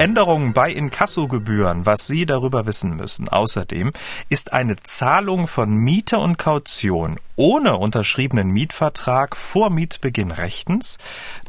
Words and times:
Änderungen 0.00 0.54
bei 0.54 0.72
Inkassogebühren, 0.72 1.84
was 1.84 2.06
Sie 2.06 2.24
darüber 2.24 2.64
wissen 2.64 2.96
müssen. 2.96 3.28
Außerdem 3.28 3.92
ist 4.30 4.50
eine 4.50 4.76
Zahlung 4.76 5.46
von 5.46 5.74
Miete 5.74 6.16
und 6.16 6.38
Kaution 6.38 7.16
ohne 7.36 7.76
unterschriebenen 7.76 8.48
Mietvertrag 8.48 9.36
vor 9.36 9.68
Mietbeginn 9.68 10.30
rechtens, 10.30 10.96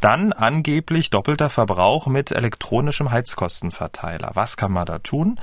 dann 0.02 0.34
angeblich 0.34 1.11
doppelter 1.11 1.50
Verbrauch 1.50 2.07
mit 2.07 2.32
elektronischem 2.32 3.10
Heizkostenverteiler. 3.10 4.32
Was 4.34 4.57
kann 4.57 4.74
man 4.74 4.86
da 4.86 5.00
tun? 5.00 5.39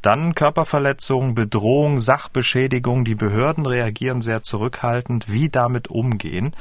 Dann 0.00 0.36
Körperverletzung, 0.36 1.34
Bedrohung, 1.34 1.98
Sachbeschädigung. 1.98 3.04
Die 3.04 3.16
Behörden 3.16 3.66
reagieren 3.66 4.22
sehr 4.22 4.44
zurückhaltend. 4.44 5.32
Wie 5.32 5.48
damit 5.48 5.88
umgehen? 5.88 6.54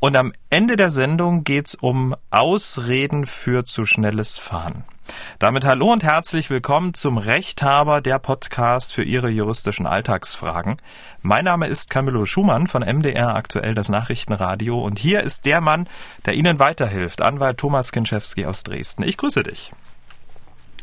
Und 0.00 0.16
am 0.16 0.34
Ende 0.50 0.76
der 0.76 0.90
Sendung 0.90 1.44
geht's 1.44 1.74
um 1.74 2.14
Ausreden 2.30 3.24
für 3.24 3.64
zu 3.64 3.86
schnelles 3.86 4.36
Fahren. 4.36 4.84
Damit 5.38 5.64
hallo 5.64 5.92
und 5.92 6.02
herzlich 6.02 6.50
willkommen 6.50 6.94
zum 6.94 7.18
Rechthaber 7.18 8.00
der 8.00 8.18
Podcast 8.18 8.92
für 8.92 9.02
Ihre 9.02 9.28
juristischen 9.30 9.86
Alltagsfragen. 9.86 10.76
Mein 11.22 11.44
Name 11.44 11.66
ist 11.66 11.90
Camillo 11.90 12.26
Schumann 12.26 12.66
von 12.66 12.82
MDR 12.82 13.34
aktuell 13.34 13.74
das 13.74 13.88
Nachrichtenradio 13.88 14.78
und 14.80 14.98
hier 14.98 15.22
ist 15.22 15.46
der 15.46 15.60
Mann, 15.60 15.88
der 16.26 16.34
Ihnen 16.34 16.58
weiterhilft, 16.58 17.22
Anwalt 17.22 17.58
Thomas 17.58 17.92
Kinczewski 17.92 18.46
aus 18.46 18.64
Dresden. 18.64 19.02
Ich 19.02 19.16
grüße 19.16 19.42
dich. 19.42 19.72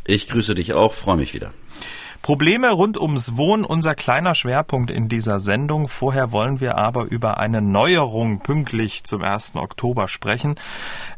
Ich 0.05 0.29
grüße 0.29 0.55
dich 0.55 0.73
auch, 0.73 0.93
freue 0.93 1.17
mich 1.17 1.33
wieder. 1.33 1.51
Probleme 2.21 2.71
rund 2.71 2.99
ums 2.99 3.37
Wohnen, 3.37 3.63
unser 3.63 3.95
kleiner 3.95 4.35
Schwerpunkt 4.35 4.91
in 4.91 5.07
dieser 5.07 5.39
Sendung. 5.39 5.87
Vorher 5.87 6.31
wollen 6.31 6.59
wir 6.59 6.77
aber 6.77 7.05
über 7.05 7.37
eine 7.39 7.61
Neuerung 7.61 8.39
pünktlich 8.39 9.03
zum 9.03 9.21
1. 9.21 9.55
Oktober 9.55 10.07
sprechen, 10.07 10.55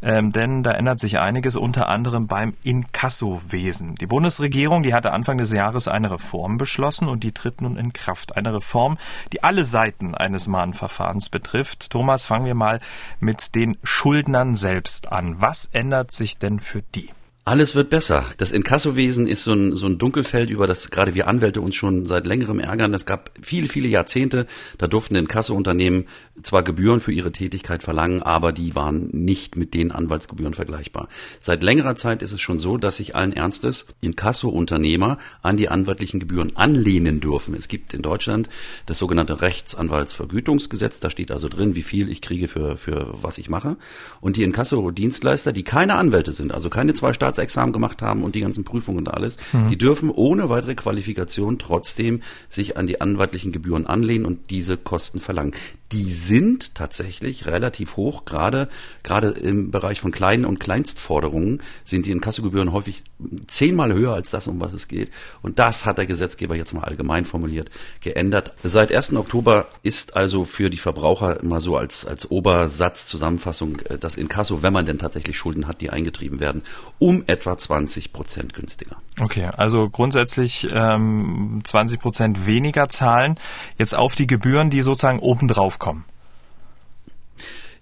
ähm, 0.02 0.31
denn 0.31 0.63
da 0.63 0.72
ändert 0.72 1.00
sich 1.00 1.20
einiges, 1.20 1.55
unter 1.55 1.89
anderem 1.89 2.27
beim 2.27 2.53
Inkassowesen. 2.64 3.95
Die 3.95 4.08
Bundesregierung, 4.08 4.83
die 4.83 4.94
hatte 4.94 5.11
Anfang 5.11 5.38
des 5.38 5.52
Jahres 5.52 5.88
eine 5.88 6.11
Reform 6.11 6.58
beschlossen 6.58 7.08
und 7.08 7.23
die 7.23 7.31
tritt 7.31 7.61
nun 7.61 7.77
in 7.77 7.94
Kraft. 7.94 8.38
Eine 8.38 8.53
Reform, 8.53 8.97
die 9.33 9.44
alle 9.44 9.66
Seiten 9.66 10.16
eines 10.16 10.47
Mahnverfahrens 10.47 11.30
betrifft. 11.30 11.89
Thomas, 11.89 12.25
fangen 12.25 12.45
wir 12.45 12.55
mal 12.55 12.80
mit 13.20 13.55
den 13.55 13.77
Schuldnern 13.83 14.55
selbst 14.55 15.11
an. 15.11 15.42
Was 15.42 15.66
ändert 15.72 16.11
sich 16.11 16.38
denn 16.38 16.59
für 16.59 16.81
die? 16.81 17.09
Alles 17.50 17.73
wird 17.73 17.89
besser. 17.89 18.25
Das 18.38 18.52
Inkassowesen 18.52 19.25
ist 19.25 19.44
so 19.44 19.53
ein, 19.53 19.75
so 19.75 19.88
ein 19.88 19.97
Dunkelfeld, 19.97 20.52
über 20.52 20.67
das 20.67 20.92
gerade 20.92 21.16
wir 21.16 21.28
Anwälte 21.28 21.61
uns 21.61 21.73
schon 21.73 22.05
seit 22.05 22.28
längerem 22.28 22.59
ärgern. 22.59 22.94
Es 22.94 23.08
gab 23.08 23.31
viele, 23.42 23.67
viele 23.67 23.88
Jahrzehnte, 23.88 24.45
da 24.78 24.86
durften 24.86 25.16
Inkassounternehmen 25.16 26.05
zwar 26.44 26.61
Gebühren 26.61 27.00
für 27.00 27.11
ihre 27.11 27.31
Tätigkeit 27.31 27.81
verlangen, 27.81 28.22
aber 28.22 28.52
die 28.52 28.75
waren 28.75 29.09
nicht 29.14 29.58
mit 29.58 29.73
den 29.73 29.92
Anwaltsgebühren 29.92 30.53
vergleichbar. 30.53 31.08
Seit 31.39 31.64
längerer 31.64 31.95
Zeit 31.95 32.22
ist 32.22 32.33
es 32.33 32.39
schon 32.39 32.59
so, 32.59 32.77
dass 32.77 32.97
sich 32.97 33.16
allen 33.16 33.33
Ernstes 33.33 33.88
Inkassounternehmer 34.00 35.17
an 35.42 35.58
die 35.58 35.70
anwaltlichen 35.70 36.20
Gebühren 36.20 36.55
anlehnen 36.55 37.20
dürfen. 37.20 37.55
Es 37.55 37.67
gibt 37.67 37.95
in 37.95 38.03
Deutschland 38.03 38.47
das 38.86 39.00
sogenannte 39.00 39.42
Rechtsanwaltsvergütungsgesetz. 39.42 41.00
Da 41.00 41.09
steht 41.09 41.31
also 41.31 41.50
drin, 41.50 41.75
wie 41.75 41.81
viel 41.81 42.11
ich 42.11 42.22
kriege 42.22 42.47
für, 42.47 42.77
für 42.77 43.09
was 43.23 43.39
ich 43.39 43.50
mache. 43.50 43.75
Und 44.22 44.38
die 44.38 44.44
Inkasso-Dienstleister, 44.44 45.52
die 45.52 45.64
keine 45.64 45.95
Anwälte 45.95 46.31
sind, 46.31 46.53
also 46.53 46.70
keine 46.70 46.94
zwei 46.94 47.11
Staats 47.11 47.39
Staatsexamen 47.40 47.73
gemacht 47.73 48.02
haben 48.02 48.23
und 48.23 48.36
die 48.36 48.42
ganzen 48.42 48.64
Prüfungen 48.64 49.00
und 49.00 49.09
alles, 49.09 49.38
mhm. 49.54 49.70
die 49.70 49.78
dürfen 49.78 50.09
ohne 50.09 50.50
weitere 50.50 50.76
Qualifikation 50.76 51.58
trotzdem 51.58 52.22
sich 52.50 52.78
an 52.78 52.88
die 52.88 53.02
anwaltlichen 53.02 53.52
Gebühren 53.52 53.88
anlehnen 53.88 54.26
und 54.26 54.50
diese 54.50 54.78
Kosten 54.78 55.20
verlangen 55.20 55.54
die 55.92 56.12
sind 56.12 56.76
tatsächlich 56.76 57.48
relativ 57.48 57.98
hoch. 57.98 58.26
Gerade, 58.26 58.70
gerade 59.04 59.30
im 59.30 59.72
Bereich 59.72 60.00
von 60.02 60.12
kleinen 60.12 60.45
und 60.45 60.59
Kleinstforderungen 60.59 61.62
sind 61.84 62.06
die 62.06 62.12
Inkassogebühren 62.12 62.72
häufig 62.73 63.04
zehnmal 63.48 63.94
höher 63.94 64.14
als 64.14 64.30
das, 64.30 64.48
um 64.48 64.62
was 64.62 64.73
es 64.73 64.88
geht. 64.88 65.10
Und 65.42 65.58
das 65.58 65.86
hat 65.86 65.98
der 65.98 66.05
Gesetzgeber 66.05 66.55
jetzt 66.55 66.73
mal 66.73 66.83
allgemein 66.83 67.26
formuliert 67.26 67.72
geändert. 68.02 68.54
Seit 68.64 68.94
1. 68.94 69.14
Oktober 69.14 69.67
ist 69.82 70.16
also 70.16 70.44
für 70.44 70.70
die 70.70 70.78
Verbraucher 70.78 71.39
immer 71.39 71.60
so 71.60 71.76
als, 71.76 72.05
als 72.05 72.30
Obersatz 72.30 73.08
Zusammenfassung 73.08 73.80
äh, 73.89 73.98
das 73.98 74.16
Inkasso, 74.16 74.61
wenn 74.61 74.73
man 74.73 74.86
denn 74.86 74.99
tatsächlich 74.99 75.38
Schulden 75.38 75.67
hat, 75.67 75.82
die 75.82 75.89
eingetrieben 75.89 76.39
werden, 76.39 76.61
um 76.99 77.23
etwa 77.26 77.58
20 77.58 78.14
Prozent 78.14 78.54
günstiger. 78.54 78.98
Okay, 79.20 79.49
also 79.58 79.89
grundsätzlich 79.89 80.67
ähm, 80.72 81.61
20 81.64 81.99
Prozent 81.99 82.45
weniger 82.45 82.89
zahlen. 82.89 83.36
Jetzt 83.78 83.95
auf 83.95 84.16
die 84.16 84.28
Gebühren, 84.28 84.70
die 84.70 84.82
sozusagen 84.82 85.20
obendrauf 85.20 85.79
kommen. 85.80 86.06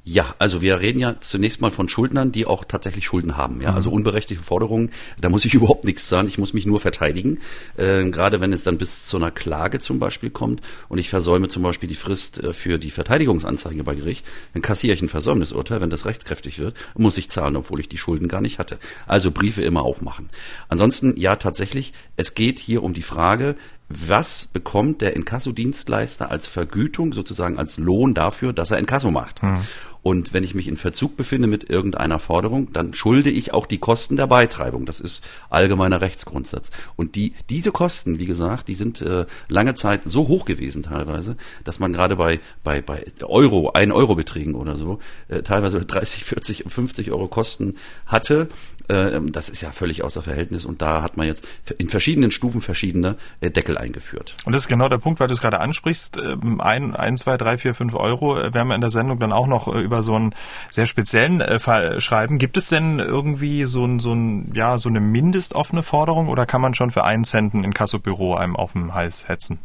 Ja, 0.09 0.35
also 0.40 0.62
wir 0.62 0.80
reden 0.80 1.00
ja 1.00 1.19
zunächst 1.19 1.59
mal 1.59 1.69
von 1.69 1.90
Schuldnern, 1.90 2.31
die 2.31 2.46
auch 2.46 2.63
tatsächlich 2.63 3.03
Schulden 3.03 3.35
haben. 3.35 3.59
Ja, 3.59 3.74
also 3.74 3.90
mhm. 3.90 3.97
unberechtigte 3.97 4.41
Forderungen, 4.41 4.91
da 5.19 5.28
muss 5.28 5.44
ich 5.44 5.53
überhaupt 5.53 5.84
nichts 5.84 6.08
sagen. 6.08 6.30
Ich 6.30 6.38
muss 6.38 6.53
mich 6.53 6.66
nur 6.66 6.80
verteidigen. 6.80 7.41
Äh, 7.75 8.09
gerade 8.09 8.40
wenn 8.40 8.53
es 8.53 8.63
dann 8.63 8.78
bis 8.78 9.06
zu 9.06 9.18
einer 9.18 9.31
Klage 9.31 9.80
zum 9.80 10.00
Beispiel 10.00 10.30
kommt 10.30 10.62
und 10.88 10.97
ich 10.97 11.09
versäume 11.09 11.50
zum 11.50 11.62
Beispiel 11.62 11.90
die 11.90 11.96
Frist 11.96 12.41
äh, 12.41 12.53
für 12.53 12.78
die 12.78 12.90
Verteidigungsanzeige 12.90 13.84
bei 13.84 13.96
Gericht, 13.96 14.25
dann 14.53 14.62
kassiere 14.62 14.94
ich 14.94 15.02
ein 15.02 15.09
Versäumnisurteil. 15.09 15.81
Wenn 15.81 15.90
das 15.90 16.06
rechtskräftig 16.06 16.58
wird, 16.58 16.78
muss 16.96 17.18
ich 17.18 17.29
zahlen, 17.29 17.58
obwohl 17.58 17.81
ich 17.81 17.90
die 17.90 17.97
Schulden 17.97 18.29
gar 18.29 18.40
nicht 18.40 18.59
hatte. 18.59 18.78
Also 19.08 19.31
Briefe 19.31 19.62
immer 19.62 19.81
aufmachen. 19.81 20.29
Ansonsten, 20.69 21.18
ja, 21.18 21.35
tatsächlich, 21.35 21.91
es 22.16 22.34
geht 22.34 22.59
hier 22.59 22.81
um 22.81 22.94
die 22.94 23.02
Frage, 23.02 23.58
was 23.89 24.47
bekommt 24.47 25.01
der 25.01 25.15
Inkassodienstleister 25.15 26.29
als 26.29 26.47
Vergütung, 26.47 27.13
sozusagen 27.13 27.57
als 27.57 27.77
Lohn 27.77 28.13
dafür, 28.13 28.53
dass 28.53 28.71
er 28.71 28.79
Inkasso 28.79 29.11
macht. 29.11 29.41
Mhm. 29.43 29.59
Und 30.07 30.34
wenn 30.34 30.45
ich 30.45 30.56
mich 30.56 30.69
in 30.69 30.78
Verzug 30.78 31.18
befinde 31.18 31.50
mit 31.50 31.69
irgendeiner 31.69 32.18
Forderung, 32.18 32.72
dann 32.72 32.94
schulde 32.94 33.29
ich 33.29 33.53
auch 33.53 33.66
die 33.66 33.78
Kosten 33.78 34.16
der 34.16 34.28
Beitreibung. 34.28 34.85
Das 34.85 35.01
ist 35.01 35.22
allgemeiner 35.50 36.00
Rechtsgrundsatz. 36.00 36.72
Und 36.95 37.16
die, 37.16 37.34
diese 37.50 37.73
Kosten, 37.73 38.17
wie 38.17 38.25
gesagt, 38.25 38.69
die 38.69 38.75
sind 38.75 39.01
äh, 39.01 39.25
lange 39.50 39.75
Zeit 39.75 40.03
so 40.06 40.29
hoch 40.29 40.46
gewesen 40.46 40.84
teilweise, 40.84 41.35
dass 41.66 41.79
man 41.79 41.91
gerade 41.91 42.16
bei, 42.16 42.40
bei, 42.63 42.81
bei 42.81 43.03
Euro, 43.23 43.72
ein 43.73 43.91
Euro 43.91 44.16
Beträgen 44.16 44.56
oder 44.56 44.78
so, 44.78 45.00
äh, 45.28 45.41
teilweise 45.41 45.84
30, 45.84 46.23
40, 46.23 46.63
50 46.69 47.12
Euro 47.12 47.28
Kosten 47.28 47.75
hatte. 48.06 48.47
Äh, 48.88 49.19
das 49.25 49.50
ist 49.50 49.62
ja 49.62 49.72
völlig 49.72 50.03
außer 50.03 50.22
Verhältnis 50.22 50.66
und 50.66 50.81
da 50.81 51.01
hat 51.01 51.17
man 51.17 51.28
jetzt 51.28 51.46
in 51.78 51.90
verschiedenen 51.90 52.31
Stufen 52.31 52.62
verschiedene 52.62 53.17
äh, 53.41 53.51
Deckel 53.51 53.78
eingeführt. 53.78 54.35
Und 54.46 54.53
das 54.53 54.63
ist 54.63 54.67
genau 54.69 54.88
der 54.88 54.97
Punkt, 55.00 55.19
weil 55.19 55.28
du 55.28 55.34
es 55.34 55.41
gerade 55.41 55.59
ansprichst. 55.59 56.17
Ähm, 56.17 56.62
ein, 56.62 56.96
ein, 56.96 57.17
zwei, 57.17 57.38
drei, 57.38 57.57
vier, 57.57 57.75
fünf 57.75 57.94
Euro 57.94 58.40
äh, 58.40 58.53
werden 58.53 58.69
wir 58.69 58.75
in 58.75 58.81
der 58.81 58.90
Sendung 58.90 59.19
dann 59.19 59.34
auch 59.34 59.47
noch 59.47 59.67
über 59.67 59.97
so 60.02 60.16
einen 60.16 60.34
sehr 60.69 60.85
speziellen 60.85 61.41
Fall 61.59 62.02
schreiben. 62.02 62.38
Gibt 62.38 62.58
es 62.58 62.69
denn 62.69 63.00
irgendwie 63.00 63.66
so 63.66 63.85
ein, 63.85 64.00
so 64.00 64.13
ein, 64.13 64.52
ja, 64.53 64.78
so 64.78 64.90
eine 64.90 65.00
mindestoffene 65.00 65.84
Forderung 65.84 66.28
oder 66.30 66.46
kann 66.46 66.62
man 66.62 66.74
schon 66.74 66.91
für 66.91 67.03
einen 67.03 67.24
Cent 67.24 67.53
ein 67.53 67.74
Kassobüro 67.74 68.35
einem 68.35 68.56
auf 68.56 68.74
dem 68.74 68.94
Hals 68.94 69.28
hetzen? 69.28 69.59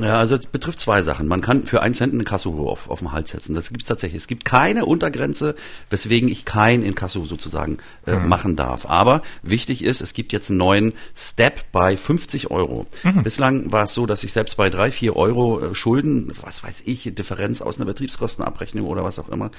Ja, 0.00 0.18
also 0.18 0.34
es 0.34 0.46
betrifft 0.46 0.80
zwei 0.80 1.02
Sachen. 1.02 1.26
Man 1.26 1.40
kann 1.40 1.64
für 1.64 1.82
einen 1.82 1.94
Cent 1.94 2.12
eine 2.12 2.22
Inkasso 2.22 2.68
auf, 2.68 2.90
auf 2.90 3.00
den 3.00 3.12
Hals 3.12 3.30
setzen. 3.30 3.54
Das 3.54 3.68
gibt 3.68 3.82
es 3.82 3.88
tatsächlich. 3.88 4.22
Es 4.22 4.26
gibt 4.26 4.44
keine 4.44 4.84
Untergrenze, 4.84 5.54
weswegen 5.88 6.28
ich 6.28 6.44
kein 6.44 6.82
Inkasso 6.82 7.24
sozusagen 7.24 7.78
äh, 8.06 8.16
mhm. 8.16 8.28
machen 8.28 8.56
darf. 8.56 8.86
Aber 8.86 9.22
wichtig 9.42 9.84
ist, 9.84 10.00
es 10.00 10.14
gibt 10.14 10.32
jetzt 10.32 10.50
einen 10.50 10.58
neuen 10.58 10.92
Step 11.14 11.64
bei 11.72 11.96
50 11.96 12.50
Euro. 12.50 12.86
Mhm. 13.02 13.22
Bislang 13.22 13.72
war 13.72 13.84
es 13.84 13.94
so, 13.94 14.06
dass 14.06 14.24
ich 14.24 14.32
selbst 14.32 14.56
bei 14.56 14.70
drei, 14.70 14.90
vier 14.90 15.16
Euro 15.16 15.60
äh, 15.60 15.74
Schulden, 15.74 16.32
was 16.42 16.62
weiß 16.62 16.82
ich, 16.86 17.14
Differenz 17.14 17.62
aus 17.62 17.76
einer 17.76 17.86
Betriebskostenabrechnung 17.86 18.86
oder 18.86 19.04
was 19.04 19.18
auch 19.18 19.28
immer, 19.28 19.50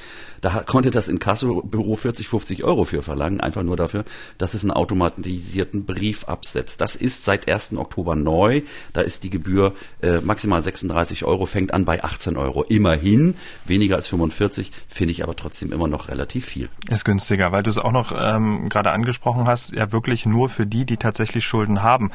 da 0.41 0.63
konnte 0.65 0.91
das 0.91 1.07
Inkasso-Büro 1.07 1.95
40, 1.95 2.27
50 2.27 2.63
Euro 2.63 2.83
für 2.83 3.01
verlangen, 3.01 3.39
einfach 3.39 3.63
nur 3.63 3.77
dafür, 3.77 4.05
dass 4.37 4.53
es 4.53 4.63
einen 4.63 4.71
automatisierten 4.71 5.85
Brief 5.85 6.25
absetzt. 6.25 6.81
Das 6.81 6.95
ist 6.95 7.25
seit 7.25 7.47
1. 7.47 7.73
Oktober 7.77 8.15
neu. 8.15 8.61
Da 8.93 9.01
ist 9.01 9.23
die 9.23 9.29
Gebühr 9.29 9.73
äh, 10.01 10.10
maximal 10.19 10.61
36 10.61 11.23
Euro, 11.23 11.45
fängt 11.45 11.73
an 11.73 11.85
bei 11.85 12.03
18 12.03 12.35
Euro. 12.35 12.63
Immerhin, 12.63 13.35
weniger 13.65 13.95
als 13.95 14.07
45, 14.07 14.71
finde 14.89 15.11
ich 15.13 15.23
aber 15.23 15.35
trotzdem 15.35 15.71
immer 15.71 15.87
noch 15.87 16.09
relativ 16.09 16.45
viel. 16.45 16.69
Ist 16.89 17.05
günstiger, 17.05 17.53
weil 17.53 17.63
du 17.63 17.69
es 17.69 17.79
auch 17.79 17.93
noch 17.93 18.11
ähm, 18.19 18.67
gerade 18.67 18.91
angesprochen 18.91 19.47
hast, 19.47 19.73
ja 19.73 19.93
wirklich 19.93 20.25
nur 20.25 20.49
für 20.49 20.65
die, 20.65 20.85
die 20.85 20.97
tatsächlich 20.97 21.45
Schulden 21.45 21.83
haben. 21.83 22.11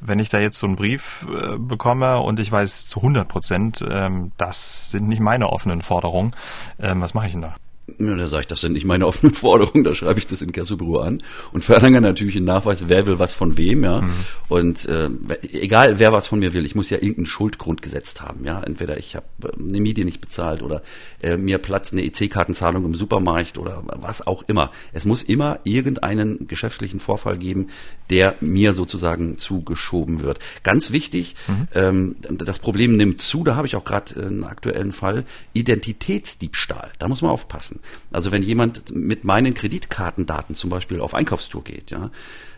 Wenn 0.00 0.18
ich 0.18 0.28
da 0.28 0.40
jetzt 0.40 0.58
so 0.58 0.66
einen 0.66 0.76
Brief 0.76 1.26
äh, 1.30 1.58
bekomme 1.58 2.18
und 2.18 2.40
ich 2.40 2.50
weiß 2.50 2.88
zu 2.88 3.00
100 3.00 3.28
Prozent, 3.28 3.84
ähm, 3.88 4.32
das 4.36 4.90
sind 4.90 5.06
nicht 5.06 5.20
meine 5.20 5.50
offenen 5.50 5.82
Forderungen, 5.82 6.32
ähm, 6.80 7.00
was 7.00 7.14
mache 7.14 7.26
ich 7.26 7.32
denn 7.32 7.42
da? 7.42 7.54
Ja, 8.00 8.16
da 8.16 8.26
sage 8.26 8.40
ich, 8.42 8.46
das 8.48 8.60
sind 8.60 8.72
nicht 8.72 8.84
meine 8.84 9.06
offenen 9.06 9.32
Forderungen, 9.34 9.84
da 9.84 9.94
schreibe 9.94 10.18
ich 10.18 10.26
das 10.26 10.42
in 10.42 10.48
Inkassobüro 10.48 10.98
an 10.98 11.22
und 11.52 11.62
verlange 11.62 12.00
natürlich 12.00 12.36
einen 12.36 12.44
Nachweis, 12.44 12.88
wer 12.88 13.06
will 13.06 13.20
was 13.20 13.32
von 13.32 13.56
wem, 13.56 13.84
ja. 13.84 14.00
Mhm. 14.00 14.12
Und 14.48 14.86
äh, 14.86 15.08
egal 15.52 16.00
wer 16.00 16.12
was 16.12 16.26
von 16.26 16.40
mir 16.40 16.52
will, 16.52 16.66
ich 16.66 16.74
muss 16.74 16.90
ja 16.90 16.96
irgendeinen 16.96 17.26
Schuldgrund 17.26 17.82
gesetzt 17.82 18.22
haben, 18.22 18.44
ja. 18.44 18.60
Entweder 18.60 18.98
ich 18.98 19.14
habe 19.14 19.26
äh, 19.44 19.52
eine 19.56 19.80
Miete 19.80 20.04
nicht 20.04 20.20
bezahlt 20.20 20.64
oder 20.64 20.82
äh, 21.22 21.36
mir 21.36 21.58
platzt 21.58 21.92
eine 21.92 22.02
EC-Kartenzahlung 22.02 22.84
im 22.84 22.94
Supermarkt 22.94 23.56
oder 23.56 23.84
was 23.86 24.26
auch 24.26 24.42
immer. 24.48 24.72
Es 24.92 25.04
muss 25.04 25.22
immer 25.22 25.60
irgendeinen 25.62 26.48
geschäftlichen 26.48 26.98
Vorfall 26.98 27.38
geben, 27.38 27.68
der 28.10 28.34
mir 28.40 28.74
sozusagen 28.74 29.38
zugeschoben 29.38 30.22
wird. 30.22 30.40
Ganz 30.64 30.90
wichtig, 30.90 31.36
mhm. 31.46 31.68
ähm, 31.72 32.16
das 32.30 32.58
Problem 32.58 32.96
nimmt 32.96 33.20
zu, 33.20 33.44
da 33.44 33.54
habe 33.54 33.68
ich 33.68 33.76
auch 33.76 33.84
gerade 33.84 34.20
einen 34.20 34.42
aktuellen 34.42 34.90
Fall, 34.90 35.24
Identitätsdiebstahl. 35.52 36.90
Da 36.98 37.06
muss 37.06 37.22
man 37.22 37.30
aufpassen 37.30 37.75
lassen. 37.76 38.06
Also 38.10 38.32
wenn 38.32 38.42
jemand 38.42 38.94
mit 38.94 39.24
meinen 39.24 39.54
Kreditkartendaten 39.54 40.54
zum 40.54 40.70
Beispiel 40.70 41.00
auf 41.00 41.14
Einkaufstour 41.14 41.64
geht, 41.64 41.90
ja, 41.90 42.10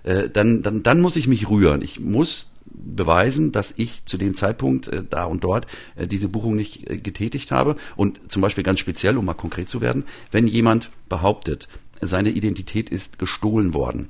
äh, 0.04 0.28
dann, 0.28 0.62
dann, 0.62 0.82
dann 0.82 1.00
muss 1.00 1.16
ich 1.16 1.26
mich 1.26 1.48
rühren. 1.48 1.82
Ich 1.82 2.00
muss 2.00 2.52
beweisen, 2.66 3.50
dass 3.52 3.74
ich 3.76 4.04
zu 4.04 4.18
dem 4.18 4.34
Zeitpunkt 4.34 4.88
äh, 4.88 5.02
da 5.08 5.24
und 5.24 5.44
dort 5.44 5.66
äh, 5.96 6.06
diese 6.06 6.28
Buchung 6.28 6.54
nicht 6.56 6.88
äh, 6.88 6.96
getätigt 6.98 7.50
habe. 7.50 7.76
Und 7.96 8.30
zum 8.30 8.42
Beispiel 8.42 8.64
ganz 8.64 8.80
speziell, 8.80 9.16
um 9.16 9.24
mal 9.24 9.34
konkret 9.34 9.68
zu 9.68 9.80
werden, 9.80 10.04
wenn 10.30 10.46
jemand 10.46 10.90
behauptet, 11.08 11.68
seine 12.00 12.30
Identität 12.30 12.90
ist 12.90 13.18
gestohlen 13.18 13.74
worden, 13.74 14.08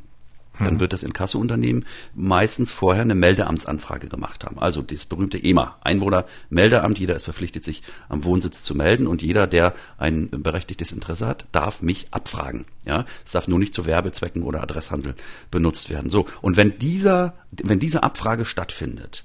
dann 0.59 0.75
mhm. 0.75 0.81
wird 0.81 0.93
das 0.93 1.03
Inkassounternehmen 1.03 1.85
meistens 2.15 2.73
vorher 2.73 3.03
eine 3.03 3.15
Meldeamtsanfrage 3.15 4.09
gemacht 4.09 4.45
haben. 4.45 4.59
Also 4.59 4.83
das 4.83 5.07
berühmte 5.07 5.39
EMA, 5.39 5.77
Einwohnermeldeamt. 5.83 6.99
Jeder 6.99 7.17
ist 7.17 7.25
verpflichtet, 7.25 7.65
sich 7.65 7.83
am 8.09 8.25
Wohnsitz 8.25 8.63
zu 8.63 8.75
melden 8.75 9.07
und 9.07 9.23
jeder, 9.23 9.47
der 9.47 9.75
ein 9.99 10.29
berechtigtes 10.31 10.93
Interesse 10.93 11.27
hat, 11.27 11.47
darf 11.53 11.83
mich 11.83 12.09
abfragen. 12.11 12.67
Ja, 12.85 13.05
es 13.25 13.33
darf 13.33 13.49
nur 13.49 13.59
nicht 13.59 13.75
zu 13.75 13.87
Werbezwecken 13.87 14.43
oder 14.43 14.63
Adresshandel 14.63 15.15
benutzt 15.51 15.91
werden. 15.91 16.11
So. 16.11 16.27
Und 16.41 16.57
wenn 16.57 16.79
dieser, 16.79 17.35
wenn 17.51 17.79
diese 17.79 18.03
Abfrage 18.03 18.45
stattfindet, 18.45 19.25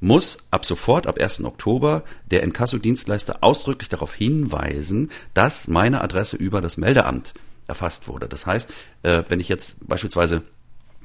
muss 0.00 0.38
ab 0.50 0.66
sofort, 0.66 1.06
ab 1.06 1.20
1. 1.20 1.44
Oktober, 1.44 2.04
der 2.30 2.42
Inkassodienstleister 2.42 3.38
ausdrücklich 3.40 3.88
darauf 3.88 4.14
hinweisen, 4.14 5.10
dass 5.32 5.66
meine 5.66 6.02
Adresse 6.02 6.36
über 6.36 6.60
das 6.60 6.76
Meldeamt 6.76 7.34
erfasst 7.66 8.08
wurde. 8.08 8.28
Das 8.28 8.46
heißt, 8.46 8.72
äh, 9.02 9.24
wenn 9.28 9.40
ich 9.40 9.48
jetzt 9.48 9.86
beispielsweise 9.86 10.42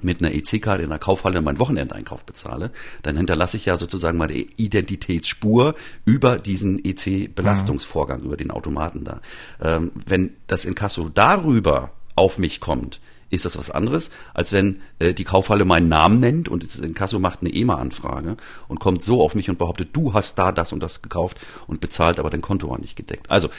mit 0.02 0.22
einer 0.22 0.34
EC-Karte 0.34 0.84
in 0.84 0.92
einer 0.92 1.00
Kaufhalle 1.00 1.42
meinen 1.42 1.60
Wochenendeinkauf 1.60 2.24
bezahle, 2.26 2.72
dann 3.02 3.18
hinterlasse 3.18 3.58
ich 3.58 3.66
ja 3.66 3.78
sozusagen 3.78 4.18
meine 4.18 4.34
Identitätsspur 4.34 5.76
über 6.06 6.40
diesen 6.40 6.84
EC-Belastungsvorgang, 6.84 8.22
mhm. 8.22 8.26
über 8.26 8.38
den 8.38 8.52
Automaten 8.52 9.04
da. 9.04 9.22
Ähm, 9.62 9.92
wenn 10.06 10.32
das 10.48 10.66
Inkasso 10.66 11.10
darüber 11.10 11.92
auf 12.16 12.38
mich 12.38 12.60
kommt, 12.60 13.00
ist 13.30 13.46
das 13.46 13.58
was 13.58 13.70
anderes, 13.70 14.12
als 14.34 14.52
wenn 14.54 14.82
äh, 14.98 15.14
die 15.14 15.24
Kaufhalle 15.24 15.66
meinen 15.66 15.88
Namen 15.88 16.20
nennt 16.20 16.50
und 16.50 16.64
das 16.64 16.80
Inkasso 16.80 17.20
macht 17.20 17.42
eine 17.42 17.54
EMA-Anfrage 17.54 18.38
und 18.68 18.80
kommt 18.80 19.04
so 19.04 19.22
auf 19.22 19.36
mich 19.36 19.50
und 19.50 19.60
behauptet, 19.60 19.90
du 19.94 20.14
hast 20.14 20.38
da 20.40 20.52
das 20.52 20.74
und 20.74 20.82
das 20.82 21.02
gekauft 21.02 21.40
und 21.68 21.80
bezahlt, 21.80 22.20
aber 22.20 22.30
dein 22.30 22.42
Konto 22.42 22.70
war 22.70 22.80
nicht 22.80 22.96
gedeckt. 22.96 23.30
Also 23.30 23.50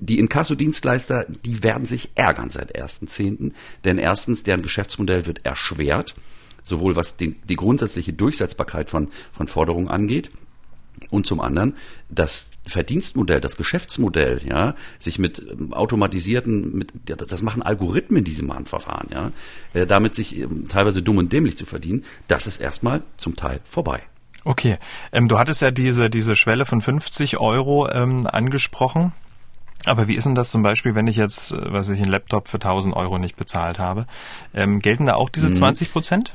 die 0.00 0.18
Inkassodienstleister, 0.18 1.26
die 1.44 1.62
werden 1.62 1.86
sich 1.86 2.10
ärgern 2.14 2.50
seit 2.50 2.76
1.10., 2.76 3.52
denn 3.84 3.98
erstens, 3.98 4.42
deren 4.42 4.62
Geschäftsmodell 4.62 5.26
wird 5.26 5.44
erschwert, 5.44 6.14
sowohl 6.62 6.96
was 6.96 7.16
die, 7.16 7.36
die 7.48 7.56
grundsätzliche 7.56 8.12
Durchsetzbarkeit 8.12 8.90
von, 8.90 9.10
von 9.32 9.48
Forderungen 9.48 9.88
angeht, 9.88 10.30
und 11.10 11.26
zum 11.26 11.40
anderen 11.40 11.74
das 12.08 12.50
Verdienstmodell, 12.66 13.40
das 13.40 13.56
Geschäftsmodell, 13.56 14.40
ja, 14.44 14.74
sich 14.98 15.18
mit 15.18 15.38
ähm, 15.38 15.72
automatisierten, 15.72 16.76
mit, 16.76 16.92
das 17.06 17.42
machen 17.42 17.62
Algorithmen 17.62 18.18
in 18.18 18.24
diesem 18.24 18.46
Mahnverfahren, 18.48 19.08
ja, 19.12 19.32
äh, 19.74 19.86
damit 19.86 20.14
sich 20.14 20.36
ähm, 20.36 20.66
teilweise 20.68 21.02
dumm 21.02 21.18
und 21.18 21.32
dämlich 21.32 21.56
zu 21.56 21.66
verdienen, 21.66 22.04
das 22.26 22.46
ist 22.46 22.60
erstmal 22.60 23.02
zum 23.16 23.36
Teil 23.36 23.60
vorbei. 23.64 24.02
Okay, 24.44 24.76
ähm, 25.12 25.28
du 25.28 25.38
hattest 25.38 25.62
ja 25.62 25.70
diese 25.70 26.10
diese 26.10 26.36
Schwelle 26.36 26.66
von 26.66 26.80
50 26.80 27.38
Euro 27.38 27.88
ähm, 27.88 28.26
angesprochen. 28.26 29.12
Aber 29.88 30.08
wie 30.08 30.14
ist 30.14 30.24
denn 30.24 30.34
das 30.34 30.50
zum 30.50 30.62
Beispiel, 30.62 30.94
wenn 30.94 31.06
ich 31.06 31.16
jetzt, 31.16 31.52
äh, 31.52 31.72
was 31.72 31.88
weiß 31.88 31.96
ich, 31.96 32.02
einen 32.02 32.12
Laptop 32.12 32.48
für 32.48 32.58
1000 32.58 32.94
Euro 32.94 33.18
nicht 33.18 33.36
bezahlt 33.36 33.78
habe? 33.78 34.06
Ähm, 34.54 34.80
gelten 34.80 35.06
da 35.06 35.14
auch 35.14 35.28
diese 35.28 35.50
20 35.50 35.88
mhm. 35.88 35.92
Prozent? 35.92 36.32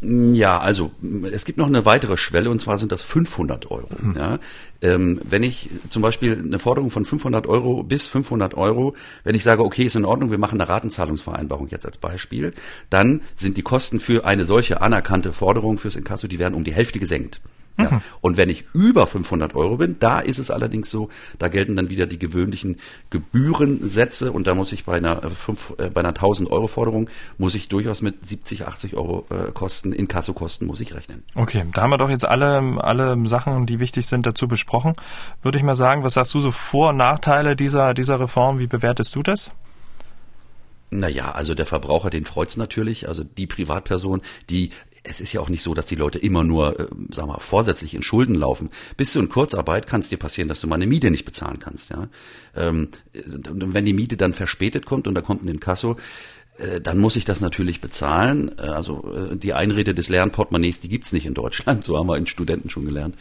Ja, 0.00 0.60
also 0.60 0.92
es 1.32 1.44
gibt 1.44 1.58
noch 1.58 1.66
eine 1.66 1.84
weitere 1.84 2.16
Schwelle 2.16 2.50
und 2.50 2.60
zwar 2.60 2.78
sind 2.78 2.92
das 2.92 3.02
500 3.02 3.68
Euro. 3.72 3.88
Mhm. 4.00 4.16
Ja. 4.16 4.38
Ähm, 4.80 5.20
wenn 5.24 5.42
ich 5.42 5.70
zum 5.88 6.02
Beispiel 6.02 6.38
eine 6.38 6.60
Forderung 6.60 6.90
von 6.90 7.04
500 7.04 7.48
Euro 7.48 7.82
bis 7.82 8.06
500 8.06 8.54
Euro, 8.54 8.94
wenn 9.24 9.34
ich 9.34 9.42
sage, 9.42 9.64
okay, 9.64 9.82
ist 9.82 9.96
in 9.96 10.04
Ordnung, 10.04 10.30
wir 10.30 10.38
machen 10.38 10.60
eine 10.60 10.70
Ratenzahlungsvereinbarung 10.70 11.66
jetzt 11.68 11.84
als 11.84 11.98
Beispiel, 11.98 12.52
dann 12.90 13.22
sind 13.34 13.56
die 13.56 13.62
Kosten 13.62 13.98
für 13.98 14.24
eine 14.24 14.44
solche 14.44 14.82
anerkannte 14.82 15.32
Forderung 15.32 15.78
fürs 15.78 15.96
Inkasso, 15.96 16.28
die 16.28 16.38
werden 16.38 16.54
um 16.54 16.62
die 16.62 16.74
Hälfte 16.74 17.00
gesenkt. 17.00 17.40
Ja. 17.78 17.90
Mhm. 17.90 18.00
Und 18.20 18.36
wenn 18.36 18.48
ich 18.48 18.64
über 18.74 19.06
500 19.06 19.54
Euro 19.54 19.76
bin, 19.76 19.96
da 20.00 20.20
ist 20.20 20.38
es 20.38 20.50
allerdings 20.50 20.90
so, 20.90 21.08
da 21.38 21.48
gelten 21.48 21.76
dann 21.76 21.90
wieder 21.90 22.06
die 22.06 22.18
gewöhnlichen 22.18 22.76
Gebührensätze 23.10 24.32
und 24.32 24.46
da 24.46 24.54
muss 24.54 24.72
ich 24.72 24.84
bei 24.84 24.96
einer, 24.96 25.24
äh, 25.24 25.30
fünf, 25.30 25.74
äh, 25.78 25.88
bei 25.90 26.00
einer 26.00 26.14
1000 26.14 26.50
Euro 26.50 26.66
Forderung 26.66 27.08
muss 27.38 27.54
ich 27.54 27.68
durchaus 27.68 28.02
mit 28.02 28.26
70, 28.26 28.66
80 28.66 28.96
Euro 28.96 29.26
äh, 29.30 29.52
Kosten, 29.52 29.92
Inkassokosten 29.92 30.66
muss 30.66 30.80
ich 30.80 30.94
rechnen. 30.94 31.22
Okay, 31.34 31.64
da 31.72 31.82
haben 31.82 31.90
wir 31.90 31.98
doch 31.98 32.10
jetzt 32.10 32.26
alle, 32.26 32.58
alle 32.78 33.16
Sachen, 33.28 33.66
die 33.66 33.78
wichtig 33.78 34.06
sind, 34.06 34.26
dazu 34.26 34.48
besprochen. 34.48 34.94
Würde 35.42 35.58
ich 35.58 35.64
mal 35.64 35.76
sagen, 35.76 36.02
was 36.02 36.14
sagst 36.14 36.34
du 36.34 36.40
so 36.40 36.50
Vor- 36.50 36.90
und 36.90 36.96
Nachteile 36.96 37.54
dieser, 37.54 37.94
dieser 37.94 38.18
Reform? 38.20 38.58
Wie 38.58 38.66
bewertest 38.66 39.14
du 39.14 39.22
das? 39.22 39.52
Naja, 40.90 41.32
also 41.32 41.54
der 41.54 41.66
Verbraucher, 41.66 42.08
den 42.08 42.24
freut's 42.24 42.56
natürlich. 42.56 43.08
Also 43.08 43.22
die 43.22 43.46
Privatperson, 43.46 44.22
die 44.48 44.70
es 45.08 45.20
ist 45.20 45.32
ja 45.32 45.40
auch 45.40 45.48
nicht 45.48 45.62
so, 45.62 45.74
dass 45.74 45.86
die 45.86 45.94
Leute 45.94 46.18
immer 46.18 46.44
nur, 46.44 46.78
äh, 46.78 46.86
sagen 47.10 47.28
wir, 47.28 47.40
vorsätzlich 47.40 47.94
in 47.94 48.02
Schulden 48.02 48.34
laufen. 48.34 48.70
Bist 48.96 49.14
du 49.14 49.20
in 49.20 49.28
Kurzarbeit, 49.28 49.86
kann 49.86 50.00
es 50.00 50.08
dir 50.08 50.18
passieren, 50.18 50.48
dass 50.48 50.60
du 50.60 50.66
mal 50.66 50.76
eine 50.76 50.86
Miete 50.86 51.10
nicht 51.10 51.24
bezahlen 51.24 51.58
kannst. 51.58 51.90
Ja? 51.90 52.08
Ähm, 52.54 52.88
wenn 53.12 53.84
die 53.84 53.92
Miete 53.92 54.16
dann 54.16 54.34
verspätet 54.34 54.86
kommt 54.86 55.06
und 55.06 55.14
da 55.14 55.20
kommt 55.20 55.42
ein 55.42 55.48
Inkasso, 55.48 55.96
äh, 56.58 56.80
dann 56.80 56.98
muss 56.98 57.16
ich 57.16 57.24
das 57.24 57.40
natürlich 57.40 57.80
bezahlen. 57.80 58.50
Äh, 58.58 58.62
also 58.62 59.12
äh, 59.14 59.36
die 59.36 59.54
Einrede 59.54 59.94
des 59.94 60.08
leeren 60.08 60.30
Portemonnaies, 60.30 60.80
die 60.80 60.88
gibt's 60.88 61.12
nicht 61.12 61.26
in 61.26 61.34
Deutschland, 61.34 61.84
so 61.84 61.96
haben 61.96 62.08
wir 62.08 62.16
in 62.16 62.26
Studenten 62.26 62.70
schon 62.70 62.84
gelernt. 62.84 63.16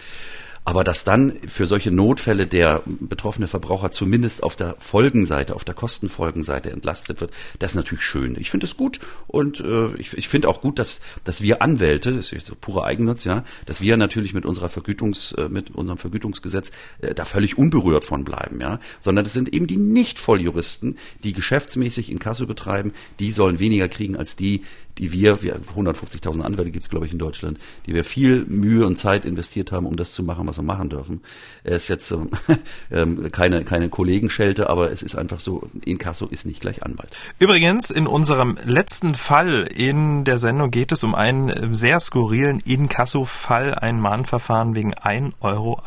Aber 0.67 0.83
dass 0.83 1.05
dann 1.05 1.31
für 1.47 1.65
solche 1.65 1.91
Notfälle 1.91 2.45
der 2.45 2.81
betroffene 2.85 3.47
Verbraucher 3.47 3.89
zumindest 3.89 4.43
auf 4.43 4.57
der 4.57 4.75
Folgenseite, 4.79 5.55
auf 5.55 5.63
der 5.63 5.73
Kostenfolgenseite 5.73 6.71
entlastet 6.71 7.21
wird, 7.21 7.31
das 7.59 7.71
ist 7.71 7.75
natürlich 7.77 8.03
schön. 8.03 8.35
Ich 8.37 8.51
finde 8.51 8.65
es 8.65 8.75
gut 8.75 8.99
und 9.27 9.61
äh, 9.61 9.95
ich, 9.95 10.11
ich 10.17 10.27
finde 10.27 10.49
auch 10.49 10.59
gut, 10.59 10.77
dass, 10.77 10.99
dass 11.23 11.41
wir 11.41 11.61
Anwälte, 11.61 12.11
das 12.11 12.33
ist 12.33 12.47
so 12.47 12.55
pure 12.59 12.83
Eigennutz, 12.83 13.23
ja, 13.23 13.45
dass 13.65 13.79
wir 13.79 13.95
natürlich 13.95 14.33
mit 14.33 14.45
unserer 14.45 14.67
Vergütungs, 14.67 15.31
äh, 15.31 15.47
mit 15.47 15.73
unserem 15.73 15.99
Vergütungsgesetz 15.99 16.71
äh, 16.99 17.15
da 17.15 17.23
völlig 17.23 17.57
unberührt 17.57 18.03
von 18.03 18.25
bleiben, 18.25 18.59
ja, 18.59 18.81
sondern 18.99 19.23
das 19.23 19.31
sind 19.31 19.53
eben 19.53 19.67
die 19.67 19.77
Nicht-Volljuristen, 19.77 20.97
die 21.23 21.31
geschäftsmäßig 21.31 22.11
in 22.11 22.19
Kasse 22.19 22.45
betreiben, 22.45 22.91
die 23.19 23.31
sollen 23.31 23.59
weniger 23.59 23.87
kriegen 23.87 24.17
als 24.17 24.35
die, 24.35 24.63
die 24.97 25.11
wir, 25.11 25.41
wir 25.41 25.59
150.000 25.75 26.41
Anwälte 26.41 26.71
gibt 26.71 26.83
es, 26.83 26.89
glaube 26.89 27.05
ich, 27.05 27.11
in 27.11 27.19
Deutschland, 27.19 27.59
die 27.85 27.93
wir 27.93 28.03
viel 28.03 28.45
Mühe 28.45 28.85
und 28.85 28.97
Zeit 28.97 29.25
investiert 29.25 29.71
haben, 29.71 29.85
um 29.85 29.95
das 29.95 30.13
zu 30.13 30.23
machen, 30.23 30.47
was 30.47 30.57
wir 30.57 30.63
machen 30.63 30.89
dürfen. 30.89 31.21
Es 31.63 31.83
ist 31.83 31.87
jetzt 31.89 32.11
ähm, 32.11 32.29
ähm, 32.91 33.27
keine, 33.31 33.63
keine 33.63 33.89
Kollegenschelte, 33.89 34.69
aber 34.69 34.91
es 34.91 35.03
ist 35.03 35.15
einfach 35.15 35.39
so, 35.39 35.67
Inkasso 35.85 36.25
ist 36.27 36.45
nicht 36.45 36.61
gleich 36.61 36.83
Anwalt. 36.83 37.15
Übrigens, 37.39 37.89
in 37.89 38.07
unserem 38.07 38.57
letzten 38.65 39.15
Fall 39.15 39.67
in 39.73 40.23
der 40.23 40.37
Sendung 40.37 40.71
geht 40.71 40.91
es 40.91 41.03
um 41.03 41.15
einen 41.15 41.49
äh, 41.49 41.75
sehr 41.75 41.99
skurrilen 41.99 42.59
Inkasso-Fall, 42.59 43.75
ein 43.75 43.99
Mahnverfahren 43.99 44.75
wegen 44.75 44.93
1,41 44.93 45.35
Euro, 45.41 45.81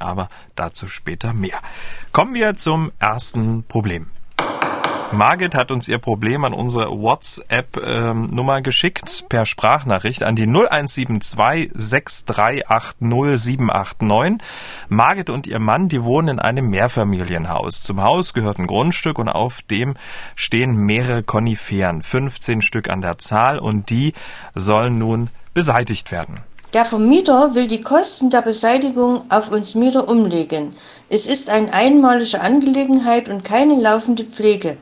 aber 0.00 0.28
dazu 0.54 0.86
später 0.86 1.32
mehr. 1.32 1.58
Kommen 2.12 2.34
wir 2.34 2.56
zum 2.56 2.92
ersten 2.98 3.64
Problem. 3.64 4.06
Margit 5.12 5.54
hat 5.54 5.70
uns 5.70 5.86
ihr 5.88 5.98
Problem 5.98 6.44
an 6.44 6.54
unsere 6.54 6.90
WhatsApp-Nummer 6.90 8.56
ähm, 8.56 8.62
geschickt 8.62 9.26
per 9.28 9.44
Sprachnachricht 9.44 10.22
an 10.22 10.36
die 10.36 10.46
0172 10.46 11.70
6380789. 11.74 14.40
Margit 14.88 15.28
und 15.28 15.46
ihr 15.46 15.58
Mann, 15.58 15.90
die 15.90 16.02
wohnen 16.02 16.28
in 16.28 16.38
einem 16.38 16.70
Mehrfamilienhaus. 16.70 17.82
Zum 17.82 18.02
Haus 18.02 18.32
gehört 18.32 18.58
ein 18.58 18.66
Grundstück 18.66 19.18
und 19.18 19.28
auf 19.28 19.60
dem 19.60 19.96
stehen 20.34 20.76
mehrere 20.76 21.22
Koniferen, 21.22 22.02
15 22.02 22.62
Stück 22.62 22.88
an 22.88 23.02
der 23.02 23.18
Zahl 23.18 23.58
und 23.58 23.90
die 23.90 24.14
sollen 24.54 24.98
nun 24.98 25.28
beseitigt 25.52 26.10
werden. 26.10 26.40
Der 26.72 26.86
Vermieter 26.86 27.54
will 27.54 27.68
die 27.68 27.82
Kosten 27.82 28.30
der 28.30 28.40
Beseitigung 28.40 29.30
auf 29.30 29.52
uns 29.52 29.74
Mieter 29.74 30.08
umlegen. 30.08 30.74
Es 31.10 31.26
ist 31.26 31.50
eine 31.50 31.74
einmalige 31.74 32.40
Angelegenheit 32.40 33.28
und 33.28 33.44
keine 33.44 33.78
laufende 33.78 34.24
Pflege. 34.24 34.78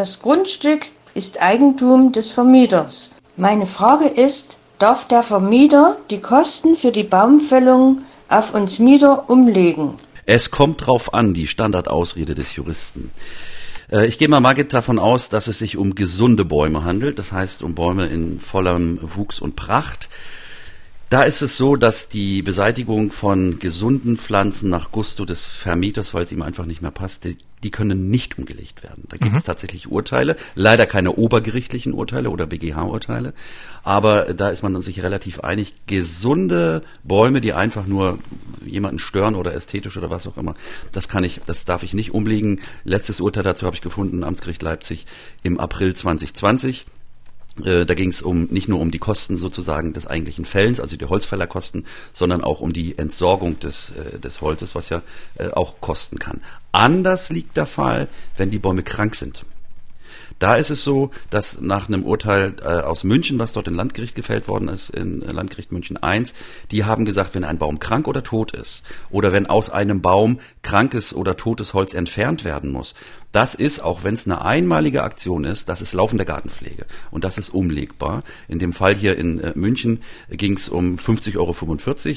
Das 0.00 0.22
Grundstück 0.22 0.86
ist 1.12 1.42
Eigentum 1.42 2.10
des 2.10 2.30
Vermieters. 2.30 3.10
Meine 3.36 3.66
Frage 3.66 4.06
ist, 4.06 4.58
darf 4.78 5.06
der 5.06 5.22
Vermieter 5.22 5.98
die 6.08 6.22
Kosten 6.22 6.74
für 6.74 6.90
die 6.90 7.02
Baumfällung 7.02 8.00
auf 8.30 8.54
uns 8.54 8.78
Mieter 8.78 9.28
umlegen? 9.28 9.96
Es 10.24 10.50
kommt 10.50 10.86
drauf 10.86 11.12
an, 11.12 11.34
die 11.34 11.46
Standardausrede 11.46 12.34
des 12.34 12.56
Juristen. 12.56 13.10
Äh, 13.92 14.06
ich 14.06 14.16
gehe 14.16 14.28
mal, 14.28 14.40
Margit, 14.40 14.72
davon 14.72 14.98
aus, 14.98 15.28
dass 15.28 15.48
es 15.48 15.58
sich 15.58 15.76
um 15.76 15.94
gesunde 15.94 16.46
Bäume 16.46 16.82
handelt, 16.82 17.18
das 17.18 17.32
heißt 17.32 17.62
um 17.62 17.74
Bäume 17.74 18.06
in 18.06 18.40
vollem 18.40 19.00
Wuchs 19.02 19.38
und 19.38 19.54
Pracht. 19.54 20.08
Da 21.10 21.24
ist 21.24 21.42
es 21.42 21.56
so, 21.56 21.74
dass 21.74 22.08
die 22.08 22.40
Beseitigung 22.40 23.10
von 23.10 23.58
gesunden 23.58 24.16
Pflanzen 24.16 24.70
nach 24.70 24.92
Gusto 24.92 25.24
des 25.24 25.48
Vermieters, 25.48 26.14
weil 26.14 26.22
es 26.22 26.30
ihm 26.30 26.40
einfach 26.40 26.66
nicht 26.66 26.82
mehr 26.82 26.92
passt, 26.92 27.24
die, 27.24 27.36
die 27.64 27.72
können 27.72 28.10
nicht 28.10 28.38
umgelegt 28.38 28.84
werden. 28.84 29.06
Da 29.08 29.16
gibt 29.16 29.34
es 29.34 29.42
mhm. 29.42 29.46
tatsächlich 29.46 29.90
Urteile, 29.90 30.36
leider 30.54 30.86
keine 30.86 31.16
obergerichtlichen 31.16 31.94
Urteile 31.94 32.30
oder 32.30 32.46
BGH-Urteile, 32.46 33.34
aber 33.82 34.34
da 34.34 34.50
ist 34.50 34.62
man 34.62 34.72
dann 34.72 34.82
sich 34.82 35.02
relativ 35.02 35.40
einig. 35.40 35.74
Gesunde 35.88 36.84
Bäume, 37.02 37.40
die 37.40 37.54
einfach 37.54 37.88
nur 37.88 38.20
jemanden 38.64 39.00
stören 39.00 39.34
oder 39.34 39.52
ästhetisch 39.52 39.96
oder 39.96 40.12
was 40.12 40.28
auch 40.28 40.36
immer, 40.36 40.54
das 40.92 41.08
kann 41.08 41.24
ich, 41.24 41.40
das 41.44 41.64
darf 41.64 41.82
ich 41.82 41.92
nicht 41.92 42.14
umlegen. 42.14 42.60
Letztes 42.84 43.20
Urteil 43.20 43.42
dazu 43.42 43.66
habe 43.66 43.74
ich 43.74 43.82
gefunden, 43.82 44.22
Amtsgericht 44.22 44.62
Leipzig 44.62 45.06
im 45.42 45.58
April 45.58 45.92
2020. 45.92 46.86
Äh, 47.64 47.84
da 47.84 47.94
ging 47.94 48.10
es 48.10 48.22
um 48.22 48.44
nicht 48.44 48.68
nur 48.68 48.80
um 48.80 48.90
die 48.90 48.98
Kosten 48.98 49.36
sozusagen 49.36 49.92
des 49.92 50.06
eigentlichen 50.06 50.44
Fällens, 50.44 50.80
also 50.80 50.96
die 50.96 51.04
Holzfällerkosten, 51.04 51.84
sondern 52.12 52.42
auch 52.42 52.60
um 52.60 52.72
die 52.72 52.96
Entsorgung 52.96 53.58
des, 53.60 53.90
äh, 53.90 54.18
des 54.18 54.40
Holzes, 54.40 54.74
was 54.74 54.88
ja 54.88 55.02
äh, 55.38 55.48
auch 55.48 55.80
kosten 55.80 56.18
kann. 56.18 56.40
Anders 56.72 57.30
liegt 57.30 57.56
der 57.56 57.66
Fall, 57.66 58.08
wenn 58.36 58.50
die 58.50 58.58
Bäume 58.58 58.82
krank 58.82 59.14
sind. 59.14 59.44
Da 60.38 60.54
ist 60.54 60.70
es 60.70 60.82
so, 60.82 61.10
dass 61.28 61.60
nach 61.60 61.88
einem 61.88 62.02
Urteil 62.02 62.58
aus 62.62 63.04
München, 63.04 63.38
was 63.38 63.52
dort 63.52 63.68
in 63.68 63.74
Landgericht 63.74 64.14
gefällt 64.14 64.48
worden 64.48 64.68
ist, 64.68 64.88
in 64.88 65.20
Landgericht 65.20 65.70
München 65.70 65.98
I, 66.02 66.24
die 66.70 66.84
haben 66.84 67.04
gesagt, 67.04 67.34
wenn 67.34 67.44
ein 67.44 67.58
Baum 67.58 67.78
krank 67.78 68.08
oder 68.08 68.22
tot 68.22 68.52
ist 68.52 68.82
oder 69.10 69.32
wenn 69.32 69.46
aus 69.46 69.68
einem 69.68 70.00
Baum 70.00 70.40
krankes 70.62 71.12
oder 71.12 71.36
totes 71.36 71.74
Holz 71.74 71.92
entfernt 71.92 72.46
werden 72.46 72.72
muss, 72.72 72.94
das 73.32 73.54
ist, 73.54 73.80
auch 73.80 74.02
wenn 74.02 74.14
es 74.14 74.26
eine 74.26 74.42
einmalige 74.42 75.02
Aktion 75.02 75.44
ist, 75.44 75.68
das 75.68 75.82
ist 75.82 75.92
laufende 75.92 76.24
Gartenpflege 76.24 76.86
und 77.10 77.24
das 77.24 77.38
ist 77.38 77.50
umlegbar. 77.50 78.24
In 78.48 78.58
dem 78.58 78.72
Fall 78.72 78.94
hier 78.94 79.16
in 79.16 79.38
äh, 79.38 79.52
München 79.54 80.00
ging 80.30 80.54
es 80.54 80.68
um 80.68 80.96
50,45 80.96 81.36
Euro, 81.38 81.54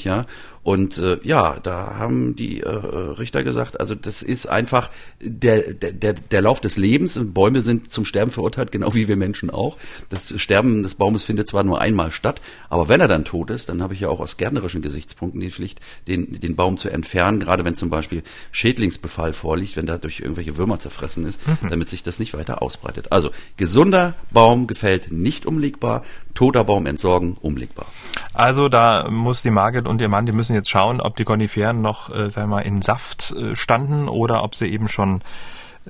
ja. 0.03 0.25
Und 0.63 0.98
äh, 0.98 1.20
ja, 1.24 1.60
da 1.62 1.96
haben 1.98 2.38
die 2.38 2.62
äh, 2.62 2.70
Richter 2.70 3.43
gesagt, 3.43 3.82
also 3.82 3.96
das 3.96 4.22
ist 4.22 4.46
einfach 4.48 4.91
der, 5.20 5.74
der, 5.74 6.13
der 6.13 6.41
Lauf 6.41 6.62
des 6.62 6.77
Lebens. 6.77 7.20
Bäume 7.22 7.62
sind 7.62 7.91
zum 7.91 8.05
Sterben 8.05 8.32
verurteilt, 8.32 8.72
genau 8.72 8.93
wie 8.93 9.10
wir 9.10 9.17
Menschen 9.17 9.50
auch. 9.50 9.77
Das 10.10 10.34
Sterben 10.41 10.82
des 10.82 10.96
Baumes 10.96 11.25
findet 11.25 11.50
zwar 11.50 11.65
nur 11.65 11.82
einmal 11.82 12.13
statt, 12.13 12.41
aber 12.70 12.88
wenn 12.88 13.01
er 13.01 13.10
dann 13.10 13.25
tot 13.25 13.50
ist, 13.50 13.67
dann 13.67 13.84
habe 13.84 13.93
ich 13.93 14.00
ja 14.00 14.08
auch 14.08 14.22
aus 14.22 14.38
gärtnerischen 14.38 14.82
Gesichtspunkten 14.82 15.41
die 15.41 15.51
Pflicht, 15.51 15.82
den, 16.08 16.39
den 16.39 16.55
Baum 16.55 16.77
zu 16.77 16.89
entfernen, 16.89 17.41
gerade 17.41 17.65
wenn 17.65 17.75
zum 17.75 17.89
Beispiel 17.89 18.24
Schädlingsbefall 18.53 19.34
vorliegt, 19.34 19.75
wenn 19.75 19.86
da 19.86 19.98
durch 19.98 20.22
irgendwelche 20.22 20.55
Würmer 20.55 20.79
zerfressen 20.79 21.03
gefressen 21.04 21.26
ist, 21.26 21.46
mhm. 21.48 21.70
damit 21.70 21.90
sich 21.90 22.04
das 22.04 22.20
nicht 22.20 22.34
weiter 22.34 22.62
ausbreitet. 22.62 23.12
Also 23.12 23.32
gesunder 23.58 24.14
Baum 24.32 24.68
gefällt 24.68 25.12
nicht 25.12 25.46
umlegbar, 25.46 26.04
toter 26.34 26.64
Baum 26.64 26.86
entsorgen 26.86 27.38
umlegbar. 27.42 27.86
Also 28.34 28.70
da 28.70 29.10
muss 29.10 29.42
die 29.42 29.52
Margit 29.52 29.86
und 29.88 30.02
ihr 30.02 30.10
Mann, 30.10 30.26
die 30.26 30.32
müssen 30.32 30.56
jetzt 30.56 30.70
schauen, 30.70 31.02
ob 31.02 31.16
die 31.18 31.26
Koniferen 31.26 31.82
noch, 31.82 32.10
äh, 32.10 32.30
sagen 32.30 32.50
wir 32.50 32.56
mal, 32.56 32.62
in 32.62 32.82
Saft 32.82 33.32
äh, 33.32 33.56
standen 33.56 34.08
oder 34.08 34.44
ob 34.44 34.56
sie 34.56 34.68
eben 34.68 34.88
schon 34.88 35.22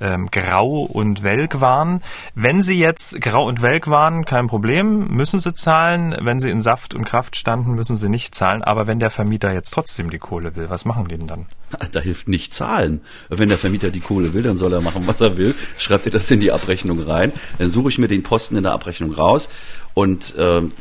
ähm, 0.00 0.28
grau 0.30 0.82
und 0.82 1.22
welk 1.22 1.60
waren. 1.60 2.02
Wenn 2.34 2.62
sie 2.62 2.78
jetzt 2.78 3.20
grau 3.20 3.46
und 3.46 3.62
welk 3.62 3.88
waren, 3.88 4.24
kein 4.24 4.46
Problem, 4.46 5.08
müssen 5.08 5.38
sie 5.38 5.54
zahlen. 5.54 6.16
Wenn 6.20 6.40
sie 6.40 6.50
in 6.50 6.60
Saft 6.60 6.94
und 6.94 7.04
Kraft 7.04 7.36
standen, 7.36 7.74
müssen 7.74 7.96
sie 7.96 8.08
nicht 8.08 8.34
zahlen. 8.34 8.62
Aber 8.62 8.86
wenn 8.86 9.00
der 9.00 9.10
Vermieter 9.10 9.52
jetzt 9.52 9.70
trotzdem 9.70 10.10
die 10.10 10.18
Kohle 10.18 10.56
will, 10.56 10.70
was 10.70 10.84
machen 10.84 11.08
die 11.08 11.18
denn 11.18 11.28
dann? 11.28 11.46
Da 11.92 12.00
hilft 12.00 12.28
nicht 12.28 12.54
zahlen. 12.54 13.00
Wenn 13.28 13.48
der 13.48 13.58
Vermieter 13.58 13.90
die 13.90 14.00
Kohle 14.00 14.32
will, 14.32 14.42
dann 14.42 14.56
soll 14.56 14.72
er 14.72 14.80
machen, 14.80 15.06
was 15.06 15.20
er 15.20 15.36
will. 15.36 15.54
Schreibt 15.78 16.06
ihr 16.06 16.12
das 16.12 16.30
in 16.30 16.40
die 16.40 16.52
Abrechnung 16.52 17.00
rein. 17.00 17.32
Dann 17.58 17.70
suche 17.70 17.88
ich 17.88 17.98
mir 17.98 18.08
den 18.08 18.22
Posten 18.22 18.56
in 18.56 18.62
der 18.62 18.72
Abrechnung 18.72 19.12
raus 19.12 19.48
und 19.94 20.34
ähm, 20.38 20.72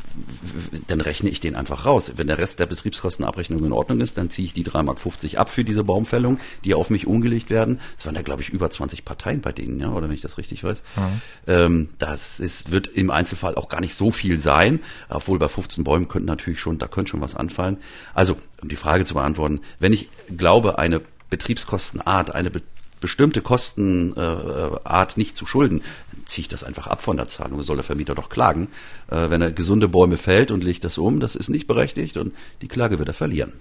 dann 0.87 0.99
rechne 0.99 1.29
ich 1.29 1.39
den 1.39 1.55
einfach 1.55 1.85
raus. 1.85 2.11
Wenn 2.15 2.27
der 2.27 2.39
Rest 2.39 2.59
der 2.59 2.65
Betriebskostenabrechnung 2.65 3.63
in 3.63 3.71
Ordnung 3.71 4.01
ist, 4.01 4.17
dann 4.17 4.31
ziehe 4.31 4.45
ich 4.47 4.53
die 4.53 4.65
3,50 4.65 4.83
Mark 4.83 5.39
ab 5.39 5.49
für 5.51 5.63
diese 5.63 5.83
Baumfällung, 5.83 6.39
die 6.63 6.73
auf 6.73 6.89
mich 6.89 7.05
umgelegt 7.05 7.51
werden. 7.51 7.79
Es 7.97 8.05
waren 8.05 8.15
da, 8.15 8.23
glaube 8.23 8.41
ich, 8.41 8.49
über 8.49 8.69
20 8.69 9.05
Parteien 9.05 9.41
bei 9.41 9.51
denen, 9.51 9.79
ja, 9.79 9.91
oder 9.91 10.07
wenn 10.07 10.15
ich 10.15 10.21
das 10.21 10.39
richtig 10.39 10.63
weiß. 10.63 10.81
Mhm. 10.95 11.21
Ähm, 11.47 11.89
das 11.99 12.39
ist, 12.39 12.71
wird 12.71 12.87
im 12.87 13.11
Einzelfall 13.11 13.55
auch 13.55 13.69
gar 13.69 13.81
nicht 13.81 13.93
so 13.93 14.11
viel 14.11 14.39
sein, 14.39 14.79
obwohl 15.09 15.37
bei 15.37 15.47
15 15.47 15.83
Bäumen 15.83 16.07
könnten 16.07 16.27
natürlich 16.27 16.59
schon, 16.59 16.79
da 16.79 16.87
könnte 16.87 17.11
schon 17.11 17.21
was 17.21 17.35
anfallen. 17.35 17.77
Also, 18.15 18.37
um 18.61 18.69
die 18.69 18.75
Frage 18.75 19.05
zu 19.05 19.13
beantworten, 19.13 19.61
wenn 19.79 19.93
ich 19.93 20.09
glaube, 20.35 20.79
eine 20.79 21.01
Betriebskostenart, 21.29 22.33
eine 22.33 22.49
be 22.49 22.61
bestimmte 23.03 23.41
Kostenart 23.41 25.17
nicht 25.17 25.35
zu 25.35 25.45
schulden, 25.45 25.81
ziehe 26.23 26.43
ich 26.43 26.47
das 26.47 26.63
einfach 26.63 26.87
ab 26.87 27.03
von 27.03 27.17
der 27.17 27.27
Zahlung. 27.27 27.61
soll 27.61 27.75
der 27.75 27.83
Vermieter 27.83 28.15
doch 28.15 28.29
klagen. 28.29 28.69
Äh, 29.11 29.29
wenn 29.29 29.41
er 29.41 29.51
gesunde 29.51 29.89
Bäume 29.89 30.15
fällt 30.17 30.51
und 30.51 30.63
legt 30.63 30.85
das 30.85 30.97
um, 30.97 31.19
das 31.19 31.35
ist 31.35 31.49
nicht 31.49 31.67
berechtigt 31.67 32.15
und 32.15 32.33
die 32.61 32.69
Klage 32.69 32.99
wird 32.99 33.09
er 33.09 33.13
verlieren. 33.13 33.51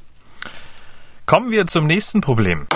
Kommen 1.26 1.50
wir 1.50 1.66
zum 1.66 1.88
nächsten 1.88 2.20
Problem. 2.20 2.68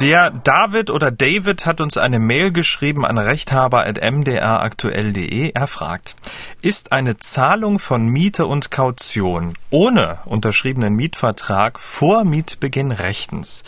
Der 0.00 0.30
David 0.30 0.90
oder 0.90 1.10
David 1.10 1.66
hat 1.66 1.80
uns 1.80 1.98
eine 1.98 2.20
Mail 2.20 2.52
geschrieben 2.52 3.04
an 3.04 3.18
rechthaber.mdraktuell.de. 3.18 5.50
Er 5.52 5.66
fragt, 5.66 6.14
ist 6.62 6.92
eine 6.92 7.16
Zahlung 7.16 7.80
von 7.80 8.06
Miete 8.06 8.46
und 8.46 8.70
Kaution 8.70 9.54
ohne 9.70 10.20
unterschriebenen 10.24 10.94
Mietvertrag 10.94 11.80
vor 11.80 12.22
Mietbeginn 12.24 12.92
rechtens? 12.92 13.64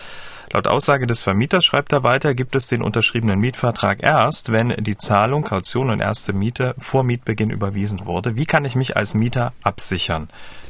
Laut 0.53 0.67
Aussage 0.67 1.07
des 1.07 1.23
Vermieters, 1.23 1.65
schreibt 1.65 1.93
er 1.93 2.03
weiter, 2.03 2.35
gibt 2.35 2.55
es 2.55 2.67
den 2.67 2.83
unterschriebenen 2.83 3.41
Mietvertrag 3.41 4.03
erst, 4.03 4.53
wenn 4.53 4.69
die 4.85 4.99
Zahlung, 4.99 5.45
Kaution 5.45 5.89
und 5.89 6.01
erste 6.01 6.35
Miete 6.35 6.75
vor 6.77 7.05
Mietbeginn 7.05 7.49
überwiesen 7.49 8.05
wurde. 8.05 8.37
Wie 8.37 8.45
kann 8.45 8.67
ich 8.67 8.77
mich 8.77 8.95
als 8.95 9.15
Mieter 9.15 9.55
absichern? 9.63 10.29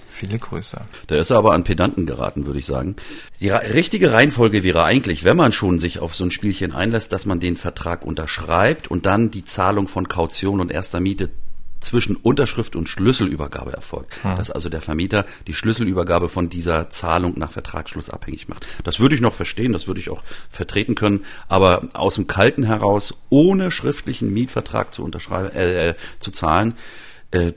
Viele 0.08 0.38
Grüße. 0.38 0.82
Da 1.08 1.16
ist 1.16 1.30
er 1.30 1.38
aber 1.38 1.52
an 1.52 1.64
Pedanten 1.64 2.06
geraten, 2.06 2.46
würde 2.46 2.60
ich 2.60 2.66
sagen. 2.66 2.94
Die 3.40 3.48
richtige 3.48 4.12
Reihenfolge 4.12 4.62
wäre 4.62 4.84
eigentlich, 4.84 5.24
wenn 5.24 5.36
man 5.36 5.50
schon 5.50 5.80
sich 5.80 5.98
auf 5.98 6.14
so 6.14 6.24
ein 6.24 6.30
Spielchen 6.30 6.70
einlässt, 6.70 7.12
dass 7.12 7.26
man 7.26 7.40
den 7.40 7.56
Vertrag 7.56 8.04
unterschreibt 8.04 8.88
und 8.88 9.04
dann 9.04 9.32
die 9.32 9.44
Zahlung 9.44 9.88
von 9.88 10.06
Kaution 10.06 10.60
und 10.60 10.70
erster 10.70 11.00
Miete 11.00 11.30
zwischen 11.82 12.16
Unterschrift 12.16 12.76
und 12.76 12.88
Schlüsselübergabe 12.88 13.72
erfolgt. 13.72 14.22
Hm. 14.24 14.36
Dass 14.36 14.50
also 14.50 14.68
der 14.68 14.80
Vermieter 14.80 15.26
die 15.46 15.54
Schlüsselübergabe 15.54 16.28
von 16.28 16.48
dieser 16.48 16.90
Zahlung 16.90 17.38
nach 17.38 17.52
Vertragsschluss 17.52 18.10
abhängig 18.10 18.48
macht. 18.48 18.66
Das 18.84 19.00
würde 19.00 19.14
ich 19.14 19.20
noch 19.20 19.34
verstehen, 19.34 19.72
das 19.72 19.86
würde 19.86 20.00
ich 20.00 20.10
auch 20.10 20.22
vertreten 20.48 20.94
können, 20.94 21.24
aber 21.48 21.88
aus 21.92 22.14
dem 22.14 22.26
Kalten 22.26 22.62
heraus, 22.62 23.14
ohne 23.28 23.70
schriftlichen 23.70 24.32
Mietvertrag 24.32 24.92
zu 24.92 25.04
unterschreiben, 25.04 25.50
äh, 25.54 25.90
äh 25.90 25.94
zu 26.18 26.30
zahlen, 26.30 26.74
äh, 27.32 27.52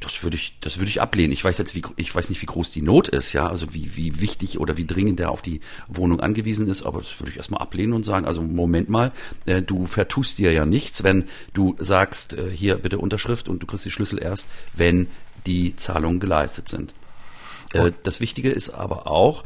das 0.00 0.22
würde 0.22 0.36
ich, 0.36 0.54
das 0.60 0.78
würde 0.78 0.90
ich 0.90 1.02
ablehnen. 1.02 1.32
Ich 1.32 1.44
weiß 1.44 1.58
jetzt, 1.58 1.74
wie, 1.74 1.82
ich 1.96 2.14
weiß 2.14 2.30
nicht, 2.30 2.40
wie 2.40 2.46
groß 2.46 2.70
die 2.70 2.82
Not 2.82 3.08
ist, 3.08 3.32
ja, 3.32 3.48
also 3.48 3.74
wie, 3.74 3.96
wie 3.96 4.20
wichtig 4.20 4.58
oder 4.60 4.76
wie 4.76 4.86
dringend 4.86 5.18
der 5.18 5.30
auf 5.30 5.42
die 5.42 5.60
Wohnung 5.88 6.20
angewiesen 6.20 6.68
ist, 6.68 6.84
aber 6.84 7.00
das 7.00 7.18
würde 7.20 7.32
ich 7.32 7.36
erstmal 7.36 7.60
ablehnen 7.60 7.92
und 7.92 8.04
sagen, 8.04 8.26
also 8.26 8.42
Moment 8.42 8.88
mal, 8.88 9.12
äh, 9.44 9.60
du 9.60 9.86
vertust 9.86 10.38
dir 10.38 10.52
ja 10.52 10.64
nichts, 10.64 11.02
wenn 11.02 11.24
du 11.52 11.74
sagst, 11.78 12.34
äh, 12.34 12.48
hier 12.48 12.76
bitte 12.76 12.98
Unterschrift 12.98 13.48
und 13.48 13.60
du 13.60 13.66
kriegst 13.66 13.84
die 13.84 13.90
Schlüssel 13.90 14.22
erst, 14.22 14.48
wenn 14.74 15.08
die 15.46 15.74
Zahlungen 15.74 16.20
geleistet 16.20 16.68
sind. 16.68 16.94
Äh, 17.72 17.90
das 18.04 18.20
Wichtige 18.20 18.50
ist 18.50 18.70
aber 18.70 19.08
auch, 19.08 19.42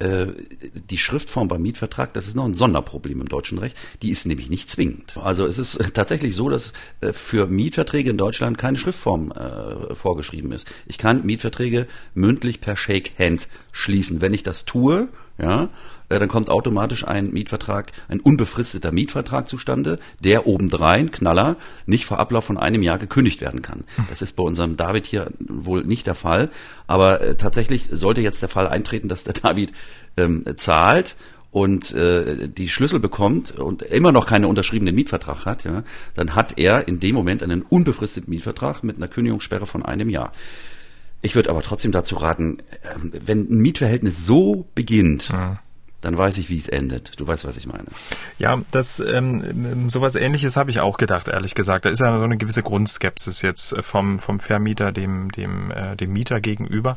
die 0.00 0.98
Schriftform 0.98 1.48
beim 1.48 1.62
Mietvertrag, 1.62 2.12
das 2.12 2.26
ist 2.28 2.36
noch 2.36 2.44
ein 2.44 2.54
Sonderproblem 2.54 3.20
im 3.20 3.28
deutschen 3.28 3.58
Recht, 3.58 3.76
die 4.02 4.10
ist 4.10 4.26
nämlich 4.26 4.48
nicht 4.48 4.70
zwingend. 4.70 5.16
Also 5.16 5.44
es 5.44 5.58
ist 5.58 5.94
tatsächlich 5.94 6.36
so, 6.36 6.48
dass 6.48 6.72
äh, 7.00 7.12
für 7.12 7.46
Mietverträge 7.46 8.10
in 8.10 8.16
Deutschland 8.16 8.58
keine 8.58 8.78
Schriftform 8.78 9.32
äh, 9.32 9.94
vorgeschrieben 9.94 10.52
ist. 10.52 10.70
Ich 10.86 10.98
kann 10.98 11.26
Mietverträge 11.26 11.86
mündlich 12.14 12.60
per 12.60 12.76
Shake-Hand 12.76 13.48
schließen. 13.72 14.20
Wenn 14.20 14.34
ich 14.34 14.42
das 14.42 14.64
tue, 14.64 15.08
ja, 15.38 15.68
äh, 16.08 16.18
dann 16.18 16.28
kommt 16.28 16.50
automatisch 16.50 17.06
ein 17.06 17.32
Mietvertrag, 17.32 17.92
ein 18.08 18.20
unbefristeter 18.20 18.92
Mietvertrag 18.92 19.48
zustande, 19.48 19.98
der 20.22 20.46
obendrein, 20.46 21.10
Knaller, 21.10 21.56
nicht 21.86 22.06
vor 22.06 22.18
Ablauf 22.18 22.44
von 22.44 22.58
einem 22.58 22.82
Jahr 22.82 22.98
gekündigt 22.98 23.40
werden 23.40 23.62
kann. 23.62 23.84
Das 24.08 24.22
ist 24.22 24.34
bei 24.34 24.42
unserem 24.42 24.76
David 24.76 25.06
hier 25.06 25.30
wohl 25.38 25.84
nicht 25.84 26.06
der 26.06 26.14
Fall, 26.14 26.50
aber 26.86 27.20
äh, 27.20 27.34
tatsächlich 27.36 27.88
sollte 27.92 28.20
jetzt 28.20 28.42
der 28.42 28.48
Fall 28.48 28.68
eintreten, 28.68 29.08
dass 29.08 29.24
der 29.24 29.34
David 29.42 29.72
ähm, 30.16 30.44
zahlt 30.56 31.16
und 31.50 31.94
äh, 31.94 32.48
die 32.48 32.68
Schlüssel 32.68 33.00
bekommt 33.00 33.52
und 33.58 33.82
immer 33.82 34.12
noch 34.12 34.26
keinen 34.26 34.44
unterschriebenen 34.44 34.94
Mietvertrag 34.94 35.46
hat, 35.46 35.64
ja, 35.64 35.82
dann 36.14 36.34
hat 36.34 36.58
er 36.58 36.88
in 36.88 37.00
dem 37.00 37.14
Moment 37.14 37.42
einen 37.42 37.62
unbefristeten 37.62 38.30
Mietvertrag 38.30 38.84
mit 38.84 38.96
einer 38.96 39.08
Kündigungssperre 39.08 39.66
von 39.66 39.84
einem 39.84 40.10
Jahr. 40.10 40.32
Ich 41.20 41.34
würde 41.34 41.50
aber 41.50 41.62
trotzdem 41.62 41.90
dazu 41.90 42.16
raten, 42.16 42.58
ähm, 42.94 43.12
wenn 43.24 43.50
ein 43.50 43.58
Mietverhältnis 43.58 44.24
so 44.26 44.68
beginnt, 44.74 45.30
ja 45.30 45.58
dann 46.00 46.16
weiß 46.16 46.38
ich, 46.38 46.48
wie 46.48 46.58
es 46.58 46.68
endet. 46.68 47.18
Du 47.18 47.26
weißt, 47.26 47.44
was 47.44 47.56
ich 47.56 47.66
meine. 47.66 47.86
Ja, 48.38 48.60
das 48.70 49.00
ähm, 49.00 49.88
sowas 49.88 50.14
ähnliches 50.14 50.56
habe 50.56 50.70
ich 50.70 50.80
auch 50.80 50.96
gedacht, 50.96 51.26
ehrlich 51.26 51.54
gesagt. 51.54 51.84
Da 51.84 51.90
ist 51.90 51.98
ja 51.98 52.16
so 52.16 52.24
eine 52.24 52.36
gewisse 52.36 52.62
Grundskepsis 52.62 53.42
jetzt 53.42 53.74
vom, 53.80 54.20
vom 54.20 54.38
Vermieter 54.38 54.92
dem, 54.92 55.32
dem, 55.32 55.72
äh, 55.72 55.96
dem 55.96 56.12
Mieter 56.12 56.40
gegenüber. 56.40 56.96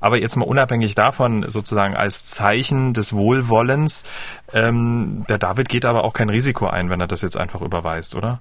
Aber 0.00 0.18
jetzt 0.18 0.36
mal 0.36 0.44
unabhängig 0.44 0.94
davon, 0.94 1.48
sozusagen 1.48 1.96
als 1.96 2.26
Zeichen 2.26 2.92
des 2.92 3.14
Wohlwollens, 3.14 4.04
ähm, 4.52 5.24
der 5.30 5.38
David 5.38 5.70
geht 5.70 5.86
aber 5.86 6.04
auch 6.04 6.12
kein 6.12 6.28
Risiko 6.28 6.66
ein, 6.66 6.90
wenn 6.90 7.00
er 7.00 7.08
das 7.08 7.22
jetzt 7.22 7.38
einfach 7.38 7.62
überweist, 7.62 8.14
oder? 8.14 8.40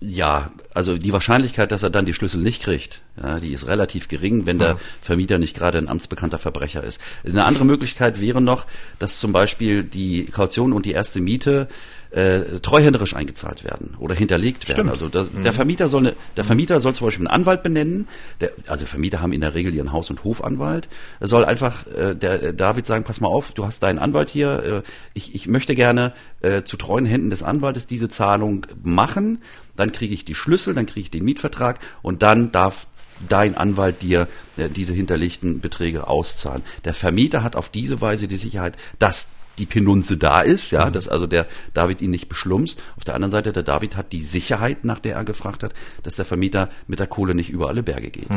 Ja, 0.00 0.50
also 0.74 0.98
die 0.98 1.12
Wahrscheinlichkeit, 1.12 1.72
dass 1.72 1.82
er 1.82 1.88
dann 1.88 2.04
die 2.04 2.12
Schlüssel 2.12 2.42
nicht 2.42 2.62
kriegt, 2.62 3.00
ja, 3.20 3.40
die 3.40 3.52
ist 3.52 3.66
relativ 3.66 4.08
gering, 4.08 4.44
wenn 4.44 4.58
der 4.58 4.78
Vermieter 5.00 5.38
nicht 5.38 5.56
gerade 5.56 5.78
ein 5.78 5.88
amtsbekannter 5.88 6.38
Verbrecher 6.38 6.84
ist. 6.84 7.00
Eine 7.24 7.46
andere 7.46 7.64
Möglichkeit 7.64 8.20
wäre 8.20 8.42
noch, 8.42 8.66
dass 8.98 9.18
zum 9.18 9.32
Beispiel 9.32 9.84
die 9.84 10.26
Kaution 10.26 10.74
und 10.74 10.84
die 10.84 10.92
erste 10.92 11.20
Miete 11.20 11.68
äh, 12.16 12.60
treuhänderisch 12.60 13.14
eingezahlt 13.14 13.62
werden 13.62 13.94
oder 13.98 14.14
hinterlegt 14.14 14.66
werden. 14.68 14.88
Stimmt. 14.88 14.90
Also 14.90 15.08
das, 15.08 15.30
der 15.32 15.52
Vermieter 15.52 15.86
soll 15.86 16.06
eine, 16.06 16.16
der 16.36 16.44
Vermieter 16.44 16.80
soll 16.80 16.94
zum 16.94 17.08
Beispiel 17.08 17.26
einen 17.26 17.42
Anwalt 17.42 17.62
benennen. 17.62 18.08
Der, 18.40 18.52
also 18.66 18.86
Vermieter 18.86 19.20
haben 19.20 19.34
in 19.34 19.42
der 19.42 19.54
Regel 19.54 19.74
ihren 19.74 19.92
Haus- 19.92 20.08
und 20.08 20.24
Hofanwalt. 20.24 20.88
Er 21.20 21.26
soll 21.26 21.44
einfach 21.44 21.86
äh, 21.88 22.14
der 22.14 22.42
äh, 22.42 22.54
David 22.54 22.86
sagen: 22.86 23.04
Pass 23.04 23.20
mal 23.20 23.28
auf, 23.28 23.52
du 23.52 23.66
hast 23.66 23.82
deinen 23.82 23.98
Anwalt 23.98 24.30
hier. 24.30 24.82
Äh, 24.86 24.90
ich, 25.12 25.34
ich 25.34 25.46
möchte 25.46 25.74
gerne 25.74 26.14
äh, 26.40 26.62
zu 26.62 26.78
treuen 26.78 27.04
Händen 27.04 27.28
des 27.28 27.42
Anwaltes 27.42 27.86
diese 27.86 28.08
Zahlung 28.08 28.66
machen. 28.82 29.42
Dann 29.76 29.92
kriege 29.92 30.14
ich 30.14 30.24
die 30.24 30.34
Schlüssel, 30.34 30.72
dann 30.72 30.86
kriege 30.86 31.00
ich 31.00 31.10
den 31.10 31.22
Mietvertrag 31.22 31.80
und 32.00 32.22
dann 32.22 32.50
darf 32.50 32.86
dein 33.28 33.56
Anwalt 33.56 34.00
dir 34.00 34.26
äh, 34.56 34.70
diese 34.70 34.94
hinterlegten 34.94 35.60
Beträge 35.60 36.06
auszahlen. 36.06 36.62
Der 36.86 36.94
Vermieter 36.94 37.42
hat 37.42 37.56
auf 37.56 37.68
diese 37.68 38.00
Weise 38.00 38.26
die 38.26 38.38
Sicherheit, 38.38 38.76
dass 38.98 39.28
die 39.58 39.66
Penunze 39.66 40.16
da 40.16 40.40
ist, 40.40 40.70
ja, 40.70 40.90
dass 40.90 41.08
also 41.08 41.26
der 41.26 41.46
David 41.74 42.00
ihn 42.00 42.10
nicht 42.10 42.28
beschlumst. 42.28 42.82
Auf 42.96 43.04
der 43.04 43.14
anderen 43.14 43.32
Seite, 43.32 43.52
der 43.52 43.62
David 43.62 43.96
hat 43.96 44.12
die 44.12 44.22
Sicherheit, 44.22 44.84
nach 44.84 44.98
der 44.98 45.16
er 45.16 45.24
gefragt 45.24 45.62
hat, 45.62 45.72
dass 46.02 46.16
der 46.16 46.24
Vermieter 46.24 46.68
mit 46.86 46.98
der 46.98 47.06
Kohle 47.06 47.34
nicht 47.34 47.50
über 47.50 47.68
alle 47.68 47.82
Berge 47.82 48.10
geht. 48.10 48.28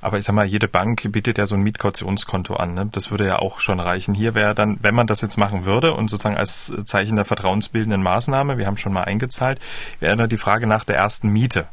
Aber 0.00 0.18
ich 0.18 0.24
sag 0.24 0.34
mal, 0.34 0.46
jede 0.46 0.68
Bank 0.68 1.12
bietet 1.12 1.38
ja 1.38 1.46
so 1.46 1.54
ein 1.54 1.62
Mietkautionskonto 1.62 2.54
an. 2.54 2.74
Ne? 2.74 2.88
Das 2.90 3.10
würde 3.10 3.26
ja 3.26 3.38
auch 3.38 3.60
schon 3.60 3.80
reichen. 3.80 4.14
Hier 4.14 4.34
wäre 4.34 4.54
dann, 4.54 4.78
wenn 4.82 4.94
man 4.94 5.06
das 5.06 5.20
jetzt 5.20 5.38
machen 5.38 5.64
würde 5.64 5.92
und 5.92 6.08
sozusagen 6.08 6.36
als 6.36 6.72
Zeichen 6.84 7.16
der 7.16 7.24
vertrauensbildenden 7.24 8.02
Maßnahme, 8.02 8.58
wir 8.58 8.66
haben 8.66 8.76
schon 8.76 8.92
mal 8.92 9.04
eingezahlt, 9.04 9.60
wäre 10.00 10.16
dann 10.16 10.28
die 10.28 10.38
Frage 10.38 10.66
nach 10.66 10.84
der 10.84 10.96
ersten 10.96 11.28
Miete. 11.28 11.66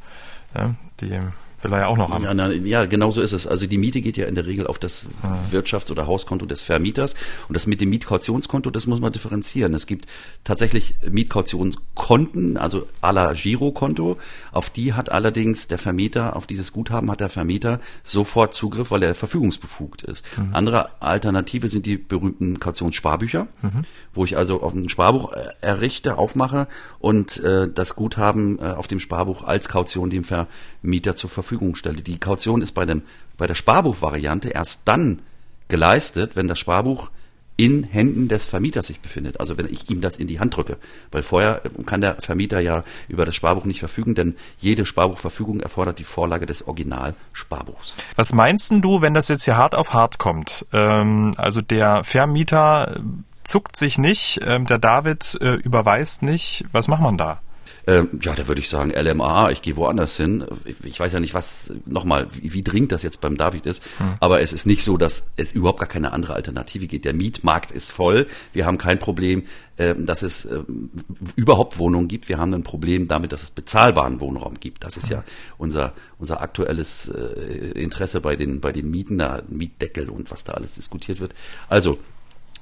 Ja, 0.56 0.74
die 1.00 1.20
will 1.64 1.74
er 1.74 1.80
ja 1.80 1.88
auch 1.88 1.98
noch 1.98 2.12
haben. 2.12 2.24
Ja, 2.24 2.34
na, 2.34 2.52
ja, 2.52 2.86
genau 2.86 3.12
so 3.12 3.22
ist 3.22 3.34
es. 3.34 3.46
Also 3.46 3.68
die 3.68 3.78
Miete 3.78 4.02
geht 4.02 4.18
ja 4.18 4.26
in 4.28 4.36
der 4.36 4.46
Regel 4.46 4.66
auf 4.68 4.80
das 4.80 5.08
Wirtschafts- 5.52 5.92
oder 5.92 6.08
Hauskonto 6.08 6.46
des 6.46 6.62
Vermieters. 6.62 7.16
Und 7.48 7.56
das 7.56 7.68
mit 7.68 7.82
dem 7.82 7.90
Mietkautionskonto, 7.90 8.70
das 8.70 8.88
muss 8.88 9.00
man 9.00 9.12
differenzieren. 9.12 9.74
Es 9.74 9.86
gibt 9.86 10.08
tatsächlich 10.44 10.96
Mietkautionskonten, 11.10 12.58
also 12.58 12.88
à 13.02 13.12
la 13.12 13.34
Girokonto. 13.34 14.18
Auf 14.52 14.70
die 14.70 14.94
hat 14.94 15.12
allerdings 15.12 15.68
der 15.68 15.78
Vermieter, 15.78 16.36
auf 16.36 16.48
dieses 16.48 16.72
Guthaben 16.72 17.12
hat 17.12 17.20
der 17.20 17.30
Vermieter 17.30 17.80
sofort 18.04 18.54
Zugriff, 18.54 18.92
weil 18.92 19.04
er 19.04 19.16
verfügungsbefugt 19.16 20.04
ist. 20.04 20.26
Andere 20.54 21.02
Alternative 21.02 21.70
sind 21.70 21.86
die 21.86 21.98
berühmten 21.98 22.60
Kautionssparbücher, 22.60 23.48
wo 24.14 24.24
ich 24.24 24.38
also 24.38 24.62
auf 24.62 24.74
ein 24.74 24.90
Sparbuch 24.90 25.34
errichte, 25.62 26.18
aufmache 26.18 26.68
und 27.00 27.44
äh, 27.44 27.68
das 27.68 27.96
Guthaben 27.96 28.60
äh, 28.60 28.64
auf 28.64 28.88
dem 28.88 29.00
Sparbuch 29.00 29.44
als 29.44 29.68
Kaution 29.68 30.10
dem 30.10 30.24
Vermieter 30.24 31.16
zur 31.16 31.30
Verfügung 31.30 31.49
stelle. 31.76 32.02
Die 32.02 32.20
Kaution 32.20 32.62
ist 32.62 32.74
bei, 32.74 32.86
dem, 32.86 33.04
bei 33.38 33.48
der 33.48 33.56
Sparbuchvariante 33.56 34.50
erst 34.50 34.88
dann 34.88 35.20
geleistet, 35.68 36.36
wenn 36.36 36.48
das 36.48 36.60
Sparbuch 36.60 37.10
in 37.60 37.84
Händen 37.84 38.30
des 38.30 38.46
Vermieters 38.46 38.88
sich 38.88 39.02
befindet. 39.02 39.42
Also 39.42 39.58
wenn 39.58 39.66
ich 39.66 39.90
ihm 39.90 40.00
das 40.00 40.16
in 40.16 40.28
die 40.28 40.40
Hand 40.40 40.56
drücke. 40.56 40.78
Weil 41.12 41.24
vorher 41.24 41.62
kann 41.86 42.00
der 42.00 42.22
Vermieter 42.22 42.62
ja 42.62 42.86
über 43.10 43.26
das 43.26 43.36
Sparbuch 43.36 43.66
nicht 43.66 43.80
verfügen, 43.80 44.16
denn 44.16 44.36
jede 44.60 44.86
Sparbuchverfügung 44.86 45.60
erfordert 45.60 46.00
die 46.00 46.06
Vorlage 46.06 46.46
des 46.46 46.66
Original-Sparbuchs. 46.66 47.96
Was 48.16 48.34
meinst 48.34 48.72
du, 48.72 49.02
wenn 49.02 49.14
das 49.14 49.28
jetzt 49.28 49.44
hier 49.44 49.58
hart 49.58 49.76
auf 49.76 49.94
hart 49.94 50.20
kommt? 50.20 50.66
Ähm, 50.72 51.34
also 51.36 51.62
der 51.62 52.06
Vermieter 52.06 53.02
zuckt 53.44 53.76
sich 53.76 53.98
nicht, 53.98 54.40
ähm, 54.46 54.66
der 54.66 54.78
David 54.78 55.38
äh, 55.42 55.56
überweist 55.56 56.24
nicht. 56.24 56.64
Was 56.72 56.88
macht 56.88 57.02
man 57.02 57.18
da? 57.18 57.42
Ähm, 57.90 58.20
ja, 58.22 58.36
da 58.36 58.48
würde 58.48 58.62
ich 58.62 58.70
sagen, 58.70 58.92
LMA, 58.92 59.50
ich 59.50 59.64
gehe 59.64 59.76
woanders 59.76 60.16
hin. 60.16 60.46
Ich, 60.84 61.00
weiß 61.00 61.12
ja 61.12 61.20
nicht, 61.20 61.34
was, 61.34 61.74
nochmal, 61.88 62.28
wie, 62.34 62.54
wie 62.54 62.62
dringend 62.62 62.92
das 62.92 63.02
jetzt 63.02 63.20
beim 63.20 63.36
David 63.36 63.66
ist, 63.66 63.84
aber 64.20 64.42
es 64.42 64.54
ist 64.54 64.68
nicht 64.68 64.84
so, 64.84 64.96
dass 64.96 65.32
es 65.38 65.54
überhaupt 65.54 65.80
gar 65.80 65.88
keine 65.88 66.14
andere 66.14 66.34
Alternative 66.36 66.86
gibt. 66.86 67.06
Der 67.06 67.16
Mietmarkt 67.16 67.72
ist 67.72 67.90
voll. 67.92 68.28
Wir 68.54 68.68
haben 68.68 68.78
kein 68.78 69.00
Problem, 69.00 69.46
äh, 69.78 69.96
dass 69.98 70.22
es 70.22 70.46
äh, 70.46 70.60
überhaupt 71.36 71.80
Wohnungen 71.80 72.08
gibt. 72.08 72.30
Wir 72.30 72.38
haben 72.38 72.54
ein 72.54 72.62
Problem 72.62 73.08
damit, 73.08 73.32
dass 73.32 73.42
es 73.42 73.50
bezahlbaren 73.50 74.20
Wohnraum 74.20 74.60
gibt. 74.60 74.84
Das 74.84 74.96
ist 74.96 75.10
ja 75.10 75.24
unser, 75.58 75.94
unser 76.20 76.42
aktuelles 76.42 77.08
äh, 77.08 77.72
Interesse 77.72 78.22
bei 78.22 78.36
den, 78.36 78.62
bei 78.62 78.72
den 78.72 78.92
Mieten, 78.92 79.18
da 79.18 79.42
Mietdeckel 79.50 80.10
und 80.10 80.30
was 80.30 80.44
da 80.44 80.54
alles 80.54 80.76
diskutiert 80.76 81.20
wird. 81.20 81.34
Also, 81.70 81.98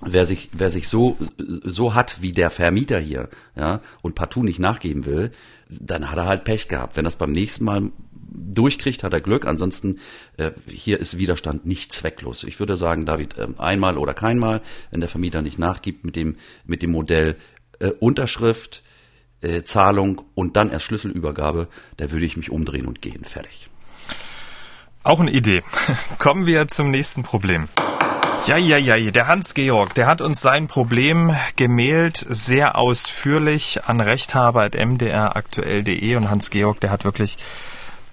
wer 0.01 0.25
sich, 0.25 0.49
wer 0.53 0.69
sich 0.69 0.87
so, 0.87 1.17
so 1.37 1.95
hat 1.95 2.21
wie 2.21 2.31
der 2.31 2.49
Vermieter 2.49 2.99
hier, 2.99 3.29
ja, 3.55 3.81
und 4.01 4.15
partout 4.15 4.43
nicht 4.43 4.59
nachgeben 4.59 5.05
will, 5.05 5.31
dann 5.69 6.09
hat 6.09 6.17
er 6.17 6.25
halt 6.25 6.43
Pech 6.43 6.67
gehabt. 6.67 6.97
Wenn 6.97 7.05
das 7.05 7.17
beim 7.17 7.31
nächsten 7.31 7.65
Mal 7.65 7.91
durchkriegt, 8.29 9.03
hat 9.03 9.13
er 9.13 9.21
Glück. 9.21 9.45
Ansonsten, 9.45 9.99
äh, 10.37 10.51
hier 10.67 10.99
ist 10.99 11.17
Widerstand 11.17 11.65
nicht 11.65 11.91
zwecklos. 11.91 12.43
Ich 12.43 12.59
würde 12.59 12.77
sagen, 12.77 13.05
David, 13.05 13.37
äh, 13.37 13.47
einmal 13.57 13.97
oder 13.97 14.13
keinmal, 14.13 14.61
wenn 14.91 14.99
der 14.99 15.09
Vermieter 15.09 15.41
nicht 15.41 15.59
nachgibt 15.59 16.05
mit 16.05 16.15
dem, 16.15 16.37
mit 16.65 16.81
dem 16.81 16.91
Modell 16.91 17.35
äh, 17.79 17.91
Unterschrift, 17.99 18.83
äh, 19.41 19.63
Zahlung 19.63 20.21
und 20.35 20.55
dann 20.55 20.69
erst 20.69 20.85
Schlüsselübergabe, 20.85 21.67
da 21.97 22.11
würde 22.11 22.25
ich 22.25 22.37
mich 22.37 22.51
umdrehen 22.51 22.87
und 22.87 23.01
gehen. 23.01 23.23
Fertig. 23.23 23.69
Auch 25.03 25.19
eine 25.19 25.31
Idee. 25.31 25.63
Kommen 26.19 26.45
wir 26.45 26.67
zum 26.67 26.89
nächsten 26.89 27.23
Problem. 27.23 27.69
Ja, 28.45 28.57
ja, 28.57 28.77
ja, 28.77 29.11
der 29.11 29.27
Hans-Georg, 29.27 29.93
der 29.95 30.07
hat 30.07 30.21
uns 30.21 30.39
sein 30.39 30.67
Problem 30.67 31.35
gemailt, 31.57 32.25
sehr 32.29 32.77
ausführlich 32.77 33.81
an 33.87 33.99
rechthaber.mdraktuell.de 33.99 36.15
und 36.15 36.29
Hans-Georg, 36.29 36.79
der 36.79 36.91
hat 36.91 37.03
wirklich 37.03 37.37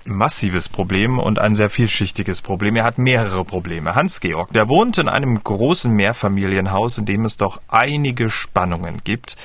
massives 0.07 0.69
Problem 0.69 1.19
und 1.19 1.39
ein 1.39 1.55
sehr 1.55 1.71
vielschichtiges 1.71 2.43
Problem. 2.43 2.77
Er 2.77 2.85
hat 2.85 2.99
mehrere 2.99 3.45
Probleme. 3.45 3.95
Hans-Georg, 3.95 4.53
der 4.53 4.69
wohnt 4.69 4.99
in 4.99 5.09
einem 5.09 5.43
großen 5.43 5.93
Mehrfamilienhaus, 5.93 6.99
in 6.99 7.07
dem 7.07 7.25
es 7.25 7.37
doch 7.37 7.61
einige 7.69 8.31
Spannungen 8.31 9.03
gibt. 9.05 9.37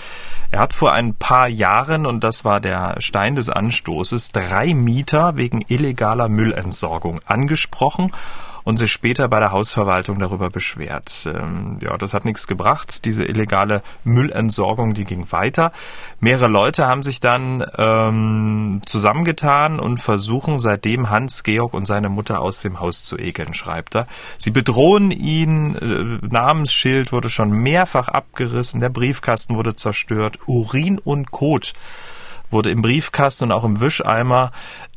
Er 0.52 0.60
hat 0.60 0.74
vor 0.74 0.94
ein 0.94 1.16
paar 1.16 1.48
Jahren, 1.48 2.06
und 2.06 2.24
das 2.24 2.44
war 2.44 2.60
der 2.60 2.96
Stein 3.00 3.36
des 3.36 3.50
Anstoßes, 3.50 4.32
drei 4.32 4.74
Mieter 4.74 5.38
wegen 5.38 5.64
illegaler 5.68 6.30
Müllentsorgung 6.30 7.22
angesprochen 7.26 8.12
und 8.70 8.78
sich 8.78 8.92
später 8.92 9.28
bei 9.28 9.40
der 9.40 9.52
Hausverwaltung 9.52 10.20
darüber 10.20 10.52
beschwert. 10.52 11.28
Ähm, 11.28 11.80
ja, 11.82 11.98
das 11.98 12.14
hat 12.14 12.24
nichts 12.24 12.46
gebracht. 12.46 13.04
Diese 13.04 13.26
illegale 13.26 13.82
Müllentsorgung, 14.04 14.94
die 14.94 15.06
ging 15.06 15.26
weiter. 15.32 15.72
Mehrere 16.20 16.48
Leute 16.48 16.86
haben 16.86 17.02
sich 17.02 17.20
dann 17.20 17.66
ähm, 17.80 18.82
zusammengetan 18.86 19.80
und 19.80 19.98
versuchen 19.98 20.60
seitdem 20.60 21.10
Hans 21.10 21.42
Georg 21.42 21.74
und 21.74 21.88
seine 21.88 22.10
Mutter 22.10 22.42
aus 22.42 22.62
dem 22.62 22.80
Haus 22.80 23.04
zu 23.04 23.18
ekeln, 23.18 23.56
schreibt 23.56 23.96
er. 23.96 24.08
Sie 24.38 24.52
bedrohen 24.52 25.10
ihn, 25.10 25.74
äh, 25.74 26.28
Namensschild 26.28 27.12
wurde 27.12 27.30
schon 27.30 27.50
mehrfach 27.50 28.08
abgerissen, 28.08 28.82
der 28.82 28.90
Briefkasten 28.90 29.56
wurde 29.56 29.76
zerstört, 29.76 30.38
Urin 30.46 31.00
und 31.00 31.32
Kot 31.32 31.74
wurde 32.50 32.72
im 32.72 32.82
Briefkasten 32.82 33.46
und 33.46 33.52
auch 33.52 33.64
im 33.64 33.82
Wischeimer 33.82 34.52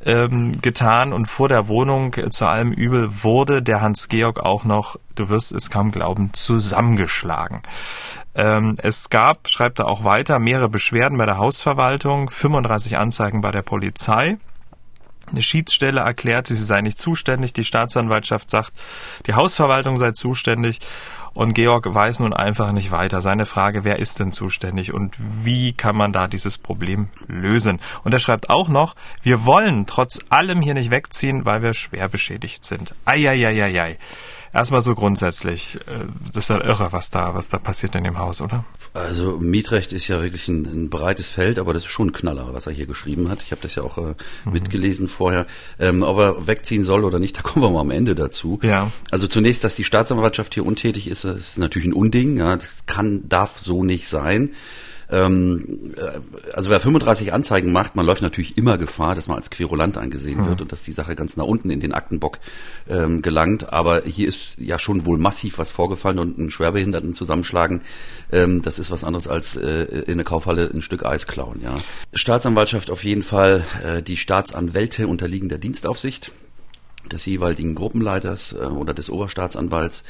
ähm, 0.04 0.60
getan 0.60 1.12
und 1.12 1.26
vor 1.26 1.48
der 1.48 1.68
Wohnung 1.68 2.14
äh, 2.14 2.30
zu 2.30 2.46
allem 2.46 2.72
Übel 2.72 3.22
wurde 3.22 3.62
der 3.62 3.80
Hans-Georg 3.80 4.40
auch 4.40 4.64
noch, 4.64 4.96
du 5.14 5.28
wirst 5.28 5.52
es 5.52 5.70
kaum 5.70 5.92
glauben, 5.92 6.32
zusammengeschlagen. 6.32 7.62
Ähm, 8.34 8.76
es 8.78 9.10
gab, 9.10 9.48
schreibt 9.48 9.78
er 9.78 9.86
auch 9.86 10.04
weiter, 10.04 10.38
mehrere 10.38 10.68
Beschwerden 10.68 11.18
bei 11.18 11.26
der 11.26 11.36
Hausverwaltung, 11.36 12.30
35 12.30 12.96
Anzeigen 12.96 13.42
bei 13.42 13.50
der 13.50 13.62
Polizei. 13.62 14.38
Eine 15.30 15.42
Schiedsstelle 15.42 16.00
erklärte, 16.00 16.54
sie 16.54 16.64
sei 16.64 16.80
nicht 16.80 16.98
zuständig. 16.98 17.52
Die 17.52 17.64
Staatsanwaltschaft 17.64 18.50
sagt, 18.50 18.72
die 19.26 19.34
Hausverwaltung 19.34 19.98
sei 19.98 20.12
zuständig. 20.12 20.80
Und 21.34 21.54
Georg 21.54 21.92
weiß 21.92 22.20
nun 22.20 22.32
einfach 22.32 22.72
nicht 22.72 22.90
weiter. 22.90 23.22
Seine 23.22 23.46
Frage, 23.46 23.84
wer 23.84 23.98
ist 23.98 24.20
denn 24.20 24.32
zuständig 24.32 24.92
und 24.92 25.16
wie 25.18 25.72
kann 25.72 25.96
man 25.96 26.12
da 26.12 26.28
dieses 26.28 26.58
Problem 26.58 27.08
lösen? 27.26 27.80
Und 28.04 28.12
er 28.12 28.20
schreibt 28.20 28.50
auch 28.50 28.68
noch, 28.68 28.94
wir 29.22 29.46
wollen 29.46 29.86
trotz 29.86 30.20
allem 30.28 30.60
hier 30.60 30.74
nicht 30.74 30.90
wegziehen, 30.90 31.44
weil 31.44 31.62
wir 31.62 31.74
schwer 31.74 32.08
beschädigt 32.08 32.64
sind. 32.64 32.94
Eieieiei. 33.04 33.96
Erstmal 34.52 34.82
so 34.82 34.94
grundsätzlich, 34.94 35.76
äh, 35.86 36.04
das 36.26 36.44
ist 36.44 36.50
ja 36.50 36.62
irre, 36.62 36.92
was 36.92 37.08
da, 37.08 37.34
was 37.34 37.48
da 37.48 37.58
passiert 37.58 37.94
in 37.94 38.04
dem 38.04 38.18
Haus, 38.18 38.42
oder? 38.42 38.64
Also 38.94 39.38
Mietrecht 39.38 39.92
ist 39.92 40.08
ja 40.08 40.22
wirklich 40.22 40.48
ein, 40.48 40.66
ein, 40.66 40.90
breites 40.90 41.28
Feld, 41.28 41.58
aber 41.58 41.72
das 41.72 41.84
ist 41.84 41.90
schon 41.90 42.08
ein 42.08 42.12
Knaller, 42.12 42.50
was 42.52 42.66
er 42.66 42.72
hier 42.72 42.86
geschrieben 42.86 43.30
hat. 43.30 43.42
Ich 43.42 43.50
habe 43.50 43.62
das 43.62 43.74
ja 43.74 43.82
auch 43.82 43.96
äh, 43.96 44.14
mhm. 44.44 44.52
mitgelesen 44.52 45.08
vorher. 45.08 45.46
Ähm, 45.78 46.02
ob 46.02 46.18
er 46.18 46.46
wegziehen 46.46 46.84
soll 46.84 47.04
oder 47.04 47.18
nicht, 47.18 47.36
da 47.38 47.42
kommen 47.42 47.64
wir 47.64 47.70
mal 47.70 47.80
am 47.80 47.90
Ende 47.90 48.14
dazu. 48.14 48.58
Ja. 48.62 48.90
Also 49.10 49.28
zunächst, 49.28 49.64
dass 49.64 49.76
die 49.76 49.84
Staatsanwaltschaft 49.84 50.54
hier 50.54 50.66
untätig 50.66 51.08
ist, 51.08 51.24
ist 51.24 51.58
natürlich 51.58 51.88
ein 51.88 51.94
Unding. 51.94 52.36
Ja, 52.36 52.56
das 52.56 52.84
kann, 52.86 53.28
darf 53.28 53.58
so 53.58 53.82
nicht 53.82 54.08
sein 54.08 54.50
ähm, 55.12 55.94
äh, 55.96 56.52
also 56.54 56.70
wer 56.70 56.80
35 56.80 57.32
Anzeigen 57.32 57.70
macht, 57.70 57.96
man 57.96 58.06
läuft 58.06 58.22
natürlich 58.22 58.56
immer 58.56 58.78
Gefahr, 58.78 59.14
dass 59.14 59.28
man 59.28 59.36
als 59.36 59.50
Querulant 59.50 59.98
angesehen 59.98 60.40
mhm. 60.40 60.46
wird 60.46 60.62
und 60.62 60.72
dass 60.72 60.82
die 60.82 60.92
Sache 60.92 61.14
ganz 61.14 61.36
nach 61.36 61.44
unten 61.44 61.70
in 61.70 61.80
den 61.80 61.92
Aktenbock 61.92 62.38
ähm, 62.88 63.20
gelangt. 63.20 63.72
Aber 63.72 64.02
hier 64.04 64.26
ist 64.26 64.56
ja 64.58 64.78
schon 64.78 65.04
wohl 65.04 65.18
massiv 65.18 65.58
was 65.58 65.70
vorgefallen 65.70 66.18
und 66.18 66.38
einen 66.38 66.50
Schwerbehinderten 66.50 67.12
zusammenschlagen, 67.12 67.82
ähm, 68.32 68.62
das 68.62 68.78
ist 68.78 68.90
was 68.90 69.04
anderes 69.04 69.28
als 69.28 69.56
äh, 69.56 69.84
in 70.06 70.16
der 70.16 70.24
Kaufhalle 70.24 70.70
ein 70.72 70.80
Stück 70.80 71.04
Eis 71.04 71.26
klauen. 71.26 71.60
Ja. 71.62 71.74
Staatsanwaltschaft 72.14 72.90
auf 72.90 73.04
jeden 73.04 73.22
Fall, 73.22 73.64
äh, 73.84 74.02
die 74.02 74.16
Staatsanwälte 74.16 75.06
unterliegen 75.06 75.50
der 75.50 75.58
Dienstaufsicht 75.58 76.32
des 77.10 77.26
jeweiligen 77.26 77.74
Gruppenleiters 77.74 78.54
äh, 78.54 78.64
oder 78.64 78.94
des 78.94 79.10
Oberstaatsanwalts. 79.10 80.04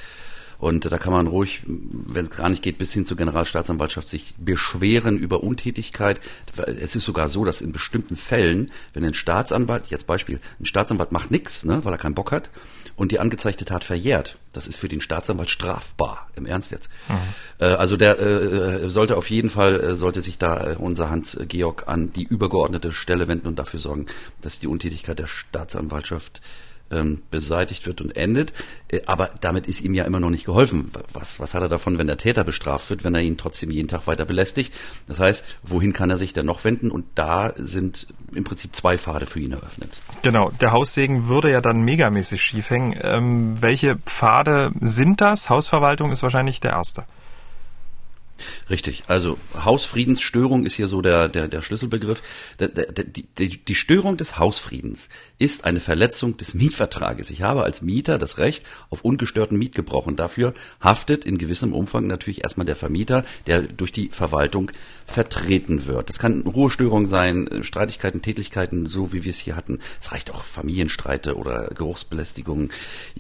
Und 0.62 0.92
da 0.92 0.96
kann 0.96 1.12
man 1.12 1.26
ruhig, 1.26 1.64
wenn 1.66 2.26
es 2.26 2.30
gar 2.30 2.48
nicht 2.48 2.62
geht, 2.62 2.78
bis 2.78 2.92
hin 2.92 3.04
zur 3.04 3.16
Generalstaatsanwaltschaft 3.16 4.06
sich 4.06 4.34
beschweren 4.38 5.18
über 5.18 5.42
Untätigkeit. 5.42 6.20
Es 6.54 6.94
ist 6.94 7.02
sogar 7.02 7.28
so, 7.28 7.44
dass 7.44 7.60
in 7.60 7.72
bestimmten 7.72 8.14
Fällen, 8.14 8.70
wenn 8.94 9.04
ein 9.04 9.14
Staatsanwalt, 9.14 9.88
jetzt 9.88 10.06
Beispiel, 10.06 10.38
ein 10.60 10.64
Staatsanwalt 10.64 11.10
macht 11.10 11.32
nichts, 11.32 11.64
ne, 11.64 11.84
weil 11.84 11.92
er 11.92 11.98
keinen 11.98 12.14
Bock 12.14 12.30
hat, 12.30 12.48
und 12.94 13.10
die 13.10 13.18
angezeigte 13.18 13.64
Tat 13.64 13.82
verjährt, 13.82 14.38
das 14.52 14.68
ist 14.68 14.76
für 14.76 14.86
den 14.86 15.00
Staatsanwalt 15.00 15.50
strafbar, 15.50 16.28
im 16.36 16.46
Ernst 16.46 16.70
jetzt. 16.70 16.90
Mhm. 17.08 17.14
Äh, 17.58 17.64
also 17.64 17.96
der 17.96 18.20
äh, 18.20 18.88
sollte 18.88 19.16
auf 19.16 19.30
jeden 19.30 19.50
Fall, 19.50 19.80
äh, 19.80 19.94
sollte 19.96 20.22
sich 20.22 20.38
da 20.38 20.76
unser 20.78 21.10
Hans-Georg 21.10 21.88
an 21.88 22.12
die 22.12 22.22
übergeordnete 22.22 22.92
Stelle 22.92 23.26
wenden 23.26 23.48
und 23.48 23.58
dafür 23.58 23.80
sorgen, 23.80 24.06
dass 24.42 24.60
die 24.60 24.68
Untätigkeit 24.68 25.18
der 25.18 25.26
Staatsanwaltschaft 25.26 26.40
ähm, 26.92 27.22
beseitigt 27.30 27.86
wird 27.86 28.00
und 28.00 28.16
endet. 28.16 28.52
Äh, 28.88 29.00
aber 29.06 29.30
damit 29.40 29.66
ist 29.66 29.80
ihm 29.80 29.94
ja 29.94 30.04
immer 30.04 30.20
noch 30.20 30.30
nicht 30.30 30.44
geholfen. 30.44 30.90
Was, 31.12 31.40
was 31.40 31.54
hat 31.54 31.62
er 31.62 31.68
davon, 31.68 31.98
wenn 31.98 32.06
der 32.06 32.18
Täter 32.18 32.44
bestraft 32.44 32.90
wird, 32.90 33.04
wenn 33.04 33.14
er 33.14 33.22
ihn 33.22 33.36
trotzdem 33.36 33.70
jeden 33.70 33.88
Tag 33.88 34.06
weiter 34.06 34.24
belästigt? 34.24 34.74
Das 35.06 35.18
heißt, 35.18 35.44
wohin 35.62 35.92
kann 35.92 36.10
er 36.10 36.16
sich 36.16 36.32
denn 36.32 36.46
noch 36.46 36.64
wenden? 36.64 36.90
Und 36.90 37.06
da 37.14 37.52
sind 37.56 38.06
im 38.34 38.44
Prinzip 38.44 38.74
zwei 38.76 38.98
Pfade 38.98 39.26
für 39.26 39.40
ihn 39.40 39.52
eröffnet. 39.52 39.98
Genau, 40.22 40.50
der 40.60 40.72
Haussegen 40.72 41.28
würde 41.28 41.50
ja 41.50 41.60
dann 41.60 41.82
megamäßig 41.82 42.42
schief 42.42 42.70
hängen. 42.70 42.98
Ähm, 43.02 43.56
welche 43.60 43.96
Pfade 43.96 44.72
sind 44.80 45.20
das? 45.20 45.50
Hausverwaltung 45.50 46.12
ist 46.12 46.22
wahrscheinlich 46.22 46.60
der 46.60 46.72
erste. 46.72 47.04
Richtig. 48.70 49.04
Also 49.06 49.38
Hausfriedensstörung 49.54 50.64
ist 50.64 50.74
hier 50.74 50.86
so 50.86 51.02
der, 51.02 51.28
der, 51.28 51.48
der 51.48 51.62
Schlüsselbegriff. 51.62 52.22
Der, 52.58 52.68
der, 52.68 53.04
die, 53.04 53.58
die 53.58 53.74
Störung 53.74 54.16
des 54.16 54.38
Hausfriedens 54.38 55.08
ist 55.42 55.64
eine 55.64 55.80
Verletzung 55.80 56.36
des 56.36 56.54
Mietvertrages. 56.54 57.28
Ich 57.30 57.42
habe 57.42 57.64
als 57.64 57.82
Mieter 57.82 58.16
das 58.16 58.38
Recht 58.38 58.64
auf 58.90 59.04
ungestörten 59.04 59.58
Mietgebrauch 59.58 60.06
und 60.06 60.20
dafür 60.20 60.54
haftet 60.80 61.24
in 61.24 61.36
gewissem 61.36 61.72
Umfang 61.72 62.06
natürlich 62.06 62.44
erstmal 62.44 62.64
der 62.64 62.76
Vermieter, 62.76 63.24
der 63.48 63.62
durch 63.62 63.90
die 63.90 64.06
Verwaltung 64.06 64.70
vertreten 65.04 65.86
wird. 65.86 66.08
Das 66.08 66.20
kann 66.20 66.42
Ruhestörung 66.42 67.06
sein, 67.06 67.48
Streitigkeiten, 67.62 68.22
Tätigkeiten, 68.22 68.86
so 68.86 69.12
wie 69.12 69.24
wir 69.24 69.30
es 69.30 69.40
hier 69.40 69.56
hatten. 69.56 69.80
Es 70.00 70.12
reicht 70.12 70.30
auch 70.30 70.44
Familienstreite 70.44 71.36
oder 71.36 71.70
Geruchsbelästigungen. 71.74 72.70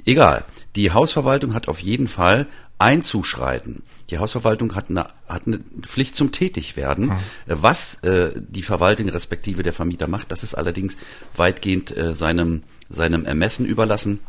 Egal. 0.04 0.44
Die 0.76 0.92
Hausverwaltung 0.92 1.54
hat 1.54 1.66
auf 1.66 1.80
jeden 1.80 2.06
Fall 2.06 2.46
einzuschreiten. 2.82 3.82
Die 4.10 4.18
Hausverwaltung 4.18 4.74
hat 4.74 4.90
eine, 4.90 5.08
hat 5.28 5.46
eine 5.46 5.60
Pflicht 5.82 6.16
zum 6.16 6.32
Tätigwerden. 6.32 7.06
Mhm. 7.06 7.18
Was 7.46 8.02
äh, 8.02 8.32
die 8.36 8.62
Verwaltung 8.62 9.08
respektive 9.08 9.62
der 9.62 9.72
Vermieter 9.72 10.08
macht, 10.08 10.32
das 10.32 10.42
ist 10.42 10.54
allerdings 10.54 10.96
weitgehend 11.36 11.96
äh, 11.96 12.11
seinem, 12.14 12.62
seinem 12.88 13.24
Ermessen 13.24 13.66
überlassen. 13.66 14.20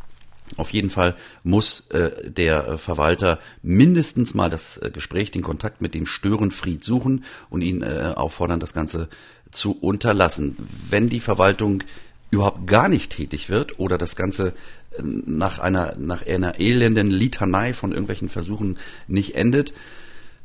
Auf 0.57 0.71
jeden 0.71 0.89
Fall 0.89 1.15
muss 1.43 1.89
äh, 1.91 2.29
der 2.29 2.77
Verwalter 2.77 3.39
mindestens 3.61 4.33
mal 4.33 4.49
das 4.49 4.77
äh, 4.77 4.91
Gespräch, 4.91 5.31
den 5.31 5.41
Kontakt 5.41 5.81
mit 5.81 5.93
dem 5.93 6.05
Störenfried 6.05 6.83
suchen 6.83 7.23
und 7.49 7.61
ihn 7.61 7.81
äh, 7.81 8.13
auffordern, 8.15 8.59
das 8.59 8.73
Ganze 8.73 9.07
zu 9.51 9.71
unterlassen. 9.71 10.57
Wenn 10.89 11.07
die 11.07 11.19
Verwaltung 11.19 11.83
überhaupt 12.29 12.67
gar 12.67 12.89
nicht 12.89 13.11
tätig 13.11 13.49
wird 13.49 13.79
oder 13.79 13.97
das 13.97 14.15
Ganze 14.15 14.53
nach 15.01 15.59
einer, 15.59 15.95
nach 15.97 16.25
einer 16.25 16.59
elenden 16.59 17.09
Litanei 17.09 17.73
von 17.73 17.91
irgendwelchen 17.91 18.29
Versuchen 18.29 18.77
nicht 19.07 19.35
endet. 19.35 19.73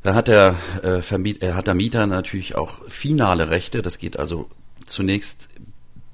Da 0.02 0.14
hat 0.14 0.28
der, 0.28 0.54
äh, 0.82 0.98
äh, 0.98 1.52
hat 1.52 1.66
der 1.66 1.74
Mieter 1.74 2.06
natürlich 2.06 2.54
auch 2.54 2.88
finale 2.88 3.50
Rechte. 3.50 3.82
Das 3.82 3.98
geht 3.98 4.18
also 4.18 4.48
zunächst 4.86 5.50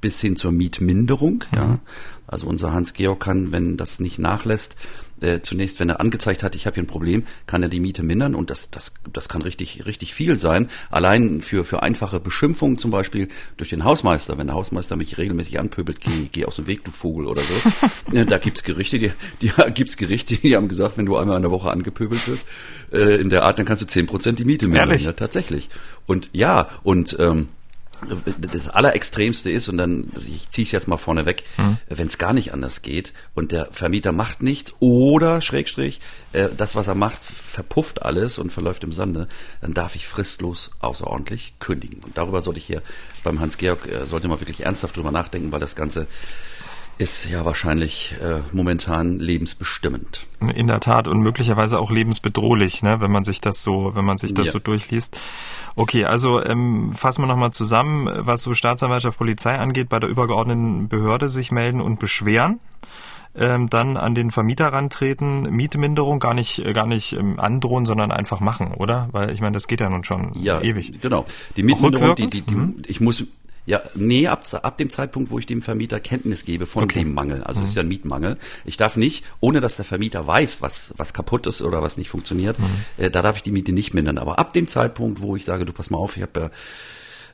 bis 0.04 0.20
hin 0.20 0.36
zur 0.36 0.52
Mietminderung. 0.52 1.44
Mhm. 1.50 1.56
Ja. 1.56 1.78
Also 2.26 2.46
unser 2.46 2.74
Hans-Georg 2.74 3.20
kann, 3.20 3.52
wenn 3.52 3.78
das 3.78 4.00
nicht 4.00 4.18
nachlässt, 4.18 4.76
äh, 5.22 5.40
zunächst, 5.40 5.80
wenn 5.80 5.88
er 5.88 5.98
angezeigt 5.98 6.42
hat, 6.42 6.54
ich 6.54 6.66
habe 6.66 6.74
hier 6.74 6.82
ein 6.82 6.86
Problem, 6.86 7.22
kann 7.46 7.62
er 7.62 7.70
die 7.70 7.80
Miete 7.80 8.02
mindern 8.02 8.34
und 8.34 8.50
das, 8.50 8.70
das, 8.70 8.92
das 9.10 9.30
kann 9.30 9.40
richtig, 9.40 9.86
richtig 9.86 10.12
viel 10.12 10.36
sein. 10.36 10.68
Allein 10.90 11.40
für, 11.40 11.64
für 11.64 11.82
einfache 11.82 12.20
Beschimpfungen 12.20 12.76
zum 12.76 12.90
Beispiel 12.90 13.28
durch 13.56 13.70
den 13.70 13.82
Hausmeister, 13.82 14.36
wenn 14.36 14.48
der 14.48 14.56
Hausmeister 14.56 14.96
mich 14.96 15.16
regelmäßig 15.16 15.58
anpöbelt, 15.58 16.02
geh, 16.02 16.28
geh 16.30 16.44
aus 16.44 16.56
dem 16.56 16.66
Weg, 16.66 16.84
du 16.84 16.90
Vogel 16.90 17.24
oder 17.24 17.40
so. 17.40 18.24
da 18.24 18.36
gibt's 18.36 18.62
Gerichte, 18.62 18.98
die, 18.98 19.12
die 19.40 19.52
gibt's 19.72 19.96
Gerichte, 19.96 20.36
die 20.36 20.54
haben 20.54 20.68
gesagt, 20.68 20.98
wenn 20.98 21.06
du 21.06 21.16
einmal 21.16 21.36
in 21.36 21.42
der 21.42 21.50
Woche 21.50 21.70
angepöbelt 21.70 22.28
wirst, 22.28 22.46
äh, 22.92 23.18
in 23.18 23.30
der 23.30 23.44
Art, 23.44 23.58
dann 23.58 23.64
kannst 23.64 23.80
du 23.80 23.86
zehn 23.86 24.04
Prozent 24.04 24.38
die 24.38 24.44
Miete 24.44 24.68
mindern. 24.68 24.98
Ja, 24.98 25.12
tatsächlich. 25.12 25.70
Und 26.04 26.28
ja, 26.34 26.68
und 26.82 27.16
ähm, 27.18 27.48
das 28.52 28.68
Allerextremste 28.68 29.50
ist, 29.50 29.68
und 29.68 29.78
dann, 29.78 30.10
also 30.14 30.28
ich 30.28 30.50
ziehe 30.50 30.64
es 30.64 30.72
jetzt 30.72 30.88
mal 30.88 30.96
vorne 30.96 31.26
weg, 31.26 31.44
mhm. 31.56 31.78
wenn 31.88 32.08
es 32.08 32.18
gar 32.18 32.32
nicht 32.32 32.52
anders 32.52 32.82
geht 32.82 33.12
und 33.34 33.52
der 33.52 33.68
Vermieter 33.72 34.12
macht 34.12 34.42
nichts 34.42 34.72
oder, 34.80 35.40
Schrägstrich, 35.40 36.00
äh, 36.32 36.48
das, 36.56 36.74
was 36.74 36.88
er 36.88 36.94
macht, 36.94 37.22
verpufft 37.22 38.02
alles 38.02 38.38
und 38.38 38.52
verläuft 38.52 38.84
im 38.84 38.92
Sande, 38.92 39.28
dann 39.60 39.74
darf 39.74 39.94
ich 39.94 40.06
fristlos 40.06 40.70
außerordentlich 40.80 41.54
kündigen. 41.60 42.00
Und 42.04 42.18
darüber 42.18 42.42
sollte 42.42 42.58
ich 42.58 42.66
hier 42.66 42.82
beim 43.22 43.40
Hans-Georg, 43.40 43.86
äh, 43.86 44.06
sollte 44.06 44.28
man 44.28 44.40
wirklich 44.40 44.64
ernsthaft 44.64 44.96
drüber 44.96 45.10
nachdenken, 45.10 45.52
weil 45.52 45.60
das 45.60 45.76
Ganze 45.76 46.06
ist 46.98 47.28
ja 47.28 47.44
wahrscheinlich 47.44 48.14
äh, 48.22 48.40
momentan 48.52 49.18
lebensbestimmend. 49.18 50.26
In 50.54 50.66
der 50.68 50.80
Tat 50.80 51.08
und 51.08 51.20
möglicherweise 51.20 51.78
auch 51.78 51.90
lebensbedrohlich, 51.90 52.82
ne, 52.82 53.00
wenn 53.00 53.10
man 53.10 53.24
sich 53.24 53.40
das 53.40 53.62
so, 53.62 53.92
wenn 53.94 54.04
man 54.04 54.18
sich 54.18 54.34
das 54.34 54.46
ja. 54.46 54.52
so 54.52 54.58
durchliest. 54.58 55.18
Okay, 55.74 56.04
also 56.04 56.42
ähm, 56.42 56.92
fassen 56.92 57.22
wir 57.22 57.26
nochmal 57.26 57.50
zusammen, 57.50 58.08
was 58.26 58.42
so 58.42 58.54
Staatsanwaltschaft, 58.54 59.18
Polizei 59.18 59.58
angeht, 59.58 59.88
bei 59.88 59.98
der 59.98 60.08
übergeordneten 60.08 60.88
Behörde 60.88 61.28
sich 61.28 61.50
melden 61.50 61.80
und 61.80 61.98
beschweren. 61.98 62.60
Ähm, 63.36 63.68
dann 63.68 63.96
an 63.96 64.14
den 64.14 64.30
Vermieter 64.30 64.68
rantreten, 64.68 65.42
Mietminderung 65.50 66.20
gar 66.20 66.34
nicht 66.34 66.62
gar 66.72 66.86
nicht 66.86 67.14
ähm, 67.14 67.40
androhen, 67.40 67.84
sondern 67.84 68.12
einfach 68.12 68.38
machen, 68.38 68.74
oder? 68.74 69.08
Weil 69.10 69.30
ich 69.30 69.40
meine, 69.40 69.54
das 69.54 69.66
geht 69.66 69.80
ja 69.80 69.90
nun 69.90 70.04
schon 70.04 70.30
ja, 70.34 70.60
ewig. 70.60 71.00
Genau. 71.00 71.24
Die 71.56 71.64
Mietminderung, 71.64 72.14
die, 72.14 72.30
die, 72.30 72.42
die, 72.42 72.54
mhm. 72.54 72.82
ich 72.86 73.00
muss 73.00 73.24
ja, 73.66 73.82
nee, 73.94 74.26
ab, 74.26 74.44
ab 74.62 74.76
dem 74.76 74.90
Zeitpunkt, 74.90 75.30
wo 75.30 75.38
ich 75.38 75.46
dem 75.46 75.62
Vermieter 75.62 75.98
Kenntnis 75.98 76.44
gebe 76.44 76.66
von 76.66 76.84
okay. 76.84 77.00
dem 77.00 77.14
Mangel. 77.14 77.42
Also 77.44 77.60
mhm. 77.60 77.66
ist 77.66 77.74
ja 77.74 77.82
ein 77.82 77.88
Mietmangel. 77.88 78.36
Ich 78.66 78.76
darf 78.76 78.96
nicht, 78.96 79.24
ohne 79.40 79.60
dass 79.60 79.76
der 79.76 79.86
Vermieter 79.86 80.26
weiß, 80.26 80.60
was, 80.60 80.92
was 80.98 81.14
kaputt 81.14 81.46
ist 81.46 81.62
oder 81.62 81.82
was 81.82 81.96
nicht 81.96 82.10
funktioniert, 82.10 82.58
mhm. 82.58 82.64
äh, 82.98 83.10
da 83.10 83.22
darf 83.22 83.36
ich 83.36 83.42
die 83.42 83.52
Miete 83.52 83.72
nicht 83.72 83.94
mindern. 83.94 84.18
Aber 84.18 84.38
ab 84.38 84.52
dem 84.52 84.68
Zeitpunkt, 84.68 85.22
wo 85.22 85.34
ich 85.34 85.46
sage, 85.46 85.64
du 85.64 85.72
pass 85.72 85.88
mal 85.88 85.98
auf, 85.98 86.16
ich 86.16 86.22
habe 86.22 86.40
ja 86.40 86.50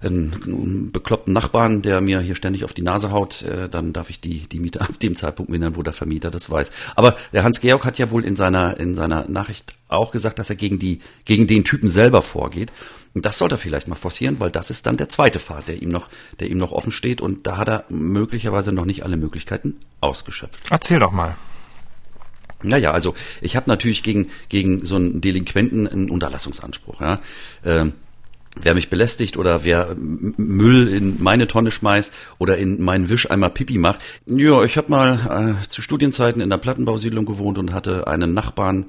einen, 0.00 0.90
bekloppten 0.92 1.32
Nachbarn, 1.34 1.82
der 1.82 2.00
mir 2.00 2.20
hier 2.20 2.34
ständig 2.34 2.64
auf 2.64 2.72
die 2.72 2.82
Nase 2.82 3.10
haut, 3.10 3.42
äh, 3.42 3.68
dann 3.68 3.92
darf 3.92 4.10
ich 4.10 4.20
die, 4.20 4.40
die 4.48 4.58
Miete 4.58 4.80
ab 4.80 4.98
dem 5.00 5.16
Zeitpunkt 5.16 5.50
mindern, 5.50 5.76
wo 5.76 5.82
der 5.82 5.92
Vermieter 5.92 6.30
das 6.30 6.50
weiß. 6.50 6.70
Aber 6.96 7.16
der 7.32 7.44
Hans-Georg 7.44 7.84
hat 7.84 7.98
ja 7.98 8.10
wohl 8.10 8.24
in 8.24 8.36
seiner, 8.36 8.78
in 8.78 8.94
seiner 8.94 9.28
Nachricht 9.28 9.74
auch 9.88 10.12
gesagt, 10.12 10.38
dass 10.38 10.50
er 10.50 10.56
gegen 10.56 10.78
die, 10.78 11.00
gegen 11.24 11.46
den 11.46 11.64
Typen 11.64 11.88
selber 11.88 12.22
vorgeht. 12.22 12.72
Und 13.12 13.26
das 13.26 13.38
sollte 13.38 13.56
er 13.56 13.58
vielleicht 13.58 13.88
mal 13.88 13.96
forcieren, 13.96 14.38
weil 14.38 14.50
das 14.50 14.70
ist 14.70 14.86
dann 14.86 14.96
der 14.96 15.08
zweite 15.08 15.40
Pfad, 15.40 15.68
der 15.68 15.82
ihm 15.82 15.88
noch, 15.88 16.08
der 16.38 16.48
ihm 16.48 16.58
noch 16.58 16.72
offen 16.72 16.92
steht 16.92 17.20
und 17.20 17.46
da 17.46 17.56
hat 17.56 17.68
er 17.68 17.84
möglicherweise 17.88 18.72
noch 18.72 18.84
nicht 18.84 19.02
alle 19.02 19.16
Möglichkeiten 19.16 19.76
ausgeschöpft. 20.00 20.70
Erzähl 20.70 21.00
doch 21.00 21.10
mal. 21.10 21.36
Naja, 22.62 22.92
also 22.92 23.14
ich 23.40 23.56
habe 23.56 23.68
natürlich 23.68 24.02
gegen, 24.02 24.30
gegen 24.48 24.84
so 24.84 24.96
einen 24.96 25.20
Delinquenten 25.20 25.88
einen 25.88 26.10
Unterlassungsanspruch. 26.10 27.00
Ja. 27.00 27.20
Ähm, 27.64 27.94
wer 28.60 28.74
mich 28.74 28.90
belästigt 28.90 29.36
oder 29.36 29.64
wer 29.64 29.94
Müll 29.96 30.88
in 30.88 31.22
meine 31.22 31.46
Tonne 31.46 31.70
schmeißt 31.70 32.12
oder 32.38 32.58
in 32.58 32.82
meinen 32.82 33.08
Wisch 33.08 33.30
einmal 33.30 33.50
Pipi 33.50 33.78
macht. 33.78 34.00
Ja, 34.26 34.64
ich 34.64 34.76
habe 34.76 34.90
mal 34.90 35.56
äh, 35.62 35.68
zu 35.68 35.82
Studienzeiten 35.82 36.42
in 36.42 36.50
der 36.50 36.58
Plattenbausiedlung 36.58 37.26
gewohnt 37.26 37.58
und 37.58 37.72
hatte 37.72 38.06
einen 38.06 38.34
Nachbarn, 38.34 38.86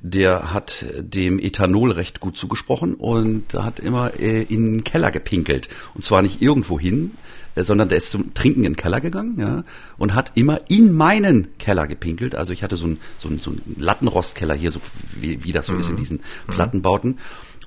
der 0.00 0.52
hat 0.52 0.84
dem 0.98 1.38
Ethanol 1.38 1.92
recht 1.92 2.20
gut 2.20 2.36
zugesprochen 2.36 2.94
und 2.94 3.54
hat 3.54 3.78
immer 3.78 4.18
äh, 4.18 4.42
in 4.42 4.78
den 4.78 4.84
Keller 4.84 5.10
gepinkelt. 5.10 5.68
Und 5.94 6.04
zwar 6.04 6.22
nicht 6.22 6.42
irgendwo 6.42 6.80
hin, 6.80 7.12
äh, 7.54 7.62
sondern 7.62 7.88
der 7.88 7.98
ist 7.98 8.10
zum 8.10 8.34
Trinken 8.34 8.64
in 8.64 8.72
den 8.72 8.76
Keller 8.76 9.00
gegangen 9.00 9.38
ja, 9.38 9.64
und 9.98 10.14
hat 10.14 10.32
immer 10.34 10.60
in 10.68 10.92
meinen 10.92 11.56
Keller 11.58 11.86
gepinkelt. 11.86 12.34
Also 12.34 12.52
ich 12.52 12.62
hatte 12.64 12.76
so 12.76 12.86
einen 12.86 12.98
so 13.18 13.28
so 13.38 13.50
einen 13.50 13.76
Lattenrostkeller 13.78 14.54
hier, 14.54 14.70
so 14.70 14.80
wie, 15.20 15.44
wie 15.44 15.52
das 15.52 15.66
so 15.66 15.74
mhm. 15.74 15.80
ist 15.80 15.90
in 15.90 15.96
diesen 15.96 16.20
Plattenbauten. 16.48 17.18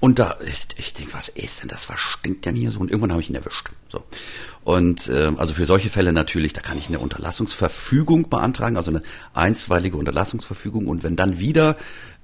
Und 0.01 0.19
da, 0.19 0.37
ich, 0.45 0.67
ich 0.77 0.93
denke, 0.93 1.13
was 1.13 1.29
ist 1.29 1.61
denn 1.61 1.69
das? 1.69 1.89
Was 1.89 1.99
stinkt 1.99 2.45
denn 2.45 2.55
hier 2.55 2.71
so? 2.71 2.79
Und 2.79 2.91
irgendwann 2.91 3.11
habe 3.11 3.21
ich 3.21 3.29
ihn 3.29 3.35
erwischt. 3.35 3.69
So. 3.89 4.03
Und 4.63 5.07
äh, 5.09 5.31
also 5.37 5.53
für 5.53 5.65
solche 5.65 5.89
Fälle 5.89 6.11
natürlich, 6.11 6.53
da 6.53 6.61
kann 6.61 6.77
ich 6.77 6.87
eine 6.87 6.99
Unterlassungsverfügung 6.99 8.29
beantragen, 8.29 8.77
also 8.77 8.91
eine 8.91 9.03
einstweilige 9.33 9.95
Unterlassungsverfügung. 9.97 10.87
Und 10.87 11.03
wenn 11.03 11.15
dann 11.15 11.39
wieder 11.39 11.77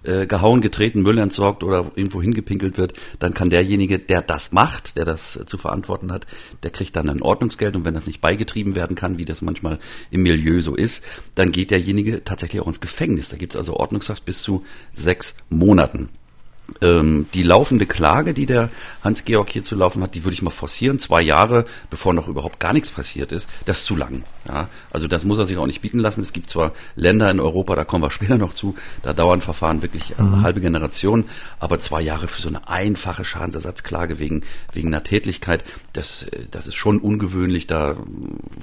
äh, 0.04 0.26
gehauen, 0.26 0.62
getreten, 0.62 1.02
Müll 1.02 1.18
entsorgt 1.18 1.64
oder 1.64 1.92
irgendwo 1.96 2.22
hingepinkelt 2.22 2.78
wird, 2.78 2.94
dann 3.20 3.34
kann 3.34 3.50
derjenige, 3.50 4.00
der 4.00 4.22
das 4.22 4.52
macht, 4.52 4.98
der 4.98 5.06
das 5.06 5.38
äh, 5.38 5.46
zu 5.46 5.58
verantworten 5.58 6.12
hat, 6.12 6.26
der 6.64 6.72
kriegt 6.72 6.96
dann 6.96 7.10
ein 7.10 7.22
Ordnungsgeld 7.22 7.76
und 7.76 7.86
wenn 7.86 7.94
das 7.94 8.08
nicht 8.08 8.22
beigetrieben 8.22 8.76
werden 8.76 8.96
kann, 8.96 9.18
wie 9.18 9.26
das 9.26 9.42
manchmal 9.42 9.80
im 10.10 10.24
Milieu 10.24 10.62
so 10.62 10.76
ist, 10.76 11.06
dann 11.36 11.52
geht 11.52 11.72
derjenige 11.72 12.24
tatsächlich 12.24 12.62
auch 12.62 12.68
ins 12.68 12.82
Gefängnis. 12.82 13.30
Da 13.30 13.38
gibt 13.38 13.54
es 13.54 13.58
also 13.58 13.78
Ordnungshaft 13.78 14.26
bis 14.26 14.42
zu 14.42 14.66
sechs 14.94 15.38
Monaten 15.50 16.10
ähm, 16.82 17.28
die 17.34 17.44
laufende 17.44 17.86
Klage, 17.86 18.34
die 18.34 18.46
der 18.46 18.70
Hans-Georg 19.04 19.50
hier 19.50 19.64
zu 19.64 19.76
laufen 19.76 20.02
hat, 20.02 20.16
die 20.16 20.24
würde 20.24 20.34
ich 20.34 20.42
mal 20.42 20.50
forcieren. 20.50 21.00
Zwei 21.00 21.22
Jahre, 21.22 21.66
bevor 21.90 22.14
noch 22.14 22.28
überhaupt 22.28 22.60
gar 22.60 22.74
nichts 22.74 22.90
passiert 22.90 23.32
ist, 23.32 23.50
das 23.66 23.80
ist 23.80 23.86
zu 23.86 23.96
lang. 23.96 24.24
Ja, 24.48 24.70
also 24.92 25.08
das 25.08 25.24
muss 25.24 25.38
er 25.38 25.46
sich 25.46 25.58
auch 25.58 25.68
nicht 25.68 25.82
bieten 25.82 26.00
lassen. 26.00 26.22
Es 26.22 26.34
gibt 26.34 26.50
zwar 26.50 26.72
Länder 26.96 27.30
in 27.30 27.40
Europa, 27.40 27.76
da 27.76 27.84
kommen 27.84 28.04
wir 28.04 28.12
später 28.12 28.38
noch 28.38 28.54
zu, 28.54 28.76
da 29.02 29.14
dauern 29.14 29.42
Verfahren 29.42 29.82
wirklich 29.82 30.18
eine 30.18 30.30
mhm. 30.30 30.42
halbe 30.42 30.62
Generation, 30.62 31.26
aber 31.60 31.80
zwei 31.80 32.02
Jahre 32.02 32.28
für 32.28 32.42
so 32.42 32.48
eine 32.48 32.68
einfache 32.68 33.26
Schadensersatzklage 33.26 34.20
wegen, 34.20 34.44
wegen 34.74 34.88
einer 34.88 35.04
Tätlichkeit, 35.04 35.64
das, 35.94 36.26
das 36.50 36.68
ist 36.68 36.76
schon 36.76 37.00
ungewöhnlich, 37.00 37.68
da 37.68 37.96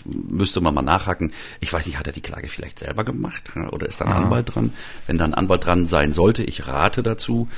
müsste 0.05 0.61
man 0.61 0.75
mal 0.75 0.83
nachhaken. 0.83 1.33
Ich 1.61 1.73
weiß 1.73 1.87
nicht, 1.87 1.99
hat 1.99 2.07
er 2.07 2.13
die 2.13 2.21
Klage 2.21 2.49
vielleicht 2.49 2.79
selber 2.81 3.05
gemacht 3.05 3.43
oder 3.71 3.87
ist 3.87 4.01
da 4.01 4.07
ein 4.07 4.11
mhm. 4.11 4.25
Anwalt 4.25 4.55
dran? 4.55 4.73
Wenn 5.07 5.19
da 5.19 5.25
ein 5.25 5.35
Anwalt 5.35 5.65
dran 5.65 5.87
sein 5.87 6.13
sollte, 6.13 6.43
ich 6.43 6.67
rate 6.67 7.03
dazu, 7.03 7.49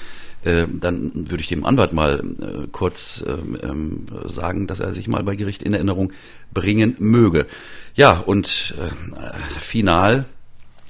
äh, 0.44 0.66
dann 0.68 1.30
würde 1.30 1.42
ich 1.42 1.48
dem 1.48 1.64
Anwalt 1.64 1.92
mal 1.92 2.20
äh, 2.20 2.66
kurz 2.72 3.24
ähm, 3.26 3.58
ähm, 3.62 4.06
sagen, 4.26 4.66
dass 4.66 4.80
er 4.80 4.94
sich 4.94 5.08
mal 5.08 5.22
bei 5.22 5.36
Gericht 5.36 5.62
in 5.62 5.74
Erinnerung 5.74 6.12
bringen 6.52 6.96
möge. 6.98 7.46
Ja, 7.94 8.18
und 8.18 8.74
äh, 8.78 9.58
final, 9.58 10.24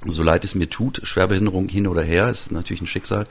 so 0.05 0.23
leid 0.23 0.45
es 0.45 0.55
mir 0.55 0.69
tut, 0.69 1.01
Schwerbehinderung 1.03 1.67
hin 1.67 1.87
oder 1.87 2.03
her, 2.03 2.29
ist 2.29 2.51
natürlich 2.51 2.81
ein 2.81 2.87
Schicksal 2.87 3.27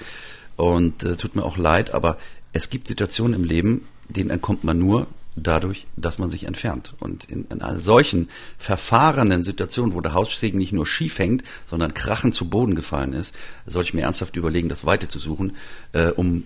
und 0.56 1.02
äh, 1.04 1.16
tut 1.16 1.36
mir 1.36 1.44
auch 1.44 1.56
leid, 1.56 1.94
aber 1.94 2.18
es 2.52 2.70
gibt 2.70 2.88
Situationen 2.88 3.34
im 3.34 3.44
Leben, 3.44 3.86
denen 4.08 4.30
entkommt 4.30 4.64
man 4.64 4.78
nur, 4.78 5.06
dadurch, 5.36 5.86
dass 5.96 6.18
man 6.18 6.30
sich 6.30 6.44
entfernt. 6.44 6.94
Und 7.00 7.24
in, 7.24 7.46
in 7.50 7.62
einer 7.62 7.80
solchen 7.80 8.28
verfahrenen 8.58 9.44
Situation, 9.44 9.94
wo 9.94 10.00
der 10.00 10.14
Haussegen 10.14 10.58
nicht 10.58 10.72
nur 10.72 10.86
schief 10.86 11.18
hängt, 11.18 11.44
sondern 11.66 11.94
krachend 11.94 12.34
zu 12.34 12.48
Boden 12.48 12.74
gefallen 12.74 13.12
ist, 13.12 13.34
sollte 13.66 13.88
ich 13.88 13.94
mir 13.94 14.02
ernsthaft 14.02 14.36
überlegen, 14.36 14.68
das 14.68 14.84
Weite 14.84 15.08
zu 15.08 15.18
suchen, 15.18 15.56
äh, 15.92 16.08
um 16.10 16.44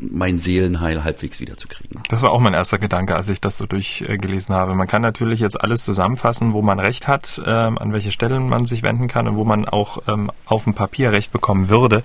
mein 0.00 0.38
Seelenheil 0.38 1.04
halbwegs 1.04 1.40
wiederzukriegen. 1.40 2.02
Das 2.08 2.22
war 2.22 2.30
auch 2.30 2.40
mein 2.40 2.54
erster 2.54 2.78
Gedanke, 2.78 3.16
als 3.16 3.28
ich 3.28 3.40
das 3.40 3.56
so 3.56 3.66
durchgelesen 3.66 4.54
habe. 4.54 4.74
Man 4.74 4.88
kann 4.88 5.02
natürlich 5.02 5.40
jetzt 5.40 5.60
alles 5.60 5.84
zusammenfassen, 5.84 6.52
wo 6.52 6.62
man 6.62 6.80
Recht 6.80 7.08
hat, 7.08 7.40
ähm, 7.44 7.78
an 7.78 7.92
welche 7.92 8.12
Stellen 8.12 8.48
man 8.48 8.66
sich 8.66 8.82
wenden 8.82 9.08
kann 9.08 9.28
und 9.28 9.36
wo 9.36 9.44
man 9.44 9.68
auch 9.68 10.02
ähm, 10.08 10.30
auf 10.46 10.64
dem 10.64 10.74
Papier 10.74 11.12
Recht 11.12 11.32
bekommen 11.32 11.68
würde. 11.68 12.02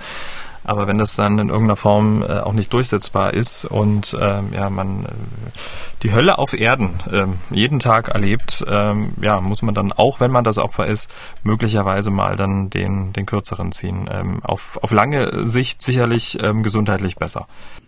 Aber 0.65 0.87
wenn 0.87 0.97
das 0.97 1.15
dann 1.15 1.39
in 1.39 1.49
irgendeiner 1.49 1.75
Form 1.75 2.21
äh, 2.21 2.39
auch 2.39 2.53
nicht 2.53 2.73
durchsetzbar 2.73 3.33
ist 3.33 3.65
und 3.65 4.17
ähm, 4.19 4.49
ja, 4.53 4.69
man 4.69 5.05
äh, 5.05 5.09
die 6.03 6.13
Hölle 6.13 6.37
auf 6.37 6.53
Erden 6.53 6.91
ähm, 7.11 7.35
jeden 7.51 7.79
Tag 7.79 8.09
erlebt, 8.09 8.65
ähm, 8.67 9.13
ja, 9.21 9.41
muss 9.41 9.61
man 9.61 9.73
dann 9.73 9.91
auch, 9.91 10.19
wenn 10.19 10.31
man 10.31 10.43
das 10.43 10.57
Opfer 10.57 10.87
ist, 10.87 11.13
möglicherweise 11.43 12.11
mal 12.11 12.35
dann 12.35 12.69
den, 12.69 13.13
den 13.13 13.25
kürzeren 13.25 13.71
ziehen. 13.71 14.09
Ähm, 14.11 14.43
auf, 14.43 14.77
auf 14.81 14.91
lange 14.91 15.47
Sicht 15.47 15.81
sicherlich 15.81 16.37
ähm, 16.41 16.63
gesundheitlich 16.63 17.15
besser. 17.15 17.47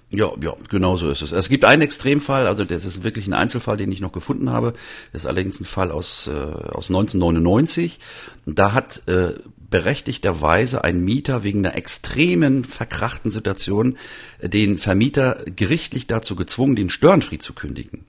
Ja, 0.09 0.31
ja, 0.41 0.55
genau 0.69 0.95
so 0.95 1.09
ist 1.09 1.21
es. 1.21 1.33
Es 1.33 1.49
gibt 1.49 1.65
einen 1.65 1.81
Extremfall, 1.81 2.47
also 2.47 2.63
das 2.63 2.85
ist 2.85 3.03
wirklich 3.03 3.27
ein 3.27 3.33
Einzelfall, 3.33 3.75
den 3.75 3.91
ich 3.91 3.99
noch 3.99 4.13
gefunden 4.13 4.51
habe. 4.51 4.73
Das 5.11 5.23
ist 5.23 5.27
allerdings 5.27 5.59
ein 5.59 5.65
Fall 5.65 5.91
aus, 5.91 6.27
äh, 6.27 6.31
aus 6.31 6.89
1999. 6.89 7.99
Da 8.45 8.71
hat 8.71 9.05
äh, 9.07 9.33
berechtigterweise 9.69 10.83
ein 10.83 11.03
Mieter 11.03 11.43
wegen 11.43 11.65
einer 11.65 11.75
extremen 11.75 12.63
verkrachten 12.63 13.31
Situation 13.31 13.97
den 14.41 14.77
Vermieter 14.77 15.43
gerichtlich 15.55 16.07
dazu 16.07 16.35
gezwungen, 16.35 16.75
den 16.75 16.89
Störenfried 16.89 17.41
zu 17.41 17.53
kündigen. 17.53 18.05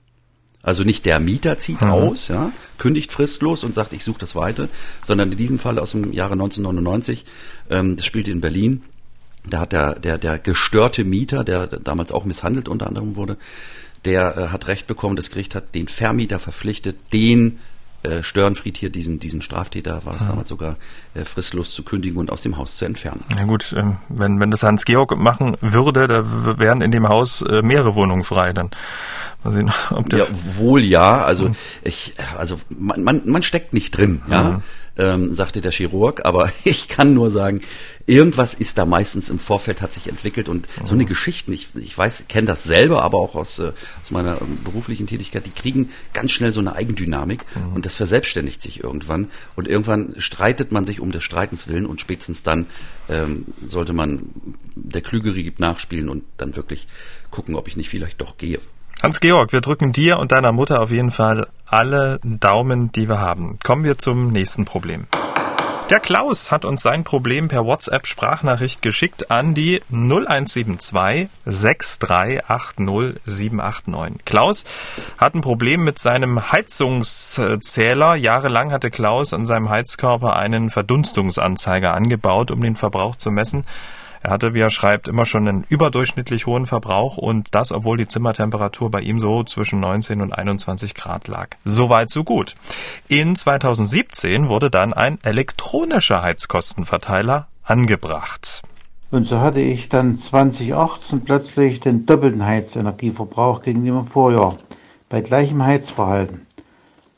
Also 0.61 0.83
nicht 0.83 1.05
der 1.05 1.19
Mieter 1.19 1.57
zieht 1.57 1.81
mhm. 1.81 1.89
aus, 1.89 2.27
ja, 2.27 2.51
kündigt 2.77 3.11
fristlos 3.11 3.63
und 3.63 3.73
sagt, 3.73 3.93
ich 3.93 4.03
suche 4.03 4.19
das 4.19 4.35
weiter, 4.35 4.67
sondern 5.03 5.31
in 5.31 5.37
diesem 5.37 5.57
Fall 5.57 5.79
aus 5.79 5.91
dem 5.91 6.11
Jahre 6.11 6.33
1999, 6.33 7.25
ähm, 7.69 7.95
das 7.95 8.05
spielte 8.05 8.31
in 8.31 8.41
Berlin, 8.41 8.83
da 9.49 9.61
hat 9.61 9.71
der, 9.71 9.95
der, 9.95 10.17
der 10.17 10.37
gestörte 10.37 11.05
Mieter, 11.05 11.43
der 11.43 11.67
damals 11.67 12.11
auch 12.11 12.25
misshandelt 12.25 12.67
unter 12.67 12.87
anderem 12.87 13.15
wurde, 13.15 13.37
der 14.05 14.37
äh, 14.37 14.47
hat 14.49 14.67
Recht 14.67 14.85
bekommen, 14.85 15.15
das 15.15 15.29
Gericht 15.29 15.55
hat 15.55 15.75
den 15.75 15.87
Vermieter 15.87 16.39
verpflichtet, 16.39 16.97
den 17.13 17.59
äh, 18.03 18.23
Störenfried 18.23 18.77
hier, 18.77 18.89
diesen, 18.89 19.19
diesen 19.19 19.41
Straftäter, 19.41 20.05
war 20.05 20.15
es 20.15 20.23
ja. 20.23 20.29
damals 20.29 20.49
sogar, 20.49 20.77
äh, 21.13 21.25
fristlos 21.25 21.73
zu 21.73 21.83
kündigen 21.83 22.17
und 22.17 22.31
aus 22.31 22.41
dem 22.41 22.57
Haus 22.57 22.77
zu 22.77 22.85
entfernen. 22.85 23.23
Ja 23.37 23.45
gut, 23.45 23.73
äh, 23.73 23.83
wenn, 24.09 24.39
wenn 24.39 24.51
das 24.51 24.63
Hans-Georg 24.63 25.17
machen 25.17 25.57
würde, 25.61 26.07
da 26.07 26.23
wären 26.59 26.81
in 26.81 26.91
dem 26.91 27.07
Haus 27.07 27.41
äh, 27.41 27.61
mehrere 27.61 27.95
Wohnungen 27.95 28.23
frei. 28.23 28.53
Dann 28.53 28.69
mal 29.43 29.53
sehen, 29.53 29.71
ob 29.91 30.09
der 30.09 30.19
ja, 30.19 30.25
wohl 30.55 30.83
ja. 30.83 31.23
Also 31.23 31.45
hm. 31.45 31.55
ich, 31.83 32.13
also 32.37 32.57
man, 32.77 33.03
man, 33.03 33.21
man 33.25 33.43
steckt 33.43 33.73
nicht 33.73 33.91
drin, 33.91 34.21
ja. 34.29 34.43
Mhm 34.43 34.63
ähm, 34.99 35.33
sagte 35.33 35.61
der 35.61 35.71
Chirurg. 35.71 36.25
Aber 36.25 36.51
ich 36.63 36.87
kann 36.87 37.13
nur 37.13 37.31
sagen, 37.31 37.61
irgendwas 38.05 38.53
ist 38.53 38.77
da 38.77 38.85
meistens 38.85 39.29
im 39.29 39.39
Vorfeld 39.39 39.81
hat 39.81 39.93
sich 39.93 40.07
entwickelt 40.07 40.49
und 40.49 40.67
mhm. 40.79 40.85
so 40.85 40.93
eine 40.93 41.05
Geschichte, 41.05 41.53
ich, 41.53 41.69
ich 41.75 41.97
weiß, 41.97 42.25
kenne 42.27 42.47
das 42.47 42.63
selber, 42.63 43.01
aber 43.01 43.17
auch 43.17 43.35
aus, 43.35 43.59
äh, 43.59 43.71
aus 44.03 44.11
meiner 44.11 44.41
ähm, 44.41 44.59
beruflichen 44.63 45.07
Tätigkeit, 45.07 45.45
die 45.45 45.51
kriegen 45.51 45.89
ganz 46.13 46.31
schnell 46.31 46.51
so 46.51 46.59
eine 46.59 46.75
Eigendynamik 46.75 47.45
mhm. 47.55 47.73
und 47.73 47.85
das 47.85 47.95
verselbstständigt 47.95 48.61
sich 48.61 48.83
irgendwann 48.83 49.29
und 49.55 49.67
irgendwann 49.67 50.15
streitet 50.17 50.71
man 50.71 50.85
sich 50.85 50.99
um 50.99 51.11
des 51.11 51.23
Streitens 51.23 51.67
willen 51.67 51.85
und 51.85 52.01
spätestens 52.01 52.43
dann 52.43 52.67
ähm, 53.07 53.45
sollte 53.63 53.93
man 53.93 54.29
der 54.75 55.01
Klügere 55.01 55.41
gibt 55.41 55.59
nachspielen 55.59 56.09
und 56.09 56.23
dann 56.37 56.55
wirklich 56.55 56.87
gucken, 57.31 57.55
ob 57.55 57.67
ich 57.67 57.77
nicht 57.77 57.89
vielleicht 57.89 58.19
doch 58.21 58.37
gehe. 58.37 58.59
Hans-Georg, 59.01 59.53
wir 59.53 59.61
drücken 59.61 59.93
dir 59.93 60.19
und 60.19 60.33
deiner 60.33 60.51
Mutter 60.51 60.81
auf 60.81 60.91
jeden 60.91 61.11
Fall 61.11 61.47
alle 61.65 62.19
Daumen, 62.23 62.91
die 62.91 63.07
wir 63.07 63.21
haben. 63.21 63.57
Kommen 63.63 63.85
wir 63.85 63.97
zum 63.97 64.33
nächsten 64.33 64.65
Problem. 64.65 65.07
Der 65.89 66.01
Klaus 66.01 66.51
hat 66.51 66.65
uns 66.65 66.83
sein 66.83 67.05
Problem 67.05 67.47
per 67.47 67.65
WhatsApp 67.65 68.05
Sprachnachricht 68.05 68.81
geschickt 68.81 69.31
an 69.31 69.53
die 69.55 69.81
0172 69.89 71.29
6380 71.45 73.21
789. 73.23 74.25
Klaus 74.25 74.65
hat 75.17 75.33
ein 75.33 75.41
Problem 75.41 75.85
mit 75.85 75.97
seinem 75.97 76.51
Heizungszähler. 76.51 78.15
Jahrelang 78.15 78.73
hatte 78.73 78.91
Klaus 78.91 79.33
an 79.33 79.45
seinem 79.45 79.69
Heizkörper 79.69 80.35
einen 80.35 80.69
Verdunstungsanzeiger 80.69 81.93
angebaut, 81.93 82.51
um 82.51 82.59
den 82.59 82.75
Verbrauch 82.75 83.15
zu 83.15 83.31
messen. 83.31 83.63
Er 84.21 84.31
hatte, 84.31 84.53
wie 84.53 84.59
er 84.59 84.69
schreibt, 84.69 85.07
immer 85.07 85.25
schon 85.25 85.47
einen 85.47 85.65
überdurchschnittlich 85.69 86.45
hohen 86.45 86.65
Verbrauch 86.65 87.17
und 87.17 87.55
das, 87.55 87.71
obwohl 87.71 87.97
die 87.97 88.07
Zimmertemperatur 88.07 88.91
bei 88.91 89.01
ihm 89.01 89.19
so 89.19 89.43
zwischen 89.43 89.79
19 89.79 90.21
und 90.21 90.33
21 90.33 90.93
Grad 90.93 91.27
lag. 91.27 91.49
Soweit, 91.63 92.09
so 92.09 92.23
gut. 92.23 92.55
In 93.07 93.35
2017 93.35 94.49
wurde 94.49 94.69
dann 94.69 94.93
ein 94.93 95.19
elektronischer 95.23 96.21
Heizkostenverteiler 96.21 97.47
angebracht. 97.63 98.61
Und 99.11 99.25
so 99.25 99.39
hatte 99.39 99.61
ich 99.61 99.89
dann 99.89 100.17
2018 100.17 101.21
plötzlich 101.21 101.79
den 101.79 102.05
doppelten 102.05 102.45
Heizenergieverbrauch 102.45 103.61
gegenüber 103.61 103.99
dem 103.99 104.07
Vorjahr 104.07 104.57
bei 105.07 105.21
gleichem 105.21 105.63
Heizverhalten. 105.63 106.45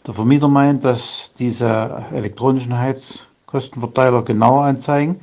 Der 0.07 0.13
Vermieter 0.13 0.47
meint, 0.47 0.85
dass 0.85 1.33
diese 1.37 2.05
elektronischen 2.13 2.77
Heizkostenverteiler 2.77 4.23
genauer 4.23 4.63
anzeigen 4.63 5.19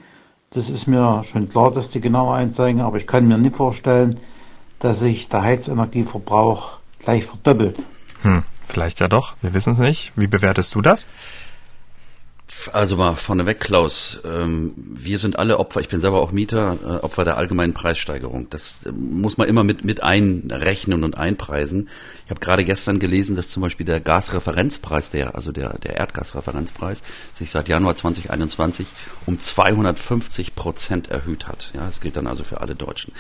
das 0.51 0.71
ist 0.71 0.87
mir 0.87 1.25
schon 1.25 1.49
klar, 1.49 1.71
dass 1.71 1.91
die 1.91 2.01
genauer 2.01 2.35
einzeigen, 2.35 2.81
aber 2.81 2.97
ich 2.97 3.07
kann 3.07 3.29
mir 3.29 3.39
nicht 3.39 3.57
vorstellen, 3.57 4.19
dass 4.79 5.01
sich 5.01 5.29
der 5.29 5.43
Heizenergieverbrauch 5.43 6.79
gleich 7.01 7.25
verdoppelt. 7.25 7.77
Hm, 8.23 8.43
vielleicht 8.67 9.01
ja 9.01 9.09
doch, 9.09 9.37
wir 9.43 9.55
wissen 9.55 9.75
es 9.75 9.79
nicht. 9.79 10.13
Wie 10.17 10.27
bewertest 10.27 10.75
du 10.75 10.81
das? 10.81 11.07
Also 12.73 12.97
mal 12.97 13.15
vorneweg, 13.15 13.61
Klaus, 13.61 14.21
ähm, 14.25 14.73
wir 14.77 15.19
sind 15.19 15.39
alle 15.39 15.59
Opfer, 15.59 15.81
ich 15.81 15.89
bin 15.89 16.01
selber 16.01 16.21
auch 16.21 16.33
Mieter, 16.33 16.79
äh, 16.83 17.05
Opfer 17.05 17.25
der 17.25 17.37
allgemeinen 17.37 17.75
Preissteigerung. 17.75 18.49
Das 18.49 18.85
äh, 18.87 18.93
muss 18.93 19.37
man 19.37 19.49
immer 19.49 19.65
mit, 19.65 19.85
mit 19.85 20.03
einrechnen 20.03 21.05
und 21.05 21.17
einpreisen. 21.17 21.89
Ich 22.29 22.31
habe 22.31 22.41
gerade 22.41 22.63
gestern 22.63 22.99
gelesen, 22.99 23.37
dass 23.37 23.49
zum 23.49 23.63
Beispiel 23.63 23.87
der 23.87 24.01
Gasreferenzpreis, 24.01 25.09
der, 25.09 25.35
also 25.35 25.51
der, 25.51 25.79
der 25.79 25.97
Erdgasreferenzpreis, 25.97 27.03
sich 27.33 27.51
seit 27.51 27.69
Januar 27.69 27.97
2021 27.97 28.87
um 29.25 29.41
250 29.41 30.55
Prozent 30.55 31.09
erhöht 31.09 31.49
hat. 31.49 31.71
Ja, 31.73 31.87
das 31.87 32.03
gilt 32.03 32.17
dann 32.19 32.27
also 32.27 32.45
für 32.45 32.61
alle 32.61 32.75
Deutschen. 32.75 33.15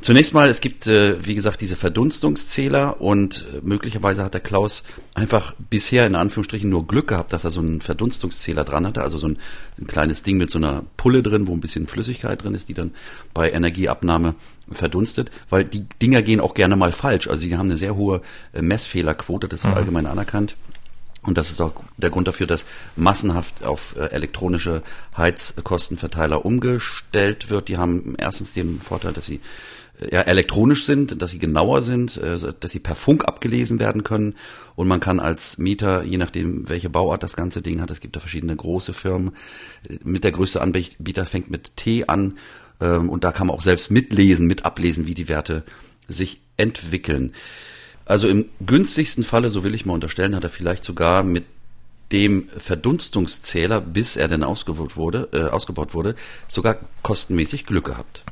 Zunächst 0.00 0.34
mal, 0.34 0.48
es 0.48 0.60
gibt, 0.60 0.88
äh, 0.88 1.24
wie 1.24 1.36
gesagt, 1.36 1.60
diese 1.60 1.76
Verdunstungszähler 1.76 3.00
und 3.00 3.46
äh, 3.54 3.60
möglicherweise 3.62 4.24
hat 4.24 4.34
der 4.34 4.40
Klaus 4.40 4.82
einfach 5.14 5.54
bisher 5.70 6.04
in 6.08 6.16
Anführungsstrichen 6.16 6.68
nur 6.68 6.84
Glück 6.84 7.06
gehabt, 7.06 7.32
dass 7.32 7.44
er 7.44 7.50
so 7.50 7.60
einen 7.60 7.80
Verdunstungszähler 7.80 8.64
dran 8.64 8.88
hatte, 8.88 9.02
also 9.02 9.18
so 9.18 9.28
ein, 9.28 9.38
ein, 9.80 9.86
kleines 9.86 10.24
Ding 10.24 10.36
mit 10.36 10.50
so 10.50 10.58
einer 10.58 10.82
Pulle 10.96 11.22
drin, 11.22 11.46
wo 11.46 11.52
ein 11.52 11.60
bisschen 11.60 11.86
Flüssigkeit 11.86 12.42
drin 12.42 12.56
ist, 12.56 12.68
die 12.68 12.74
dann 12.74 12.90
bei 13.34 13.52
Energieabnahme 13.52 14.34
verdunstet, 14.72 15.30
weil 15.48 15.64
die 15.64 15.84
Dinger 16.02 16.22
gehen 16.22 16.40
auch 16.40 16.54
gerne 16.54 16.76
mal 16.76 16.92
falsch. 16.92 17.28
Also 17.28 17.46
die 17.46 17.56
haben 17.56 17.66
eine 17.66 17.76
sehr 17.76 17.96
hohe 17.96 18.22
äh, 18.52 18.62
Messfehlerquote, 18.62 19.48
das 19.48 19.64
ist 19.64 19.70
mhm. 19.70 19.76
allgemein 19.76 20.06
anerkannt. 20.06 20.56
Und 21.22 21.36
das 21.36 21.50
ist 21.50 21.60
auch 21.60 21.72
der 21.96 22.10
Grund 22.10 22.28
dafür, 22.28 22.46
dass 22.46 22.64
massenhaft 22.96 23.64
auf 23.64 23.96
äh, 23.96 24.06
elektronische 24.06 24.82
Heizkostenverteiler 25.16 26.44
umgestellt 26.44 27.50
wird. 27.50 27.68
Die 27.68 27.76
haben 27.76 28.14
erstens 28.18 28.52
den 28.52 28.80
Vorteil, 28.80 29.12
dass 29.12 29.26
sie 29.26 29.40
ja, 30.10 30.22
elektronisch 30.22 30.84
sind, 30.84 31.20
dass 31.20 31.32
sie 31.32 31.38
genauer 31.38 31.82
sind, 31.82 32.16
äh, 32.18 32.36
dass 32.60 32.70
sie 32.70 32.78
per 32.78 32.94
Funk 32.94 33.24
abgelesen 33.26 33.80
werden 33.80 34.04
können 34.04 34.34
und 34.76 34.86
man 34.88 35.00
kann 35.00 35.20
als 35.20 35.58
Mieter, 35.58 36.04
je 36.04 36.18
nachdem 36.18 36.68
welche 36.68 36.88
Bauart 36.88 37.22
das 37.22 37.36
ganze 37.36 37.62
Ding 37.62 37.80
hat, 37.80 37.90
es 37.90 38.00
gibt 38.00 38.14
da 38.16 38.20
verschiedene 38.20 38.54
große 38.54 38.92
Firmen, 38.92 39.32
äh, 39.88 39.98
mit 40.04 40.24
der 40.24 40.32
größte 40.32 40.60
Anbieter 40.60 41.26
fängt 41.26 41.50
mit 41.50 41.76
T 41.76 42.04
an 42.06 42.34
ähm, 42.80 43.08
und 43.08 43.24
da 43.24 43.32
kann 43.32 43.46
man 43.46 43.56
auch 43.56 43.62
selbst 43.62 43.90
mitlesen, 43.90 44.46
mit 44.46 44.64
ablesen, 44.64 45.06
wie 45.06 45.14
die 45.14 45.28
Werte 45.28 45.64
sich 46.06 46.40
entwickeln. 46.56 47.32
Also 48.04 48.28
im 48.28 48.46
günstigsten 48.64 49.24
Falle, 49.24 49.50
so 49.50 49.64
will 49.64 49.74
ich 49.74 49.84
mal 49.84 49.94
unterstellen, 49.94 50.34
hat 50.34 50.44
er 50.44 50.50
vielleicht 50.50 50.84
sogar 50.84 51.22
mit 51.22 51.44
dem 52.12 52.48
Verdunstungszähler, 52.56 53.82
bis 53.82 54.16
er 54.16 54.28
denn 54.28 54.42
ausgebaut 54.42 54.96
wurde, 54.96 55.28
äh, 55.32 55.42
ausgebaut 55.42 55.92
wurde, 55.92 56.14
sogar 56.46 56.78
kostenmäßig 57.02 57.66
Glück 57.66 57.84
gehabt. 57.84 58.22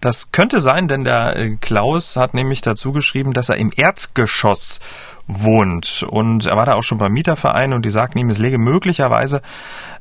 Das 0.00 0.32
könnte 0.32 0.60
sein, 0.60 0.88
denn 0.88 1.04
der 1.04 1.36
äh, 1.36 1.56
Klaus 1.60 2.16
hat 2.16 2.34
nämlich 2.34 2.60
dazu 2.60 2.92
geschrieben, 2.92 3.32
dass 3.32 3.48
er 3.48 3.56
im 3.56 3.72
Erdgeschoss 3.74 4.80
wohnt. 5.26 6.04
Und 6.08 6.46
er 6.46 6.56
war 6.56 6.66
da 6.66 6.74
auch 6.74 6.82
schon 6.82 6.98
beim 6.98 7.12
Mieterverein 7.12 7.72
und 7.72 7.84
die 7.84 7.90
sagten 7.90 8.18
ihm, 8.18 8.30
es 8.30 8.38
läge 8.38 8.58
möglicherweise 8.58 9.42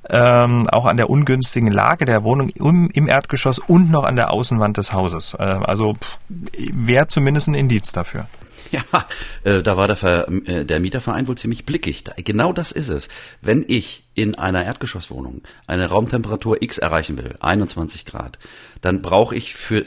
ähm, 0.09 0.69
auch 0.69 0.85
an 0.85 0.97
der 0.97 1.09
ungünstigen 1.09 1.71
Lage 1.71 2.05
der 2.05 2.23
Wohnung 2.23 2.49
im, 2.49 2.89
im 2.91 3.07
Erdgeschoss 3.07 3.59
und 3.59 3.91
noch 3.91 4.05
an 4.05 4.15
der 4.15 4.31
Außenwand 4.31 4.77
des 4.77 4.93
Hauses. 4.93 5.35
Äh, 5.35 5.43
also 5.43 5.95
wäre 6.29 7.07
zumindest 7.07 7.49
ein 7.49 7.55
Indiz 7.55 7.91
dafür. 7.91 8.27
Ja, 8.71 9.07
äh, 9.43 9.63
da 9.63 9.77
war 9.77 9.87
der, 9.87 9.95
Ver, 9.95 10.27
äh, 10.45 10.65
der 10.65 10.79
Mieterverein 10.79 11.27
wohl 11.27 11.37
ziemlich 11.37 11.65
blickig. 11.65 12.03
Genau 12.17 12.53
das 12.53 12.71
ist 12.71 12.89
es. 12.89 13.07
Wenn 13.41 13.65
ich 13.67 14.03
in 14.13 14.35
einer 14.35 14.65
Erdgeschosswohnung 14.65 15.41
eine 15.67 15.87
Raumtemperatur 15.87 16.61
X 16.61 16.77
erreichen 16.77 17.17
will, 17.17 17.35
21 17.39 18.05
Grad, 18.05 18.39
dann 18.81 19.01
brauche 19.01 19.35
ich 19.35 19.53
für 19.55 19.85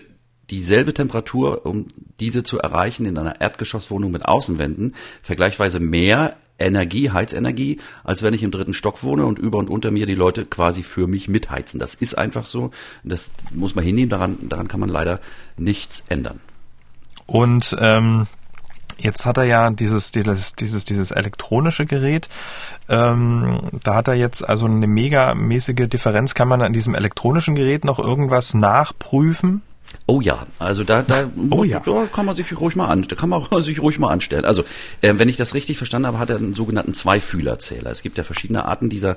dieselbe 0.50 0.94
Temperatur, 0.94 1.64
um 1.64 1.86
diese 2.18 2.42
zu 2.42 2.58
erreichen 2.58 3.06
in 3.06 3.16
einer 3.16 3.40
Erdgeschosswohnung 3.40 4.10
mit 4.10 4.24
Außenwänden, 4.24 4.94
vergleichsweise 5.22 5.78
mehr 5.78 6.36
Energie, 6.58 7.10
Heizenergie, 7.10 7.78
als 8.04 8.22
wenn 8.22 8.34
ich 8.34 8.42
im 8.42 8.50
dritten 8.50 8.74
Stock 8.74 9.02
wohne 9.02 9.24
und 9.24 9.38
über 9.38 9.58
und 9.58 9.70
unter 9.70 9.90
mir 9.90 10.06
die 10.06 10.14
Leute 10.14 10.44
quasi 10.44 10.82
für 10.82 11.06
mich 11.06 11.28
mitheizen. 11.28 11.80
Das 11.80 11.94
ist 11.94 12.14
einfach 12.14 12.44
so. 12.44 12.70
Das 13.02 13.32
muss 13.52 13.74
man 13.74 13.84
hinnehmen. 13.84 14.10
Daran, 14.10 14.36
daran 14.48 14.68
kann 14.68 14.80
man 14.80 14.90
leider 14.90 15.20
nichts 15.56 16.04
ändern. 16.08 16.40
Und 17.26 17.76
ähm, 17.80 18.26
Jetzt 19.00 19.24
hat 19.24 19.38
er 19.38 19.44
ja 19.44 19.70
dieses, 19.70 20.10
dieses, 20.10 20.54
dieses, 20.54 20.84
dieses 20.84 21.10
elektronische 21.10 21.86
Gerät. 21.86 22.28
Ähm, 22.88 23.70
da 23.82 23.94
hat 23.94 24.08
er 24.08 24.14
jetzt 24.14 24.46
also 24.46 24.66
eine 24.66 24.86
megamäßige 24.86 25.88
Differenz. 25.88 26.34
Kann 26.34 26.48
man 26.48 26.60
an 26.62 26.72
diesem 26.72 26.94
elektronischen 26.94 27.54
Gerät 27.54 27.84
noch 27.84 27.98
irgendwas 27.98 28.54
nachprüfen? 28.54 29.62
Oh 30.06 30.20
ja, 30.20 30.46
also 30.58 30.84
da, 30.84 31.02
da, 31.02 31.30
oh 31.50 31.64
ja. 31.64 31.80
da 31.80 32.06
kann 32.12 32.26
man 32.26 32.34
sich 32.34 32.58
ruhig 32.58 32.76
mal 32.76 32.86
an, 32.86 33.06
da 33.08 33.16
kann 33.16 33.28
man 33.28 33.44
sich 33.60 33.80
ruhig 33.80 33.98
mal 33.98 34.10
anstellen. 34.10 34.44
Also 34.44 34.64
äh, 35.00 35.14
wenn 35.16 35.28
ich 35.28 35.36
das 35.36 35.54
richtig 35.54 35.78
verstanden 35.78 36.06
habe, 36.06 36.18
hat 36.18 36.30
er 36.30 36.36
einen 36.36 36.54
sogenannten 36.54 36.94
Zweifühlerzähler. 36.94 37.90
Es 37.90 38.02
gibt 38.02 38.18
ja 38.18 38.24
verschiedene 38.24 38.64
Arten 38.64 38.88
dieser 38.88 39.16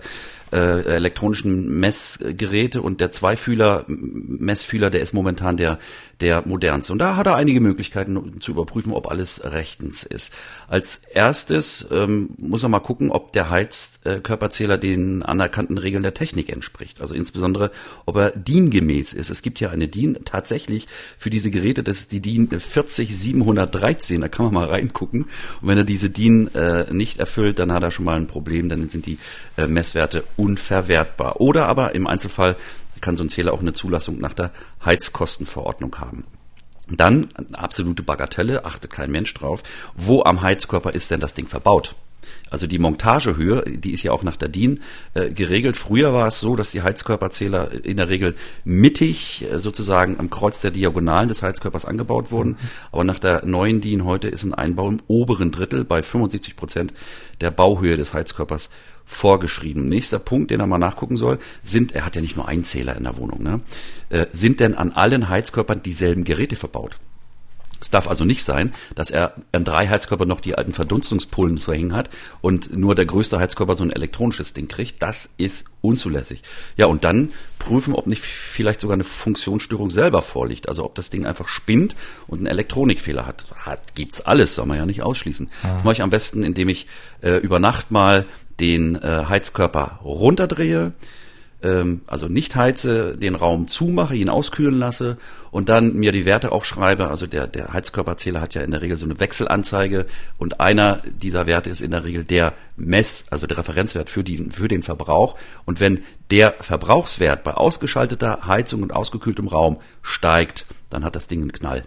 äh, 0.54 0.96
elektronischen 0.96 1.80
Messgeräte 1.80 2.82
und 2.82 3.02
der 3.02 3.12
Zweifühler 3.12 3.86
Messfühler, 3.88 4.90
der 4.90 5.02
ist 5.02 5.14
momentan 5.14 5.58
der 5.58 5.80
der 6.24 6.48
modernste. 6.48 6.94
Und 6.94 7.00
da 7.00 7.18
hat 7.18 7.28
er 7.28 7.36
einige 7.36 7.60
Möglichkeiten 7.60 8.40
zu 8.40 8.52
überprüfen, 8.52 8.94
ob 8.94 9.12
alles 9.12 9.44
rechtens 9.44 10.04
ist. 10.04 10.34
Als 10.68 11.02
erstes 11.14 11.86
ähm, 11.92 12.30
muss 12.38 12.64
er 12.64 12.70
mal 12.70 12.80
gucken, 12.80 13.12
ob 13.12 13.34
der 13.34 13.50
Heizkörperzähler 13.50 14.78
den 14.78 15.22
anerkannten 15.22 15.78
Regeln 15.78 16.02
der 16.02 16.14
Technik 16.14 16.50
entspricht. 16.50 17.02
Also 17.02 17.14
insbesondere, 17.14 17.72
ob 18.06 18.16
er 18.16 18.32
DIN-gemäß 18.32 19.14
ist. 19.14 19.30
Es 19.30 19.42
gibt 19.42 19.60
ja 19.60 19.70
eine 19.70 19.88
DIN 19.88 20.20
tatsächlich 20.24 20.88
für 21.18 21.30
diese 21.30 21.52
Geräte, 21.52 21.84
das 21.84 22.00
ist 22.00 22.12
die 22.14 22.22
DIN 22.22 22.48
40713. 22.58 24.22
Da 24.22 24.30
kann 24.30 24.46
man 24.46 24.54
mal 24.54 24.68
reingucken. 24.68 25.24
Und 25.62 25.68
wenn 25.68 25.78
er 25.78 25.84
diese 25.84 26.10
DIN 26.10 26.48
äh, 26.56 26.92
nicht 26.94 27.20
erfüllt, 27.20 27.60
dann 27.60 27.74
hat 27.74 27.84
er 27.84 27.92
schon 27.92 28.06
mal 28.06 28.16
ein 28.16 28.28
Problem. 28.28 28.70
Dann 28.70 28.88
sind 28.88 29.06
die 29.06 29.18
äh, 29.58 29.68
Messwerte 29.68 30.24
unverwertbar. 30.36 31.40
Oder 31.42 31.68
aber 31.68 31.96
im 31.96 32.08
Einzelfall 32.08 32.56
kann 33.02 33.18
so 33.18 33.24
ein 33.24 33.30
Zähler 33.30 33.54
auch 33.54 33.62
eine 33.62 33.74
Zulassung 33.74 34.20
nach 34.20 34.34
der 34.34 34.52
Heizkostenverordnung 34.84 35.96
haben. 36.00 36.24
Dann, 36.90 37.30
absolute 37.54 38.04
Bagatelle, 38.04 38.66
achtet 38.66 38.92
kein 38.92 39.12
Mensch 39.12 39.34
drauf, 39.34 39.64
wo 39.96 40.24
am 40.24 40.42
Heizkörper 40.42 40.94
ist 40.94 41.12
denn 41.12 41.20
das 41.20 41.34
Ding 41.34 41.48
verbaut? 41.48 41.96
Also 42.50 42.68
die 42.68 42.78
Montagehöhe, 42.78 43.64
die 43.66 43.94
ist 43.94 44.04
ja 44.04 44.12
auch 44.12 44.24
nach 44.24 44.38
der 44.38 44.48
DIN 44.48 44.82
äh, 45.16 45.32
geregelt. 45.32 45.76
Früher 45.76 46.14
war 46.14 46.28
es 46.28 46.40
so, 46.40 46.56
dass 46.56 46.72
die 46.72 46.84
Heizkörperzähler 46.84 47.84
in 47.84 47.98
der 47.98 48.10
Regel 48.10 48.36
mittig 48.64 49.44
äh, 49.52 49.60
sozusagen 49.60 50.20
am 50.20 50.30
Kreuz 50.30 50.62
der 50.62 50.72
Diagonalen 50.72 51.28
des 51.28 51.42
Heizkörpers 51.42 51.86
angebaut 51.86 52.32
wurden. 52.32 52.58
Aber 52.92 53.04
nach 53.04 53.20
der 53.20 53.46
neuen 53.46 53.82
DIN 53.82 54.06
heute 54.06 54.28
ist 54.28 54.44
ein 54.44 54.54
Einbau 54.54 54.88
im 54.88 55.00
oberen 55.08 55.52
Drittel 55.52 55.84
bei 55.84 56.04
75 56.04 56.56
Prozent 56.56 56.94
der 57.42 57.50
Bauhöhe 57.50 57.98
des 57.98 58.14
Heizkörpers 58.14 58.70
vorgeschrieben. 59.06 59.86
Nächster 59.86 60.20
Punkt, 60.20 60.52
den 60.52 60.60
er 60.60 60.68
mal 60.68 60.78
nachgucken 60.78 61.18
soll, 61.18 61.40
sind, 61.64 61.94
er 61.94 62.06
hat 62.06 62.16
ja 62.16 62.22
nicht 62.22 62.36
nur 62.36 62.48
einen 62.48 62.64
Zähler 62.64 62.96
in 62.96 63.04
der 63.04 63.18
Wohnung, 63.18 63.44
ne? 63.44 63.62
Äh, 64.10 64.28
sind 64.32 64.60
denn 64.60 64.76
an 64.76 64.92
allen 64.92 65.30
Heizkörpern 65.30 65.84
dieselben 65.84 66.24
Geräte 66.24 66.56
verbaut? 66.56 66.98
Es 67.84 67.90
darf 67.90 68.08
also 68.08 68.24
nicht 68.24 68.46
sein, 68.46 68.72
dass 68.96 69.12
er 69.12 69.36
an 69.52 69.66
drei 69.66 69.90
Heizkörpern 69.90 70.28
noch 70.28 70.40
die 70.40 70.56
alten 70.56 70.72
Verdunstungspullen 70.72 71.58
zu 71.58 71.74
hängen 71.74 71.92
hat 71.92 72.10
und 72.40 72.74
nur 72.74 72.96
der 72.96 73.06
größte 73.06 73.40
Heizkörper 73.40 73.76
so 73.76 73.84
ein 73.84 73.92
elektronisches 73.92 74.54
Ding 74.54 74.70
kriegt. 74.70 75.04
Das 75.04 75.28
ist 75.36 75.66
unzulässig. 75.82 76.44
Ja, 76.78 76.86
und 76.86 77.04
dann 77.04 77.34
prüfen, 77.60 77.94
ob 77.94 78.08
nicht 78.08 78.22
vielleicht 78.22 78.80
sogar 78.80 78.94
eine 78.94 79.04
Funktionsstörung 79.04 79.90
selber 79.90 80.22
vorliegt. 80.22 80.70
Also 80.70 80.86
ob 80.86 80.96
das 80.96 81.10
Ding 81.10 81.26
einfach 81.26 81.50
spinnt 81.50 81.94
und 82.26 82.38
einen 82.38 82.48
Elektronikfehler 82.48 83.28
hat. 83.28 83.44
hat 83.54 83.96
gibt's 83.96 84.22
alles, 84.22 84.56
soll 84.56 84.66
man 84.66 84.78
ja 84.78 84.86
nicht 84.86 85.02
ausschließen. 85.02 85.52
Ja. 85.64 85.74
Das 85.74 85.84
mache 85.84 85.96
ich 85.96 86.02
am 86.02 86.10
besten, 86.10 86.46
indem 86.46 86.70
ich 86.70 86.88
äh, 87.22 87.36
über 87.40 87.60
Nacht 87.60 87.92
mal 87.92 88.26
den 88.60 88.96
äh, 88.96 89.26
Heizkörper 89.28 90.00
runterdrehe, 90.04 90.94
ähm, 91.64 92.02
also 92.08 92.28
nicht 92.28 92.56
heize, 92.56 93.16
den 93.16 93.36
Raum 93.36 93.68
zumache, 93.68 94.16
ihn 94.16 94.30
auskühlen 94.30 94.78
lasse 94.78 95.18
und 95.50 95.70
dann 95.70 95.96
mir 95.96 96.12
die 96.12 96.26
Werte 96.26 96.52
aufschreibe. 96.52 97.08
Also 97.08 97.26
der, 97.26 97.48
der 97.48 97.74
Heizkörperzähler 97.74 98.42
hat 98.42 98.54
ja 98.54 98.62
in 98.62 98.72
der 98.72 98.82
Regel 98.82 98.98
so 98.98 99.06
eine 99.06 99.20
Wechselanzeige 99.20 100.06
und 100.38 100.60
einer 100.60 101.02
dieser 101.22 101.48
Werte 101.48 101.70
ist 101.70 101.82
in 101.82 101.92
der 101.92 102.04
Regel 102.04 102.26
der 102.26 102.54
Mess, 102.76 103.26
also 103.30 103.48
der 103.48 103.58
Referenzwert 103.58 104.10
für, 104.10 104.24
die, 104.24 104.50
für 104.52 104.68
den 104.68 104.84
Verbrauch. 104.84 105.38
Und 105.66 105.80
wenn 105.80 106.04
der 106.32 106.56
Verbrauchswert 106.60 107.44
bei 107.44 107.54
ausgeschalteter 107.54 108.46
Heizung 108.46 108.84
und 108.84 108.94
ausgekühltem 108.94 109.48
Raum 109.48 109.80
steigt, 110.02 110.66
dann 110.90 111.04
hat 111.06 111.16
das 111.16 111.28
Ding 111.28 111.42
einen 111.42 111.54
Knall. 111.54 111.84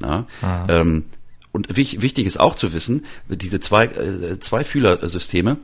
Ja? 0.00 0.26
Ähm, 0.68 1.06
und 1.52 1.74
wichtig 1.74 2.26
ist 2.26 2.38
auch 2.38 2.54
zu 2.54 2.74
wissen, 2.74 3.06
diese 3.28 3.60
zwei, 3.60 3.86
äh, 3.86 4.38
zwei 4.40 4.62
Fühlersysteme, 4.62 5.56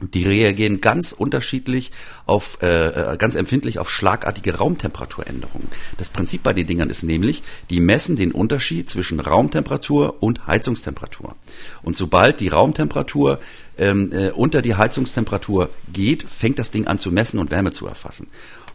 die 0.00 0.24
reagieren 0.24 0.80
ganz 0.80 1.12
unterschiedlich 1.12 1.90
auf, 2.26 2.58
äh, 2.62 3.12
äh, 3.12 3.16
ganz 3.16 3.34
empfindlich 3.34 3.78
auf 3.78 3.90
schlagartige 3.90 4.56
Raumtemperaturänderungen. 4.56 5.68
Das 5.96 6.10
Prinzip 6.10 6.42
bei 6.42 6.52
den 6.52 6.66
Dingern 6.66 6.90
ist 6.90 7.02
nämlich, 7.02 7.42
die 7.70 7.80
messen 7.80 8.16
den 8.16 8.32
Unterschied 8.32 8.88
zwischen 8.88 9.20
Raumtemperatur 9.20 10.22
und 10.22 10.46
Heizungstemperatur. 10.46 11.34
Und 11.82 11.96
sobald 11.96 12.40
die 12.40 12.48
Raumtemperatur 12.48 13.40
ähm, 13.76 14.12
äh, 14.12 14.30
unter 14.30 14.62
die 14.62 14.76
Heizungstemperatur 14.76 15.70
geht, 15.92 16.22
fängt 16.22 16.58
das 16.58 16.70
Ding 16.70 16.86
an 16.86 16.98
zu 16.98 17.10
messen 17.10 17.38
und 17.40 17.50
Wärme 17.50 17.72
zu 17.72 17.86
erfassen. 17.86 18.28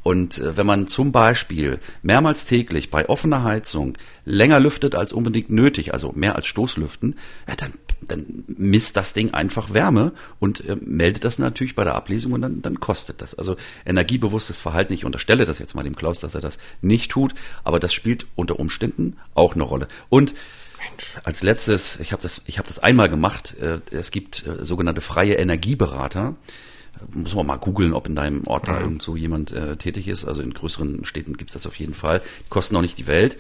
Und 0.04 0.40
äh, 0.40 0.58
wenn 0.58 0.66
man 0.66 0.88
zum 0.88 1.12
Beispiel 1.12 1.80
mehrmals 2.02 2.46
täglich 2.46 2.92
bei 2.92 3.08
offener 3.08 3.44
Heizung 3.44 3.98
länger 4.26 4.60
lüftet 4.60 4.96
als 4.96 5.14
unbedingt 5.14 5.50
nötig, 5.50 5.94
also 5.94 6.12
mehr 6.14 6.36
als 6.36 6.46
Stoßlüften, 6.46 7.16
ja, 7.48 7.56
dann, 7.56 7.74
dann 8.12 8.44
misst 8.48 8.98
das 8.98 9.14
Ding 9.14 9.34
einfach 9.34 9.74
Wärme 9.74 10.14
und 10.40 10.66
äh, 10.66 10.76
meldet 10.80 11.26
das 11.26 11.40
natürlich 11.40 11.76
bei 11.76 11.84
der 11.84 11.96
Ablesung 11.96 12.34
und 12.34 12.42
dann, 12.42 12.62
dann 12.62 12.80
kostet 12.80 13.22
das. 13.22 13.36
Also 13.36 13.56
energiebewusstes 13.86 14.60
Verhalten, 14.60 14.94
ich 14.94 15.06
unterstelle 15.06 15.46
das 15.46 15.60
jetzt 15.60 15.76
mal 15.76 15.84
dem 15.84 15.96
Klaus, 15.96 16.20
dass 16.20 16.36
er 16.36 16.42
das 16.42 16.58
nicht 16.82 17.12
tut, 17.12 17.34
aber 17.64 17.80
das 17.80 17.94
spielt 17.94 18.28
unter 18.36 18.60
Umständen 18.60 19.18
auch 19.34 19.56
eine 19.56 19.64
Rolle. 19.64 19.88
Und 20.10 20.34
als 21.24 21.44
letztes, 21.44 22.00
ich 22.00 22.12
habe 22.12 22.22
das, 22.22 22.42
ich 22.46 22.58
habe 22.58 22.68
das 22.68 22.80
einmal 22.80 23.10
gemacht. 23.10 23.56
Äh, 23.60 23.80
es 23.92 24.12
gibt 24.12 24.46
äh, 24.46 24.66
sogenannte 24.66 25.02
freie 25.02 25.36
Energieberater 25.36 26.36
muss 27.12 27.36
man 27.36 27.46
mal 27.46 27.58
googeln, 27.58 27.94
ob 27.94 28.08
in 28.08 28.16
deinem 28.16 28.46
Ort 28.48 28.68
da 28.68 28.74
mhm. 28.74 28.82
irgend 28.82 29.02
so 29.02 29.16
jemand 29.16 29.52
äh, 29.52 29.76
tätig 29.76 30.08
ist. 30.08 30.26
Also 30.26 30.42
in 30.42 30.54
größeren 30.54 31.06
Städten 31.06 31.38
gibt's 31.38 31.54
das 31.54 31.68
auf 31.68 31.76
jeden 31.76 31.94
Fall. 31.94 32.20
Die 32.20 32.50
kosten 32.50 32.76
auch 32.76 32.82
nicht 32.82 32.98
die 32.98 33.08
Welt. 33.08 33.38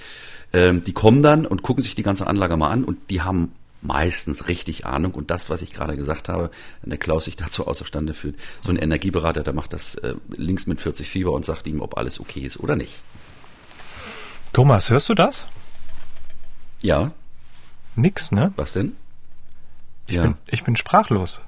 Ähm, 0.51 0.81
die 0.81 0.93
kommen 0.93 1.23
dann 1.23 1.45
und 1.45 1.63
gucken 1.63 1.83
sich 1.83 1.95
die 1.95 2.03
ganze 2.03 2.27
Anlage 2.27 2.57
mal 2.57 2.69
an 2.69 2.83
und 2.83 3.09
die 3.09 3.21
haben 3.21 3.53
meistens 3.83 4.47
richtig 4.47 4.85
Ahnung. 4.85 5.13
Und 5.13 5.29
das, 5.29 5.49
was 5.49 5.61
ich 5.61 5.73
gerade 5.73 5.95
gesagt 5.95 6.29
habe, 6.29 6.49
wenn 6.81 6.89
der 6.89 6.99
Klaus 6.99 7.25
sich 7.25 7.35
dazu 7.37 7.67
außerstande 7.67 8.13
fühlt, 8.13 8.37
so 8.61 8.71
ein 8.71 8.77
Energieberater, 8.77 9.43
der 9.43 9.53
macht 9.53 9.73
das 9.73 9.95
äh, 9.95 10.15
links 10.29 10.67
mit 10.67 10.81
40 10.81 11.09
Fieber 11.09 11.31
und 11.31 11.45
sagt 11.45 11.67
ihm, 11.67 11.81
ob 11.81 11.97
alles 11.97 12.19
okay 12.19 12.41
ist 12.41 12.59
oder 12.59 12.75
nicht. 12.75 13.01
Thomas, 14.53 14.89
hörst 14.89 15.09
du 15.09 15.15
das? 15.15 15.45
Ja. 16.81 17.11
Nix, 17.95 18.31
ne? 18.31 18.53
Was 18.55 18.73
denn? 18.73 18.95
Ich, 20.07 20.15
ja. 20.15 20.23
bin, 20.23 20.35
ich 20.47 20.63
bin 20.63 20.75
sprachlos. 20.75 21.41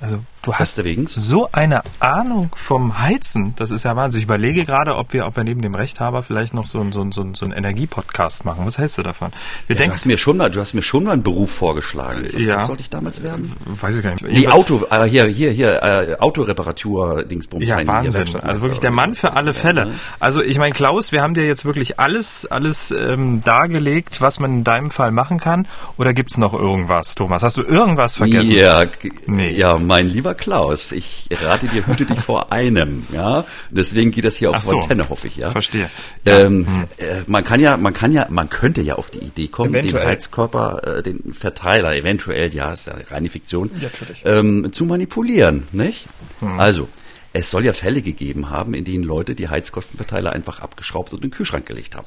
Also 0.00 0.24
du 0.44 0.54
hast 0.54 0.78
deswegen? 0.78 1.06
so 1.06 1.48
eine 1.52 1.82
Ahnung 2.00 2.50
vom 2.54 3.00
Heizen. 3.00 3.54
Das 3.56 3.70
ist 3.70 3.84
ja 3.84 3.96
Wahnsinn. 3.96 4.18
Ich 4.18 4.24
überlege 4.24 4.64
gerade, 4.64 4.96
ob 4.96 5.12
wir, 5.12 5.26
ob 5.26 5.36
wir 5.36 5.44
neben 5.44 5.62
dem 5.62 5.74
Rechthaber 5.74 6.22
vielleicht 6.22 6.54
noch 6.54 6.66
so, 6.66 6.80
ein, 6.80 6.92
so, 6.92 7.00
ein, 7.00 7.12
so, 7.12 7.22
ein, 7.22 7.34
so 7.34 7.44
einen 7.44 7.54
Energiepodcast 7.54 8.44
machen. 8.44 8.66
Was 8.66 8.78
hältst 8.78 8.98
du 8.98 9.02
davon? 9.02 9.32
Wir 9.66 9.76
ja, 9.76 9.78
denken, 9.78 9.90
du 9.90 9.94
hast 9.94 10.06
mir 10.06 10.18
schon 10.18 10.36
mal, 10.36 10.50
du 10.50 10.60
hast 10.60 10.74
mir 10.74 10.82
schon 10.82 11.04
mal 11.04 11.12
einen 11.12 11.22
Beruf 11.22 11.50
vorgeschlagen. 11.50 12.28
Was, 12.32 12.44
ja. 12.44 12.64
sollte 12.64 12.82
ich 12.82 12.90
damals 12.90 13.22
werden? 13.22 13.52
Weiß 13.66 13.96
ich 13.96 14.02
gar 14.02 14.12
nicht. 14.12 14.22
Nee, 14.22 14.48
Auto, 14.48 14.86
äh, 14.90 15.04
hier, 15.04 15.26
hier, 15.26 15.50
hier, 15.50 15.82
äh, 15.82 16.16
Autoreparatur, 16.18 17.24
Dingsbums. 17.24 17.66
Ja, 17.66 17.86
Wahnsinn. 17.86 18.28
Also 18.42 18.62
wirklich 18.62 18.80
der 18.80 18.90
Mann 18.90 19.14
für 19.14 19.32
alle 19.34 19.54
Fälle. 19.54 19.92
Also 20.20 20.42
ich 20.42 20.58
meine, 20.58 20.74
Klaus, 20.74 21.12
wir 21.12 21.22
haben 21.22 21.34
dir 21.34 21.46
jetzt 21.46 21.64
wirklich 21.64 21.98
alles, 21.98 22.46
alles 22.46 22.90
ähm, 22.90 23.42
dargelegt, 23.42 24.20
was 24.20 24.40
man 24.40 24.58
in 24.58 24.64
deinem 24.64 24.90
Fall 24.90 25.10
machen 25.10 25.40
kann. 25.40 25.66
Oder 25.96 26.12
gibt's 26.12 26.38
noch 26.38 26.52
irgendwas, 26.52 27.14
Thomas? 27.14 27.42
Hast 27.42 27.56
du 27.56 27.62
irgendwas 27.62 28.16
vergessen? 28.16 28.52
Ja, 28.52 28.84
nee. 29.26 29.50
ja, 29.50 29.78
mein 29.78 30.08
lieber 30.08 30.33
Klaus, 30.34 30.92
ich 30.92 31.28
rate 31.30 31.66
dir, 31.66 31.86
hüte 31.86 32.04
dich 32.06 32.20
vor 32.20 32.52
einem, 32.52 33.06
ja. 33.12 33.44
Deswegen 33.70 34.10
geht 34.10 34.24
das 34.24 34.36
hier 34.36 34.50
auf 34.50 34.62
so, 34.62 34.80
Antenne, 34.80 35.08
hoffe 35.08 35.28
ich, 35.28 35.36
ja. 35.36 35.50
Verstehe. 35.50 35.88
Ähm, 36.26 36.66
hm. 36.66 36.84
äh, 36.98 37.22
man 37.26 37.44
kann 37.44 37.60
ja, 37.60 37.76
man 37.76 37.94
kann 37.94 38.12
ja, 38.12 38.26
man 38.30 38.50
könnte 38.50 38.82
ja 38.82 38.96
auf 38.96 39.10
die 39.10 39.18
Idee 39.18 39.48
kommen, 39.48 39.74
eventuell. 39.74 40.02
den 40.02 40.08
Heizkörper, 40.08 40.98
äh, 40.98 41.02
den 41.02 41.32
Verteiler, 41.32 41.94
eventuell, 41.96 42.54
ja, 42.54 42.72
ist 42.72 42.86
ja 42.86 42.94
reine 43.10 43.28
Fiktion, 43.28 43.70
ja, 43.80 43.88
ähm, 44.24 44.72
zu 44.72 44.84
manipulieren, 44.84 45.68
nicht? 45.72 46.06
Hm. 46.40 46.60
Also, 46.60 46.88
es 47.32 47.50
soll 47.50 47.64
ja 47.64 47.72
Fälle 47.72 48.02
gegeben 48.02 48.50
haben, 48.50 48.74
in 48.74 48.84
denen 48.84 49.02
Leute 49.02 49.34
die 49.34 49.48
Heizkostenverteiler 49.48 50.32
einfach 50.32 50.60
abgeschraubt 50.60 51.12
und 51.12 51.24
in 51.24 51.30
den 51.30 51.36
Kühlschrank 51.36 51.66
gelegt 51.66 51.96
haben. 51.96 52.06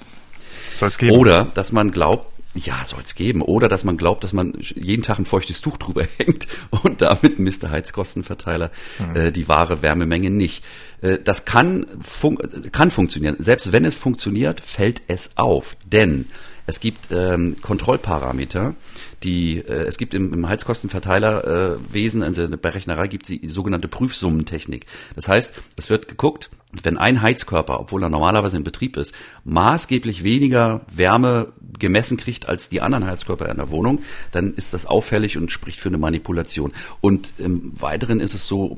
Soll 0.76 0.88
es 0.88 0.98
geben? 0.98 1.18
Oder, 1.18 1.48
dass 1.54 1.72
man 1.72 1.92
glaubt, 1.92 2.28
ja, 2.58 2.86
soll 2.86 3.02
es 3.04 3.16
geben. 3.16 3.42
Oder 3.42 3.68
dass 3.68 3.84
man 3.84 3.98
glaubt, 3.98 4.24
dass 4.24 4.34
man 4.34 4.54
jeden 4.60 5.04
Tag 5.04 5.20
ein 5.20 5.26
feuchtes 5.26 5.62
Tuch 5.62 5.78
drüber 5.78 6.06
hängt 6.18 6.48
und 6.84 7.02
damit 7.02 7.40
misst 7.40 7.64
der 7.64 7.72
Heizkostenverteiler 7.72 8.72
mhm. 9.00 9.16
äh, 9.16 9.32
die 9.32 9.48
wahre 9.48 9.82
Wärmemenge 9.82 10.30
nicht. 10.30 10.64
Äh, 11.02 11.20
das 11.24 11.46
kann, 11.46 11.88
fun 12.02 12.38
kann 12.72 12.92
funktionieren. 12.92 13.38
Selbst 13.40 13.72
wenn 13.72 13.86
es 13.86 13.96
funktioniert, 13.96 14.62
fällt 14.62 15.02
es 15.08 15.32
auf. 15.36 15.78
Denn 15.86 16.26
es 16.68 16.82
gibt 16.82 17.12
ähm, 17.12 17.56
Kontrollparameter, 17.62 18.76
die 19.24 19.60
äh, 19.60 19.86
es 19.86 19.98
gibt 19.98 20.14
im, 20.14 20.34
im 20.34 20.50
Heizkostenverteilerwesen, 20.50 22.22
äh, 22.22 22.26
also 22.26 22.46
bei 22.62 22.70
Rechnerei 22.70 23.08
gibt 23.08 23.24
es 23.24 23.40
die 23.40 23.48
sogenannte 23.48 23.88
Prüfsummentechnik. 23.88 24.86
Das 25.16 25.30
heißt, 25.30 25.56
es 25.78 25.90
wird 25.90 26.10
geguckt, 26.10 26.50
wenn 26.84 26.98
ein 26.98 27.22
Heizkörper, 27.22 27.80
obwohl 27.80 28.04
er 28.04 28.10
normalerweise 28.10 28.58
in 28.58 28.64
Betrieb 28.64 28.98
ist, 28.98 29.16
maßgeblich 29.46 30.24
weniger 30.24 30.82
Wärme 30.92 31.54
gemessen 31.80 32.18
kriegt 32.18 32.50
als 32.50 32.68
die 32.68 32.82
anderen 32.82 33.06
Heizkörper 33.06 33.48
in 33.50 33.58
der 33.58 33.70
Wohnung, 33.70 34.02
dann 34.32 34.54
ist 34.54 34.74
das 34.74 34.86
auffällig 34.86 35.38
und 35.38 35.52
spricht 35.52 35.80
für 35.80 35.90
eine 35.90 35.98
Manipulation. 35.98 36.74
Und 37.00 37.34
im 37.38 37.72
Weiteren 37.80 38.20
ist 38.20 38.34
es 38.34 38.48
so, 38.48 38.76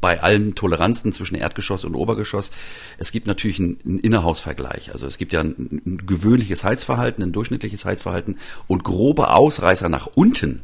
bei 0.00 0.22
allen 0.22 0.54
Toleranzen 0.54 1.12
zwischen 1.12 1.34
Erdgeschoss 1.34 1.84
und 1.84 1.96
Obergeschoss, 1.96 2.52
es 2.98 3.10
gibt 3.10 3.26
natürlich 3.26 3.58
einen, 3.58 3.78
einen 3.84 3.98
Innerhausvergleich. 3.98 4.92
Also 4.92 5.06
es 5.06 5.18
gibt 5.18 5.32
ja 5.32 5.40
ein, 5.40 5.80
ein 5.84 6.02
gewöhnliches 6.06 6.62
Heizverhalten, 6.62 7.24
ein 7.24 7.32
durchschnittliches 7.32 7.84
Heizverhalten 7.84 8.38
und 8.68 8.84
grobe 8.84 9.30
Ausreißer 9.30 9.88
nach 9.88 10.06
unten. 10.06 10.62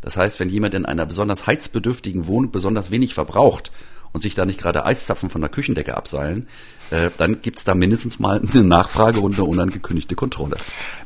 Das 0.00 0.16
heißt, 0.16 0.40
wenn 0.40 0.48
jemand 0.48 0.74
in 0.74 0.86
einer 0.86 1.06
besonders 1.06 1.46
heizbedürftigen 1.46 2.26
Wohnung 2.26 2.50
besonders 2.50 2.90
wenig 2.90 3.14
verbraucht 3.14 3.70
und 4.12 4.20
sich 4.20 4.34
da 4.34 4.44
nicht 4.44 4.60
gerade 4.60 4.84
Eiszapfen 4.84 5.30
von 5.30 5.40
der 5.40 5.50
Küchendecke 5.50 5.96
abseilen, 5.96 6.48
äh, 6.90 7.10
dann 7.18 7.40
gibt's 7.40 7.64
da 7.64 7.74
mindestens 7.74 8.18
mal 8.18 8.40
eine 8.40 8.64
Nachfrage 8.64 9.20
und 9.20 9.34
eine 9.34 9.44
unangekündigte 9.44 10.16
Kontrolle. 10.16 10.56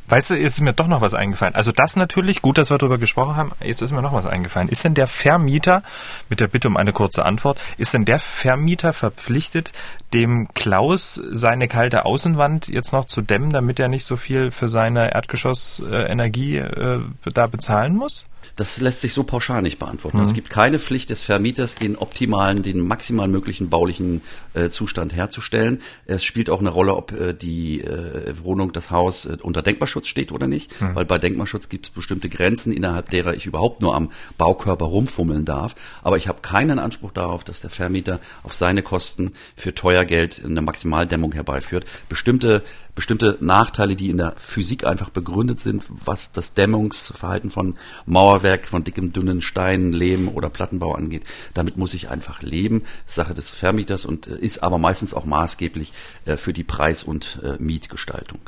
Weißt 0.07 0.31
du, 0.31 0.35
jetzt 0.35 0.53
ist 0.53 0.61
mir 0.61 0.73
doch 0.73 0.87
noch 0.87 1.01
was 1.01 1.13
eingefallen. 1.13 1.55
Also 1.55 1.71
das 1.71 1.95
natürlich, 1.95 2.41
gut, 2.41 2.57
dass 2.57 2.69
wir 2.69 2.77
darüber 2.77 2.97
gesprochen 2.97 3.35
haben, 3.35 3.51
jetzt 3.63 3.81
ist 3.81 3.91
mir 3.91 4.01
noch 4.01 4.13
was 4.13 4.25
eingefallen. 4.25 4.69
Ist 4.69 4.83
denn 4.83 4.93
der 4.93 5.07
Vermieter, 5.07 5.83
mit 6.29 6.39
der 6.39 6.47
Bitte 6.47 6.67
um 6.67 6.77
eine 6.77 6.93
kurze 6.93 7.25
Antwort, 7.25 7.59
ist 7.77 7.93
denn 7.93 8.05
der 8.05 8.19
Vermieter 8.19 8.93
verpflichtet, 8.93 9.73
dem 10.13 10.47
Klaus 10.53 11.21
seine 11.31 11.67
kalte 11.67 12.05
Außenwand 12.05 12.67
jetzt 12.67 12.91
noch 12.91 13.05
zu 13.05 13.21
dämmen, 13.21 13.51
damit 13.51 13.79
er 13.79 13.87
nicht 13.87 14.05
so 14.05 14.15
viel 14.15 14.51
für 14.51 14.69
seine 14.69 15.13
Erdgeschossenergie 15.13 16.57
äh, 16.57 17.01
da 17.33 17.47
bezahlen 17.47 17.95
muss? 17.95 18.27
Das 18.55 18.79
lässt 18.79 19.01
sich 19.01 19.13
so 19.13 19.23
pauschal 19.23 19.61
nicht 19.61 19.79
beantworten. 19.79 20.17
Mhm. 20.17 20.23
Es 20.23 20.33
gibt 20.33 20.49
keine 20.49 20.79
Pflicht 20.79 21.09
des 21.09 21.21
Vermieters, 21.21 21.75
den 21.75 21.97
optimalen, 21.97 22.63
den 22.63 22.79
maximal 22.79 23.27
möglichen 23.27 23.69
baulichen 23.69 24.21
äh, 24.55 24.69
Zustand 24.69 25.13
herzustellen. 25.13 25.81
Es 26.05 26.23
spielt 26.23 26.49
auch 26.49 26.59
eine 26.59 26.69
Rolle, 26.69 26.95
ob 26.95 27.11
äh, 27.11 27.33
die 27.33 27.81
äh, 27.81 28.33
Wohnung, 28.43 28.73
das 28.73 28.91
Haus 28.91 29.25
äh, 29.25 29.37
unter 29.41 29.61
Denkmalschutz 29.61 30.07
steht 30.07 30.31
oder 30.31 30.47
nicht, 30.47 30.81
mhm. 30.81 30.95
weil 30.95 31.05
bei 31.05 31.17
Denkmalschutz 31.17 31.69
gibt 31.69 31.85
es 31.85 31.91
bestimmte 31.91 32.29
Grenzen, 32.29 32.71
innerhalb 32.71 33.09
derer 33.09 33.33
ich 33.33 33.45
überhaupt 33.45 33.81
nur 33.81 33.95
am 33.95 34.11
Baukörper 34.37 34.85
rumfummeln 34.85 35.45
darf. 35.45 35.75
Aber 36.03 36.17
ich 36.17 36.27
habe 36.27 36.41
keinen 36.41 36.79
Anspruch 36.79 37.11
darauf, 37.11 37.43
dass 37.43 37.61
der 37.61 37.69
Vermieter 37.69 38.19
auf 38.43 38.53
seine 38.53 38.81
Kosten 38.81 39.33
für 39.55 39.75
teuer 39.75 40.05
Geld 40.05 40.41
eine 40.43 40.61
Maximaldämmung 40.61 41.33
herbeiführt. 41.33 41.85
Bestimmte 42.09 42.63
bestimmte 42.95 43.37
Nachteile, 43.41 43.95
die 43.95 44.09
in 44.09 44.17
der 44.17 44.33
Physik 44.37 44.85
einfach 44.85 45.09
begründet 45.09 45.59
sind, 45.59 45.83
was 45.89 46.31
das 46.31 46.53
Dämmungsverhalten 46.53 47.51
von 47.51 47.75
Mauerwerk, 48.05 48.67
von 48.67 48.83
dickem, 48.83 49.11
dünnen 49.11 49.41
Steinen, 49.41 49.91
Lehm 49.91 50.29
oder 50.29 50.49
Plattenbau 50.49 50.95
angeht. 50.95 51.23
Damit 51.53 51.77
muss 51.77 51.93
ich 51.93 52.09
einfach 52.09 52.41
leben, 52.41 52.83
Sache 53.05 53.33
des 53.33 53.51
Vermieters 53.51 54.05
und 54.05 54.27
ist 54.45 54.63
aber 54.63 54.77
meistens 54.77 55.13
auch 55.13 55.25
maßgeblich 55.25 55.93
äh, 56.25 56.37
für 56.37 56.53
die 56.53 56.63
Preis- 56.63 57.03
und 57.03 57.39
äh, 57.43 57.61
Mietgestaltung. 57.61 58.39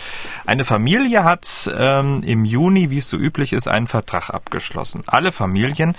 eine 0.44 0.64
Familie 0.64 1.22
hat 1.22 1.70
ähm, 1.72 2.24
im 2.24 2.44
Juni, 2.44 2.90
wie 2.90 2.98
es 2.98 3.08
so 3.08 3.16
üblich 3.16 3.52
ist, 3.52 3.68
einen 3.68 3.86
Vertrag 3.86 4.30
abgeschlossen. 4.30 5.04
Alle 5.06 5.30
Familien 5.30 5.94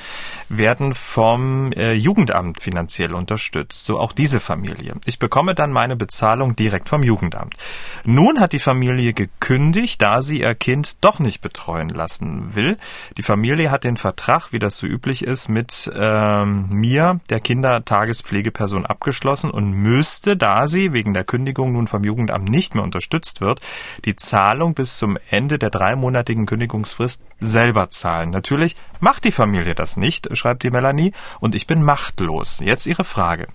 werden 0.50 0.94
vom 0.94 1.72
äh, 1.72 1.94
Jugendamt 1.94 2.60
finanziell 2.60 3.14
unterstützt, 3.14 3.86
so 3.86 4.02
auch 4.02 4.12
diese 4.12 4.42
Familie. 4.42 4.96
Ich 5.06 5.18
bekomme 5.18 5.56
dann 5.56 5.72
meine 5.72 5.96
Bezahlung 5.96 6.58
direkt 6.58 6.90
vom 6.90 7.04
Jugendamt. 7.04 7.56
Nun 8.04 8.42
hat 8.42 8.52
die 8.52 8.60
Familie 8.60 9.14
gekündigt, 9.14 10.02
da 10.02 10.22
sie 10.22 10.42
ihr 10.42 10.56
Kind 10.56 10.98
doch 11.00 11.20
nicht 11.20 11.40
betreuen 11.40 11.88
lassen 11.88 12.54
will. 12.54 12.78
Die 13.16 13.24
Familie 13.24 13.72
hat 13.72 13.86
den 13.86 13.96
Vertrag, 13.96 14.52
wie 14.52 14.60
das 14.60 14.78
so 14.78 14.88
üblich 14.88 15.24
ist, 15.24 15.53
mit 15.54 15.92
ähm, 15.96 16.68
mir, 16.70 17.20
der 17.30 17.40
Kindertagespflegeperson, 17.40 18.86
abgeschlossen 18.86 19.52
und 19.52 19.72
müsste, 19.72 20.36
da 20.36 20.68
sie 20.68 20.92
wegen 20.92 21.14
der 21.14 21.24
Kündigung 21.24 21.72
nun 21.72 21.88
vom 21.88 22.04
Jugendamt 22.04 22.50
nicht 22.50 22.76
mehr 22.76 22.84
unterstützt 22.84 23.40
wird, 23.40 23.62
die 24.06 24.16
Zahlung 24.16 24.74
bis 24.74 24.98
zum 24.98 25.18
Ende 25.30 25.60
der 25.60 25.70
dreimonatigen 25.70 26.46
Kündigungsfrist 26.46 27.24
selber 27.40 27.90
zahlen. 27.90 28.32
Natürlich 28.32 28.76
macht 29.00 29.24
die 29.24 29.32
Familie 29.32 29.76
das 29.76 29.98
nicht, 29.98 30.36
schreibt 30.36 30.64
die 30.64 30.72
Melanie, 30.72 31.14
und 31.40 31.56
ich 31.56 31.68
bin 31.68 31.84
machtlos. 31.84 32.60
Jetzt 32.60 32.88
Ihre 32.88 33.04
Frage. 33.04 33.48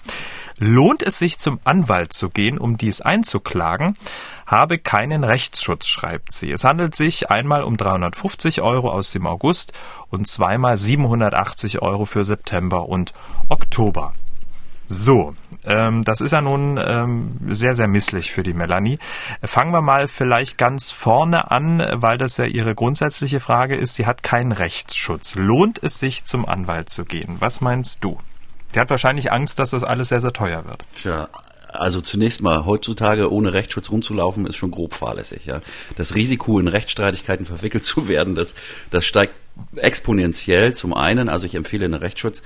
Lohnt 0.59 1.03
es 1.03 1.18
sich 1.18 1.38
zum 1.38 1.61
Anwalt 1.64 2.12
zu 2.12 2.30
gehen, 2.30 2.59
um 2.59 2.78
dies 2.78 3.01
einzuklagen? 3.01 3.96
Habe 4.49 4.78
keinen 4.78 5.24
Rechtsschutz, 5.24 5.86
schreibt 5.86 6.32
sie. 6.32 6.51
Es 6.51 6.64
handelt 6.64 6.96
sich 6.96 7.30
einmal 7.30 7.62
um 7.62 7.76
350 7.76 8.62
Euro 8.62 8.90
aus 8.90 9.12
dem 9.12 9.26
August 9.26 9.74
und 10.09 10.26
zweimal 10.26 10.78
780 10.78 11.82
Euro 11.82 12.07
für 12.07 12.24
September 12.24 12.88
und 12.88 13.12
Oktober. 13.51 14.14
So, 14.86 15.36
ähm, 15.66 16.03
das 16.03 16.22
ist 16.22 16.30
ja 16.30 16.40
nun 16.40 16.80
ähm, 16.82 17.36
sehr, 17.49 17.74
sehr 17.74 17.88
misslich 17.88 18.32
für 18.32 18.42
die 18.42 18.55
Melanie. 18.55 18.99
Fangen 19.42 19.70
wir 19.70 19.82
mal 19.82 20.09
vielleicht 20.09 20.57
ganz 20.57 20.90
vorne 20.90 21.51
an, 21.51 21.86
weil 21.96 22.16
das 22.16 22.38
ja 22.38 22.46
ihre 22.46 22.74
grundsätzliche 22.74 23.40
Frage 23.40 23.76
ist. 23.76 23.96
Sie 23.96 24.07
hat 24.07 24.22
keinen 24.22 24.53
Rechtsschutz. 24.53 25.34
Lohnt 25.34 25.82
es 25.82 25.99
sich, 25.99 26.24
zum 26.24 26.49
Anwalt 26.49 26.88
zu 26.88 27.05
gehen? 27.05 27.36
Was 27.38 27.61
meinst 27.61 28.03
du? 28.03 28.18
Die 28.74 28.80
hat 28.80 28.88
wahrscheinlich 28.88 29.30
Angst, 29.30 29.59
dass 29.59 29.70
das 29.70 29.84
alles 29.84 30.09
sehr, 30.09 30.22
sehr 30.22 30.32
teuer 30.32 30.64
wird. 30.64 30.84
Tja, 30.96 31.28
also 31.69 32.01
zunächst 32.01 32.43
mal, 32.43 32.64
heutzutage 32.64 33.33
ohne 33.33 33.53
Rechtsschutz 33.53 33.91
rumzulaufen, 33.91 34.47
ist 34.47 34.57
schon 34.57 34.71
grob 34.71 34.95
fahrlässig. 34.95 35.47
Ja. 35.47 35.61
Das 35.97 36.14
Risiko, 36.14 36.59
in 36.59 36.69
Rechtsstreitigkeiten 36.69 37.47
verwickelt 37.47 37.85
zu 37.85 38.09
werden, 38.09 38.35
das, 38.35 38.55
das 38.91 39.05
steigt 39.05 39.35
exponentiell 39.77 40.75
zum 40.75 40.95
einen. 40.95 41.29
Also 41.29 41.47
ich 41.47 41.55
empfehle 41.55 41.85
einen 41.85 41.95
Rechtsschutz. 41.95 42.43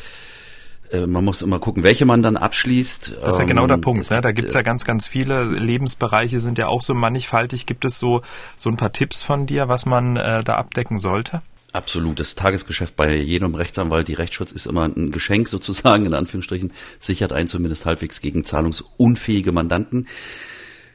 Äh, 0.91 1.07
man 1.07 1.25
muss 1.25 1.43
immer 1.43 1.59
gucken, 1.59 1.83
welche 1.83 2.05
man 2.05 2.23
dann 2.23 2.37
abschließt. 2.37 3.15
Das 3.21 3.35
ist 3.35 3.41
ja 3.41 3.47
genau 3.47 3.67
der 3.67 3.77
ähm, 3.77 3.81
Punkt. 3.81 4.11
Ne? 4.11 4.21
Da 4.21 4.33
gibt's 4.33 4.55
ja 4.55 4.63
ganz, 4.63 4.85
ganz 4.85 5.07
viele 5.07 5.45
Lebensbereiche, 5.45 6.41
sind 6.41 6.59
ja 6.59 6.69
auch 6.69 6.83
so 6.83 6.95
mannigfaltig. 6.95 7.67
Gibt 7.67 7.85
es 7.85 7.99
so, 7.99 8.23
so 8.57 8.71
ein 8.71 8.77
paar 8.77 8.93
Tipps 8.93 9.23
von 9.23 9.47
dir, 9.47 9.69
was 9.69 9.87
man 9.87 10.17
äh, 10.17 10.45
da 10.45 10.57
abdecken 10.57 10.99
sollte? 10.99 11.43
Absolut. 11.73 12.21
Das 12.21 12.35
Tagesgeschäft 12.35 12.97
bei 12.97 13.17
jedem 13.17 13.55
Rechtsanwalt, 13.55 14.07
die 14.09 14.15
Rechtsschutz 14.15 14.53
ist 14.53 14.67
immer 14.67 14.85
ein 14.85 15.11
Geschenk 15.11 15.49
sozusagen, 15.49 16.05
in 16.05 16.15
Anführungsstrichen, 16.15 16.73
sichert 17.01 17.33
einen 17.33 17.49
zumindest 17.49 17.87
halbwegs 17.87 18.21
gegen 18.21 18.45
zahlungsunfähige 18.45 19.53
Mandanten. 19.53 20.07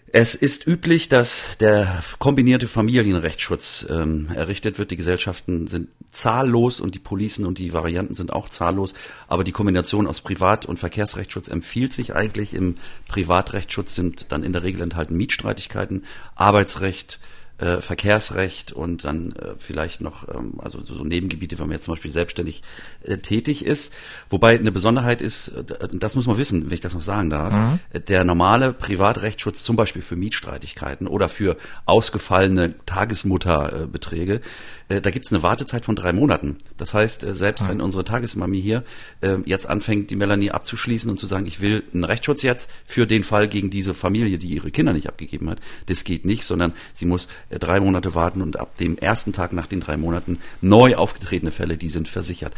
Es 0.09 0.35
ist 0.35 0.65
üblich, 0.65 1.09
dass 1.09 1.57
der 1.57 2.01
kombinierte 2.19 2.69
Familienrechtsschutz 2.69 3.87
ähm, 3.89 4.29
errichtet 4.33 4.79
wird. 4.79 4.91
Die 4.91 4.95
Gesellschaften 4.95 5.67
sind 5.67 5.89
zahllos 6.11 6.79
und 6.79 6.95
die 6.95 6.99
Policen 6.99 7.45
und 7.45 7.57
die 7.57 7.73
Varianten 7.73 8.13
sind 8.13 8.31
auch 8.31 8.47
zahllos. 8.47 8.93
Aber 9.27 9.43
die 9.43 9.51
Kombination 9.51 10.07
aus 10.07 10.21
Privat- 10.21 10.65
und 10.65 10.79
Verkehrsrechtsschutz 10.79 11.49
empfiehlt 11.49 11.91
sich 11.91 12.15
eigentlich. 12.15 12.53
Im 12.53 12.77
Privatrechtsschutz 13.09 13.95
sind 13.95 14.31
dann 14.31 14.43
in 14.43 14.53
der 14.53 14.63
Regel 14.63 14.81
enthalten 14.81 15.17
Mietstreitigkeiten, 15.17 16.05
Arbeitsrecht, 16.35 17.19
äh, 17.57 17.81
Verkehrsrecht 17.81 18.71
und 18.71 19.03
dann 19.03 19.31
äh, 19.31 19.55
vielleicht 19.57 20.01
noch, 20.01 20.27
ähm, 20.27 20.53
also 20.59 20.79
so 20.81 21.03
Nebengebiete, 21.03 21.57
wenn 21.57 21.67
man 21.67 21.73
jetzt 21.73 21.85
zum 21.85 21.93
Beispiel 21.93 22.11
selbstständig 22.11 22.61
äh, 23.03 23.17
tätig 23.17 23.65
ist. 23.65 23.93
Wobei 24.29 24.57
eine 24.57 24.71
Besonderheit 24.71 25.21
ist, 25.21 25.49
äh, 25.49 25.63
das 25.93 26.15
muss 26.15 26.27
man 26.27 26.37
wissen, 26.37 26.65
wenn 26.65 26.73
ich 26.73 26.81
das 26.81 26.93
noch 26.93 27.01
sagen 27.01 27.29
darf, 27.29 27.55
mhm. 27.55 27.79
der 28.07 28.23
normale 28.23 28.73
Privatrechtsschutz 28.73 29.63
zum 29.63 29.75
Beispiel 29.75 30.01
für 30.01 30.15
Mietstreitigkeiten 30.15 31.07
oder 31.07 31.29
für 31.29 31.57
ausgefallene 31.85 32.75
Tagesmutterbeträge, 32.85 34.41
äh, 34.89 35.01
da 35.01 35.11
gibt 35.11 35.25
es 35.25 35.33
eine 35.33 35.43
Wartezeit 35.43 35.85
von 35.85 35.95
drei 35.95 36.13
Monaten. 36.13 36.57
Das 36.77 36.93
heißt, 36.93 37.23
äh, 37.23 37.35
selbst 37.35 37.63
mhm. 37.63 37.69
wenn 37.69 37.81
unsere 37.81 38.05
Tagesmami 38.05 38.61
hier 38.61 38.83
äh, 39.21 39.37
jetzt 39.45 39.67
anfängt, 39.67 40.09
die 40.09 40.15
Melanie 40.15 40.51
abzuschließen 40.51 41.09
und 41.09 41.17
zu 41.17 41.25
sagen, 41.25 41.45
ich 41.45 41.61
will 41.61 41.83
einen 41.93 42.03
Rechtsschutz 42.03 42.43
jetzt 42.43 42.69
für 42.85 43.05
den 43.05 43.23
Fall 43.23 43.47
gegen 43.47 43.69
diese 43.69 43.93
Familie, 43.93 44.37
die 44.37 44.47
ihre 44.47 44.71
Kinder 44.71 44.93
nicht 44.93 45.07
abgegeben 45.07 45.49
hat, 45.49 45.59
das 45.87 46.03
geht 46.03 46.25
nicht, 46.25 46.43
sondern 46.43 46.73
sie 46.93 47.05
muss 47.05 47.27
äh, 47.49 47.59
drei 47.59 47.79
Monate 47.79 48.15
warten 48.15 48.41
und 48.41 48.57
ab 48.59 48.75
dem 48.75 48.97
ersten 48.97 49.33
Tag 49.33 49.53
nach 49.53 49.67
den 49.67 49.81
drei 49.81 49.97
Monaten 49.97 50.39
neu 50.61 50.95
aufgetretene 50.95 51.51
Fälle, 51.51 51.77
die 51.77 51.89
sind 51.89 52.07
versichert. 52.07 52.53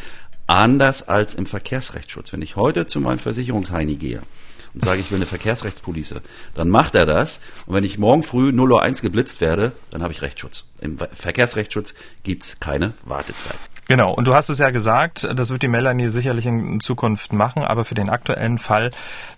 Anders 0.47 1.07
als 1.07 1.35
im 1.35 1.45
Verkehrsrechtsschutz. 1.45 2.33
Wenn 2.33 2.41
ich 2.41 2.55
heute 2.55 2.87
zu 2.87 2.99
meinem 2.99 3.19
Versicherungsheini 3.19 3.95
gehe 3.95 4.21
und 4.79 4.85
sage, 4.85 5.01
ich 5.01 5.11
will 5.11 5.17
eine 5.17 5.25
Verkehrsrechtspolice, 5.25 6.21
dann 6.53 6.69
macht 6.69 6.95
er 6.95 7.05
das. 7.05 7.41
Und 7.65 7.75
wenn 7.75 7.83
ich 7.83 7.97
morgen 7.97 8.23
früh 8.23 8.51
0 8.51 8.71
Uhr 8.71 8.81
1 8.81 9.01
geblitzt 9.01 9.41
werde, 9.41 9.73
dann 9.91 10.03
habe 10.03 10.13
ich 10.13 10.21
Rechtsschutz. 10.21 10.67
Im 10.79 10.97
Verkehrsrechtsschutz 10.97 11.95
gibt's 12.23 12.59
keine 12.59 12.93
Wartezeit. 13.03 13.57
Genau, 13.89 14.13
und 14.13 14.27
du 14.27 14.35
hast 14.35 14.49
es 14.49 14.59
ja 14.59 14.69
gesagt, 14.69 15.27
das 15.35 15.49
wird 15.49 15.63
die 15.63 15.67
Melanie 15.67 16.09
sicherlich 16.09 16.45
in 16.45 16.79
Zukunft 16.79 17.33
machen, 17.33 17.63
aber 17.63 17.85
für 17.85 17.95
den 17.95 18.09
aktuellen 18.09 18.59
Fall 18.59 18.91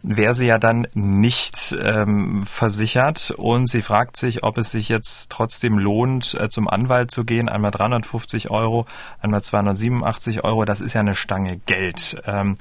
wäre 0.04 0.34
sie 0.34 0.46
ja 0.46 0.58
dann 0.58 0.88
nicht 0.94 1.74
ähm, 1.82 2.44
versichert 2.44 3.32
und 3.38 3.68
sie 3.68 3.82
fragt 3.82 4.18
sich, 4.18 4.44
ob 4.44 4.58
es 4.58 4.70
sich 4.70 4.90
jetzt 4.90 5.32
trotzdem 5.32 5.80
lohnt, 5.80 6.34
äh, 6.34 6.50
zum 6.50 6.68
Anwalt 6.68 7.12
zu 7.12 7.24
gehen. 7.24 7.48
Einmal 7.48 7.72
350 7.72 8.52
Euro, 8.52 8.86
einmal 9.22 9.42
287 9.42 10.44
Euro, 10.44 10.66
das 10.66 10.82
ist 10.82 10.94
ja 10.94 11.00
eine 11.00 11.16
Stange 11.16 11.58
Geld. 11.66 12.22
Ähm, 12.26 12.58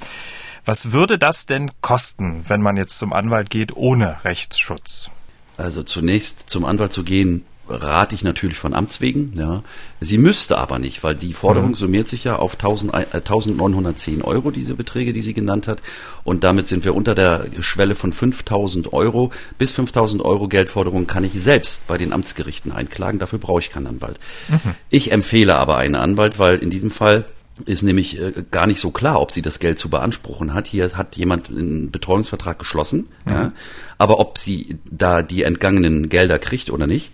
was 0.64 0.92
würde 0.92 1.18
das 1.18 1.46
denn 1.46 1.70
kosten, 1.80 2.44
wenn 2.48 2.62
man 2.62 2.76
jetzt 2.76 2.98
zum 2.98 3.12
Anwalt 3.12 3.50
geht 3.50 3.76
ohne 3.76 4.24
Rechtsschutz? 4.24 5.10
Also 5.56 5.82
zunächst 5.82 6.48
zum 6.48 6.64
Anwalt 6.64 6.92
zu 6.92 7.04
gehen, 7.04 7.44
rate 7.70 8.14
ich 8.14 8.24
natürlich 8.24 8.58
von 8.58 8.74
Amts 8.74 9.00
wegen. 9.00 9.32
Ja. 9.36 9.62
Sie 10.00 10.18
müsste 10.18 10.58
aber 10.58 10.78
nicht, 10.78 11.02
weil 11.04 11.14
die 11.14 11.32
Forderung 11.32 11.70
mhm. 11.70 11.74
summiert 11.74 12.08
sich 12.08 12.24
ja 12.24 12.36
auf 12.36 12.54
1000, 12.54 12.94
äh, 12.94 13.06
1910 13.12 14.22
Euro, 14.22 14.50
diese 14.50 14.74
Beträge, 14.74 15.12
die 15.12 15.22
sie 15.22 15.34
genannt 15.34 15.68
hat. 15.68 15.80
Und 16.24 16.44
damit 16.44 16.68
sind 16.68 16.84
wir 16.84 16.94
unter 16.94 17.14
der 17.14 17.46
Schwelle 17.60 17.94
von 17.94 18.12
5000 18.12 18.92
Euro. 18.92 19.30
Bis 19.58 19.72
5000 19.72 20.22
Euro 20.22 20.48
Geldforderung 20.48 21.06
kann 21.06 21.24
ich 21.24 21.32
selbst 21.34 21.86
bei 21.86 21.98
den 21.98 22.12
Amtsgerichten 22.12 22.72
einklagen. 22.72 23.20
Dafür 23.20 23.38
brauche 23.38 23.60
ich 23.60 23.70
keinen 23.70 23.86
Anwalt. 23.86 24.18
Mhm. 24.48 24.74
Ich 24.88 25.12
empfehle 25.12 25.56
aber 25.56 25.76
einen 25.76 25.96
Anwalt, 25.96 26.38
weil 26.38 26.58
in 26.58 26.70
diesem 26.70 26.90
Fall 26.90 27.24
ist 27.66 27.82
nämlich 27.82 28.18
äh, 28.18 28.44
gar 28.50 28.66
nicht 28.66 28.80
so 28.80 28.90
klar, 28.90 29.20
ob 29.20 29.30
sie 29.30 29.42
das 29.42 29.58
Geld 29.58 29.78
zu 29.78 29.88
beanspruchen 29.88 30.54
hat. 30.54 30.66
Hier 30.66 30.90
hat 30.92 31.16
jemand 31.16 31.48
einen 31.48 31.90
Betreuungsvertrag 31.90 32.58
geschlossen, 32.58 33.08
mhm. 33.24 33.32
ja, 33.32 33.52
aber 33.98 34.18
ob 34.18 34.38
sie 34.38 34.78
da 34.90 35.22
die 35.22 35.42
entgangenen 35.42 36.08
Gelder 36.08 36.38
kriegt 36.38 36.70
oder 36.70 36.86
nicht, 36.86 37.10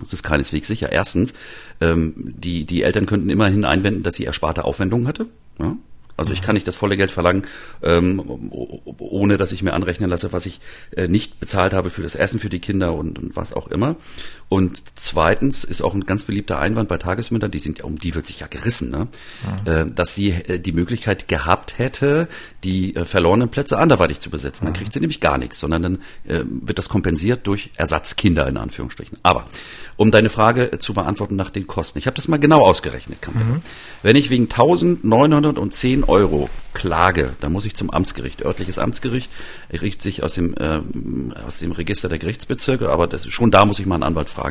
das 0.00 0.12
ist 0.12 0.22
keineswegs 0.22 0.68
sicher. 0.68 0.90
Erstens, 0.90 1.34
ähm, 1.80 2.14
die, 2.16 2.64
die 2.64 2.82
Eltern 2.82 3.06
könnten 3.06 3.30
immerhin 3.30 3.64
einwenden, 3.64 4.02
dass 4.02 4.16
sie 4.16 4.24
ersparte 4.24 4.64
Aufwendungen 4.64 5.06
hatte. 5.06 5.28
Ja? 5.58 5.76
Also 6.16 6.32
ich 6.32 6.42
kann 6.42 6.54
nicht 6.54 6.68
das 6.68 6.76
volle 6.76 6.96
Geld 6.96 7.10
verlangen, 7.10 7.46
ähm, 7.82 8.50
ohne 8.98 9.36
dass 9.38 9.52
ich 9.52 9.62
mir 9.62 9.72
anrechnen 9.72 10.10
lasse, 10.10 10.32
was 10.32 10.46
ich 10.46 10.60
äh, 10.94 11.08
nicht 11.08 11.40
bezahlt 11.40 11.72
habe 11.72 11.90
für 11.90 12.02
das 12.02 12.14
Essen 12.14 12.38
für 12.38 12.50
die 12.50 12.60
Kinder 12.60 12.92
und, 12.94 13.18
und 13.18 13.34
was 13.34 13.52
auch 13.52 13.68
immer. 13.68 13.96
Und 14.52 14.82
zweitens 14.96 15.64
ist 15.64 15.80
auch 15.80 15.94
ein 15.94 16.04
ganz 16.04 16.24
beliebter 16.24 16.58
Einwand 16.58 16.86
bei 16.86 16.98
Tagesmüttern, 16.98 17.50
die 17.50 17.58
sind 17.58 17.82
um 17.84 17.98
die 17.98 18.14
wird 18.14 18.26
sich 18.26 18.40
ja 18.40 18.48
gerissen, 18.48 18.90
ne? 18.90 19.08
Ja. 19.64 19.80
Äh, 19.80 19.90
dass 19.90 20.14
sie 20.14 20.28
äh, 20.28 20.58
die 20.58 20.72
Möglichkeit 20.72 21.26
gehabt 21.26 21.78
hätte, 21.78 22.28
die 22.62 22.94
äh, 22.94 23.06
verlorenen 23.06 23.48
Plätze 23.48 23.78
anderweitig 23.78 24.20
zu 24.20 24.28
besetzen. 24.28 24.66
Dann 24.66 24.74
kriegt 24.74 24.92
sie 24.92 25.00
nämlich 25.00 25.20
gar 25.20 25.38
nichts, 25.38 25.58
sondern 25.58 25.82
dann 25.82 25.98
wird 26.24 26.78
das 26.78 26.90
kompensiert 26.90 27.46
durch 27.46 27.70
Ersatzkinder 27.76 28.46
in 28.46 28.58
Anführungsstrichen. 28.58 29.16
Aber 29.22 29.46
um 29.96 30.10
deine 30.10 30.28
Frage 30.28 30.78
zu 30.78 30.92
beantworten 30.92 31.36
nach 31.36 31.50
den 31.50 31.66
Kosten, 31.66 31.98
ich 31.98 32.06
habe 32.06 32.16
das 32.16 32.28
mal 32.28 32.38
genau 32.38 32.60
ausgerechnet, 32.60 33.22
Camilla. 33.22 33.44
Mhm. 33.44 33.62
Wenn 34.02 34.16
ich 34.16 34.30
wegen 34.30 34.44
1910 34.44 36.04
Euro 36.04 36.50
klage, 36.74 37.28
dann 37.40 37.52
muss 37.52 37.64
ich 37.64 37.74
zum 37.74 37.90
Amtsgericht, 37.90 38.44
örtliches 38.44 38.78
Amtsgericht, 38.78 39.30
richtet 39.72 40.02
sich 40.02 40.22
aus 40.22 40.34
dem, 40.34 40.54
äh, 40.54 40.80
aus 41.46 41.58
dem 41.58 41.72
Register 41.72 42.08
der 42.08 42.18
Gerichtsbezirke, 42.18 42.90
aber 42.90 43.06
das, 43.06 43.28
schon 43.28 43.50
da 43.50 43.64
muss 43.64 43.78
ich 43.78 43.86
mal 43.86 43.96
einen 43.96 44.04
Anwalt 44.04 44.28
fragen. 44.28 44.41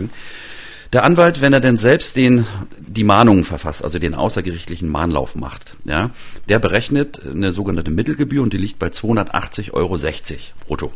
Der 0.94 1.06
Anwalt, 1.06 1.40
wenn 1.40 1.54
er 1.54 1.62
denn 1.62 1.78
selbst 1.78 2.18
den, 2.18 2.46
die 2.80 3.06
Mahnungen 3.06 3.46
verfasst, 3.46 3.84
also 3.84 3.98
den 3.98 4.14
außergerichtlichen 4.14 4.90
Mahnlauf 4.90 5.36
macht, 5.36 5.76
ja, 5.86 6.10
der 6.50 6.60
berechnet 6.60 7.22
eine 7.26 7.54
sogenannte 7.54 7.92
Mittelgebühr 7.92 8.44
und 8.44 8.52
die 8.52 8.58
liegt 8.58 8.78
bei 8.78 8.88
280,60 8.88 9.72
Euro 9.74 9.96
brutto. 10.68 10.92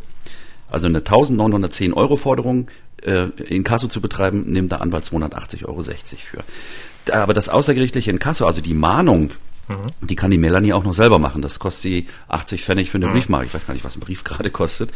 Also 0.70 0.86
eine 0.86 0.98
1910 0.98 1.94
Euro 1.94 2.16
Forderung 2.16 2.68
äh, 3.02 3.28
in 3.46 3.64
Kasso 3.64 3.88
zu 3.88 4.02
betreiben, 4.02 4.44
nimmt 4.46 4.72
der 4.72 4.82
Anwalt 4.82 5.04
280,60 5.04 5.64
Euro 5.66 5.82
für. 5.82 7.14
Aber 7.14 7.32
das 7.32 7.48
außergerichtliche 7.48 8.10
Inkasso, 8.10 8.44
also 8.46 8.60
die 8.60 8.74
Mahnung, 8.74 9.30
Mhm. 9.68 10.06
Die 10.06 10.16
kann 10.16 10.30
die 10.30 10.38
Melanie 10.38 10.72
auch 10.72 10.84
noch 10.84 10.94
selber 10.94 11.18
machen. 11.18 11.42
Das 11.42 11.58
kostet 11.58 11.82
sie 11.82 12.06
80 12.28 12.62
Pfennig 12.62 12.90
für 12.90 12.98
eine 12.98 13.06
mhm. 13.06 13.12
Briefmarke. 13.12 13.46
Ich 13.46 13.54
weiß 13.54 13.66
gar 13.66 13.74
nicht, 13.74 13.84
was 13.84 13.96
ein 13.96 14.00
Brief 14.00 14.24
gerade 14.24 14.50
kostet. 14.50 14.90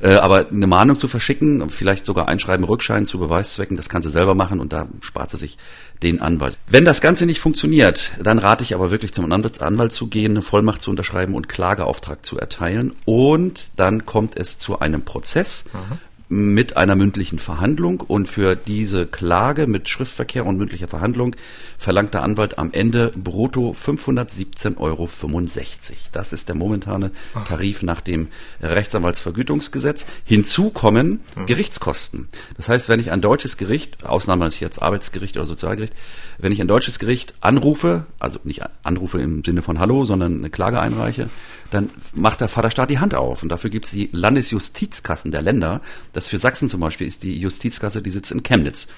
Äh, 0.00 0.14
aber 0.14 0.48
eine 0.48 0.66
Mahnung 0.66 0.96
zu 0.96 1.08
verschicken, 1.08 1.70
vielleicht 1.70 2.06
sogar 2.06 2.28
einschreiben, 2.28 2.64
Rückschein 2.64 3.06
zu 3.06 3.18
Beweiszwecken, 3.18 3.76
das 3.76 3.88
kann 3.88 4.02
sie 4.02 4.10
selber 4.10 4.34
machen 4.34 4.60
und 4.60 4.72
da 4.72 4.88
spart 5.00 5.30
sie 5.30 5.36
sich 5.36 5.58
den 6.02 6.20
Anwalt. 6.20 6.58
Wenn 6.68 6.84
das 6.84 7.00
Ganze 7.00 7.26
nicht 7.26 7.40
funktioniert, 7.40 8.10
dann 8.22 8.38
rate 8.38 8.64
ich 8.64 8.74
aber 8.74 8.90
wirklich 8.90 9.12
zum 9.12 9.30
Anwalt, 9.32 9.62
Anwalt 9.62 9.92
zu 9.92 10.08
gehen, 10.08 10.32
eine 10.32 10.42
Vollmacht 10.42 10.82
zu 10.82 10.90
unterschreiben 10.90 11.34
und 11.34 11.48
Klageauftrag 11.48 12.24
zu 12.24 12.38
erteilen. 12.38 12.94
Und 13.04 13.70
dann 13.76 14.04
kommt 14.04 14.36
es 14.36 14.58
zu 14.58 14.78
einem 14.78 15.02
Prozess. 15.02 15.64
Mhm 15.72 15.98
mit 16.28 16.76
einer 16.76 16.96
mündlichen 16.96 17.38
Verhandlung 17.38 18.00
und 18.00 18.26
für 18.26 18.56
diese 18.56 19.06
Klage 19.06 19.66
mit 19.66 19.88
Schriftverkehr 19.88 20.44
und 20.44 20.56
mündlicher 20.58 20.88
Verhandlung 20.88 21.36
verlangt 21.78 22.14
der 22.14 22.22
Anwalt 22.22 22.58
am 22.58 22.72
Ende 22.72 23.12
brutto 23.16 23.70
517,65 23.70 24.76
Euro. 24.78 25.08
Das 26.12 26.32
ist 26.32 26.48
der 26.48 26.56
momentane 26.56 27.12
Tarif 27.46 27.82
nach 27.82 28.00
dem 28.00 28.28
Rechtsanwaltsvergütungsgesetz. 28.60 30.06
Hinzu 30.24 30.70
kommen 30.70 31.20
hm. 31.34 31.46
Gerichtskosten. 31.46 32.28
Das 32.56 32.68
heißt, 32.68 32.88
wenn 32.88 32.98
ich 32.98 33.12
ein 33.12 33.20
deutsches 33.20 33.56
Gericht, 33.56 34.04
Ausnahme 34.04 34.46
ist 34.46 34.58
jetzt 34.58 34.82
Arbeitsgericht 34.82 35.36
oder 35.36 35.46
Sozialgericht, 35.46 35.94
wenn 36.38 36.50
ich 36.50 36.60
ein 36.60 36.68
deutsches 36.68 36.98
Gericht 36.98 37.34
anrufe, 37.40 38.04
also 38.18 38.40
nicht 38.42 38.62
anrufe 38.82 39.20
im 39.20 39.44
Sinne 39.44 39.62
von 39.62 39.78
Hallo, 39.78 40.04
sondern 40.04 40.38
eine 40.38 40.50
Klage 40.50 40.80
einreiche, 40.80 41.28
dann 41.76 41.90
macht 42.14 42.40
der 42.40 42.48
Vaterstaat 42.48 42.90
die 42.90 42.98
Hand 42.98 43.14
auf. 43.14 43.42
Und 43.42 43.50
dafür 43.50 43.70
gibt 43.70 43.84
es 43.84 43.90
die 43.90 44.08
Landesjustizkassen 44.12 45.30
der 45.30 45.42
Länder. 45.42 45.82
Das 46.12 46.28
für 46.28 46.38
Sachsen 46.38 46.68
zum 46.68 46.80
Beispiel 46.80 47.06
ist 47.06 47.22
die 47.22 47.38
Justizkasse, 47.38 48.02
die 48.02 48.10
sitzt 48.10 48.32
in 48.32 48.42
Chemnitz. 48.42 48.88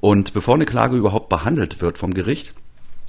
Und 0.00 0.32
bevor 0.32 0.54
eine 0.54 0.64
Klage 0.64 0.96
überhaupt 0.96 1.28
behandelt 1.28 1.80
wird 1.80 1.98
vom 1.98 2.14
Gericht, 2.14 2.54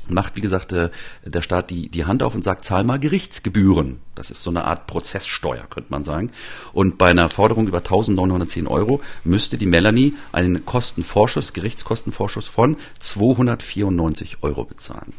macht, 0.07 0.35
wie 0.35 0.41
gesagt, 0.41 0.71
der, 0.71 0.89
der 1.23 1.43
Staat 1.43 1.69
die, 1.69 1.89
die 1.89 2.05
Hand 2.05 2.23
auf 2.23 2.33
und 2.33 2.43
sagt, 2.43 2.65
zahl 2.65 2.83
mal 2.83 2.99
Gerichtsgebühren. 2.99 3.99
Das 4.15 4.31
ist 4.31 4.41
so 4.41 4.49
eine 4.49 4.65
Art 4.65 4.87
Prozesssteuer, 4.87 5.67
könnte 5.69 5.91
man 5.91 6.03
sagen. 6.03 6.31
Und 6.73 6.97
bei 6.97 7.11
einer 7.11 7.29
Forderung 7.29 7.67
über 7.67 7.77
1910 7.77 8.65
Euro 8.67 9.01
müsste 9.23 9.59
die 9.59 9.67
Melanie 9.67 10.15
einen 10.31 10.65
Kostenvorschuss, 10.65 11.53
Gerichtskostenvorschuss 11.53 12.47
von 12.47 12.77
294 12.99 14.37
Euro 14.41 14.65
bezahlen. 14.65 15.13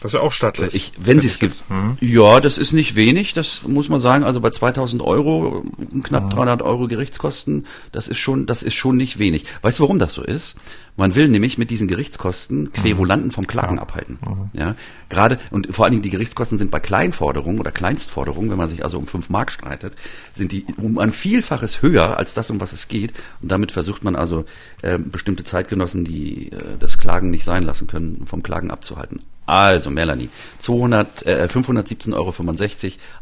Das 0.00 0.12
ist 0.12 0.14
ja 0.14 0.20
auch 0.22 0.32
stattlich. 0.32 0.74
Ich, 0.74 0.92
wenn 0.96 1.20
sie 1.20 1.26
es 1.26 1.38
gibt. 1.38 1.62
Hm. 1.68 1.98
Ja, 2.00 2.40
das 2.40 2.56
ist 2.56 2.72
nicht 2.72 2.96
wenig, 2.96 3.34
das 3.34 3.68
muss 3.68 3.90
man 3.90 4.00
sagen. 4.00 4.24
Also 4.24 4.40
bei 4.40 4.48
2000 4.48 5.02
Euro, 5.02 5.62
knapp 6.02 6.24
hm. 6.24 6.30
300 6.30 6.62
Euro 6.62 6.88
Gerichtskosten, 6.88 7.66
das 7.92 8.08
ist 8.08 8.18
schon, 8.18 8.46
das 8.46 8.62
ist 8.62 8.74
schon 8.74 8.96
nicht 8.96 9.18
wenig. 9.18 9.44
Weißt 9.60 9.78
du, 9.78 9.82
warum 9.82 9.98
das 9.98 10.14
so 10.14 10.22
ist? 10.22 10.56
Man 10.96 11.14
will 11.14 11.28
nämlich 11.28 11.58
mit 11.58 11.70
diesen 11.70 11.86
Gerichtskosten 11.86 12.72
Querulanten 12.72 13.30
vom 13.30 13.46
Klagen 13.46 13.76
ja. 13.76 13.82
abhalten. 13.82 14.18
Mhm. 14.26 14.50
Ja, 14.58 14.74
gerade 15.10 15.38
und 15.50 15.74
vor 15.74 15.84
allen 15.84 15.92
Dingen 15.92 16.02
die 16.02 16.10
Gerichtskosten 16.10 16.56
sind 16.56 16.70
bei 16.70 16.80
Kleinforderungen 16.80 17.58
oder 17.58 17.70
Kleinstforderungen, 17.70 18.50
wenn 18.50 18.58
man 18.58 18.68
sich 18.70 18.82
also 18.82 18.98
um 18.98 19.06
fünf 19.06 19.28
Mark 19.28 19.52
streitet, 19.52 19.94
sind 20.34 20.52
die 20.52 20.64
um 20.76 20.98
ein 20.98 21.12
Vielfaches 21.12 21.82
höher 21.82 22.16
als 22.16 22.32
das, 22.32 22.50
um 22.50 22.60
was 22.60 22.72
es 22.72 22.88
geht. 22.88 23.12
Und 23.42 23.50
damit 23.52 23.72
versucht 23.72 24.02
man 24.02 24.16
also 24.16 24.46
äh, 24.82 24.98
bestimmte 24.98 25.44
Zeitgenossen, 25.44 26.04
die 26.04 26.52
äh, 26.52 26.76
das 26.78 26.98
Klagen 26.98 27.30
nicht 27.30 27.44
sein 27.44 27.64
lassen 27.64 27.86
können, 27.86 28.26
vom 28.26 28.42
Klagen 28.42 28.70
abzuhalten. 28.70 29.20
Also 29.50 29.90
Melanie, 29.90 30.28
200, 30.60 31.26
äh, 31.26 31.48
517,65 31.50 32.14
Euro 32.14 32.32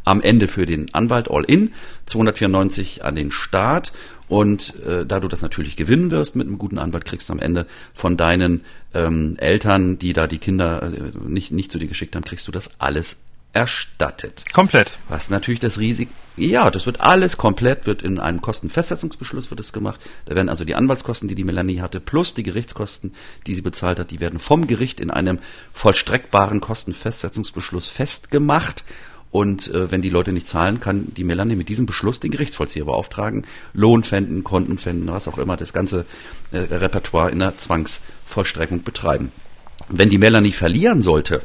am 0.03 0.21
Ende 0.21 0.47
für 0.47 0.67
den 0.67 0.93
Anwalt 0.93 1.29
all 1.31 1.43
in, 1.43 1.71
294 2.05 3.03
an 3.03 3.15
den 3.15 3.31
Staat. 3.31 3.91
Und 4.27 4.75
äh, 4.85 5.07
da 5.07 5.19
du 5.19 5.27
das 5.27 5.41
natürlich 5.41 5.75
gewinnen 5.75 6.11
wirst 6.11 6.35
mit 6.35 6.45
einem 6.45 6.59
guten 6.59 6.77
Anwalt, 6.77 7.03
kriegst 7.03 7.29
du 7.29 7.33
am 7.33 7.39
Ende 7.39 7.65
von 7.95 8.15
deinen 8.15 8.63
ähm, 8.93 9.37
Eltern, 9.39 9.97
die 9.97 10.13
da 10.13 10.27
die 10.27 10.37
Kinder 10.37 10.83
äh, 10.83 11.17
nicht, 11.27 11.51
nicht 11.51 11.71
zu 11.71 11.79
dir 11.79 11.87
geschickt 11.87 12.15
haben, 12.15 12.23
kriegst 12.23 12.47
du 12.47 12.51
das 12.51 12.79
alles 12.79 13.23
erstattet. 13.53 14.45
Komplett. 14.53 14.97
Was 15.07 15.29
natürlich 15.29 15.59
das 15.59 15.79
Risiko, 15.79 16.11
ja, 16.37 16.69
das 16.71 16.85
wird 16.85 17.01
alles 17.01 17.37
komplett, 17.37 17.85
wird 17.85 18.01
in 18.01 18.19
einem 18.19 18.41
Kostenfestsetzungsbeschluss 18.41 19.49
wird 19.49 19.59
es 19.59 19.73
gemacht. 19.73 19.99
Da 20.25 20.35
werden 20.35 20.49
also 20.49 20.63
die 20.63 20.75
Anwaltskosten, 20.75 21.27
die 21.27 21.35
die 21.35 21.43
Melanie 21.43 21.81
hatte, 21.81 21.99
plus 21.99 22.33
die 22.33 22.43
Gerichtskosten, 22.43 23.13
die 23.47 23.55
sie 23.55 23.61
bezahlt 23.61 23.99
hat, 23.99 24.11
die 24.11 24.19
werden 24.19 24.39
vom 24.39 24.67
Gericht 24.67 24.99
in 24.99 25.11
einem 25.11 25.39
vollstreckbaren 25.73 26.61
Kostenfestsetzungsbeschluss 26.61 27.87
festgemacht. 27.87 28.83
Und 29.31 29.67
äh, 29.67 29.91
wenn 29.91 30.01
die 30.01 30.09
Leute 30.09 30.31
nicht 30.31 30.47
zahlen, 30.47 30.79
kann 30.79 31.13
die 31.15 31.23
Melanie 31.23 31.55
mit 31.55 31.69
diesem 31.69 31.85
Beschluss 31.85 32.19
den 32.19 32.31
Gerichtsvollzieher 32.31 32.85
beauftragen, 32.85 33.45
Lohn 33.73 34.03
fänden, 34.03 34.43
Konten 34.43 34.77
fänden, 34.77 35.11
was 35.11 35.27
auch 35.27 35.37
immer, 35.37 35.55
das 35.55 35.73
ganze 35.73 36.05
äh, 36.51 36.57
Repertoire 36.57 37.29
in 37.29 37.39
der 37.39 37.55
Zwangsvollstreckung 37.57 38.83
betreiben. 38.83 39.31
Wenn 39.87 40.09
die 40.09 40.17
Melanie 40.17 40.51
verlieren 40.51 41.01
sollte, 41.01 41.41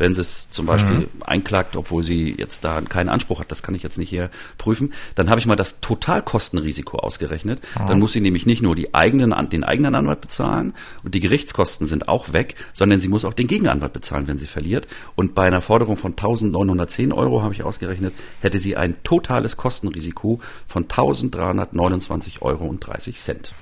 wenn 0.00 0.14
sie 0.14 0.22
es 0.22 0.50
zum 0.50 0.66
Beispiel 0.66 0.96
mhm. 0.96 1.08
einklagt, 1.20 1.76
obwohl 1.76 2.02
sie 2.02 2.34
jetzt 2.36 2.64
da 2.64 2.80
keinen 2.80 3.08
Anspruch 3.08 3.38
hat, 3.38 3.52
das 3.52 3.62
kann 3.62 3.74
ich 3.74 3.82
jetzt 3.82 3.98
nicht 3.98 4.08
hier 4.08 4.30
prüfen, 4.58 4.92
dann 5.14 5.30
habe 5.30 5.38
ich 5.38 5.46
mal 5.46 5.56
das 5.56 5.80
Totalkostenrisiko 5.80 6.98
ausgerechnet. 6.98 7.60
Mhm. 7.78 7.86
Dann 7.86 7.98
muss 8.00 8.12
sie 8.12 8.20
nämlich 8.20 8.46
nicht 8.46 8.62
nur 8.62 8.74
die 8.74 8.94
eigenen, 8.94 9.34
den 9.50 9.62
eigenen 9.62 9.94
Anwalt 9.94 10.22
bezahlen 10.22 10.72
und 11.04 11.14
die 11.14 11.20
Gerichtskosten 11.20 11.86
sind 11.86 12.08
auch 12.08 12.32
weg, 12.32 12.56
sondern 12.72 12.98
sie 12.98 13.08
muss 13.08 13.24
auch 13.24 13.34
den 13.34 13.46
Gegenanwalt 13.46 13.92
bezahlen, 13.92 14.26
wenn 14.26 14.38
sie 14.38 14.46
verliert. 14.46 14.88
Und 15.14 15.34
bei 15.34 15.46
einer 15.46 15.60
Forderung 15.60 15.96
von 15.96 16.12
1910 16.12 17.12
Euro, 17.12 17.42
habe 17.42 17.54
ich 17.54 17.62
ausgerechnet, 17.62 18.14
hätte 18.40 18.58
sie 18.58 18.76
ein 18.76 18.96
totales 19.04 19.56
Kostenrisiko 19.56 20.40
von 20.66 20.84
1329 20.84 22.42
Euro 22.42 22.64
und 22.66 22.80
30 22.80 23.16
Cent. 23.16 23.52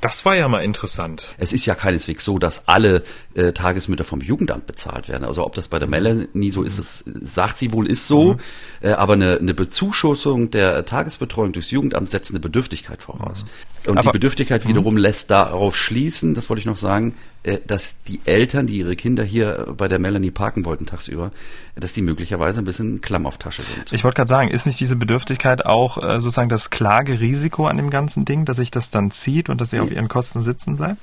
Das 0.00 0.24
war 0.24 0.36
ja 0.36 0.48
mal 0.48 0.60
interessant. 0.60 1.34
Es 1.38 1.52
ist 1.52 1.66
ja 1.66 1.74
keineswegs 1.74 2.24
so, 2.24 2.38
dass 2.38 2.68
alle 2.68 3.02
äh, 3.34 3.52
Tagesmütter 3.52 4.04
vom 4.04 4.20
Jugendamt 4.20 4.66
bezahlt 4.66 5.08
werden. 5.08 5.24
Also 5.24 5.44
ob 5.44 5.56
das 5.56 5.66
bei 5.68 5.80
der 5.80 5.88
Melanie 5.88 6.50
so 6.50 6.62
ist, 6.62 6.78
das 6.78 7.04
sagt 7.22 7.58
sie 7.58 7.72
wohl 7.72 7.90
ist 7.90 8.06
so. 8.06 8.34
Mhm. 8.34 8.38
Äh, 8.80 8.90
aber 8.92 9.14
eine, 9.14 9.38
eine 9.38 9.54
Bezuschussung 9.54 10.50
der 10.50 10.84
Tagesbetreuung 10.84 11.52
durchs 11.52 11.72
Jugendamt 11.72 12.12
setzt 12.12 12.30
eine 12.30 12.38
Bedürftigkeit 12.38 13.02
voraus. 13.02 13.44
Mhm. 13.44 13.90
Und 13.90 13.98
aber, 13.98 14.10
die 14.10 14.18
Bedürftigkeit 14.18 14.64
mhm. 14.64 14.68
wiederum 14.68 14.96
lässt 14.96 15.30
darauf 15.30 15.76
schließen, 15.76 16.34
das 16.34 16.48
wollte 16.48 16.60
ich 16.60 16.66
noch 16.66 16.76
sagen, 16.76 17.14
äh, 17.42 17.58
dass 17.66 18.02
die 18.04 18.20
Eltern, 18.24 18.66
die 18.66 18.78
ihre 18.78 18.94
Kinder 18.94 19.24
hier 19.24 19.74
bei 19.76 19.88
der 19.88 19.98
Melanie 19.98 20.30
parken 20.30 20.64
wollten 20.64 20.86
tagsüber, 20.86 21.32
dass 21.80 21.92
die 21.92 22.02
möglicherweise 22.02 22.58
ein 22.60 22.64
bisschen 22.64 23.00
Klamm 23.00 23.26
auf 23.26 23.38
Tasche 23.38 23.62
sind. 23.62 23.92
Ich 23.92 24.04
wollte 24.04 24.16
gerade 24.16 24.28
sagen, 24.28 24.48
ist 24.48 24.66
nicht 24.66 24.80
diese 24.80 24.96
Bedürftigkeit 24.96 25.64
auch 25.64 25.98
äh, 25.98 26.20
sozusagen 26.20 26.48
das 26.48 26.70
Klagerisiko 26.70 27.66
an 27.66 27.76
dem 27.76 27.90
ganzen 27.90 28.24
Ding, 28.24 28.44
dass 28.44 28.56
sich 28.56 28.70
das 28.70 28.90
dann 28.90 29.10
zieht 29.10 29.48
und 29.48 29.60
dass 29.60 29.70
sie 29.70 29.80
auf 29.80 29.90
ihren 29.90 30.08
Kosten 30.08 30.42
sitzen 30.42 30.76
bleibt? 30.76 30.98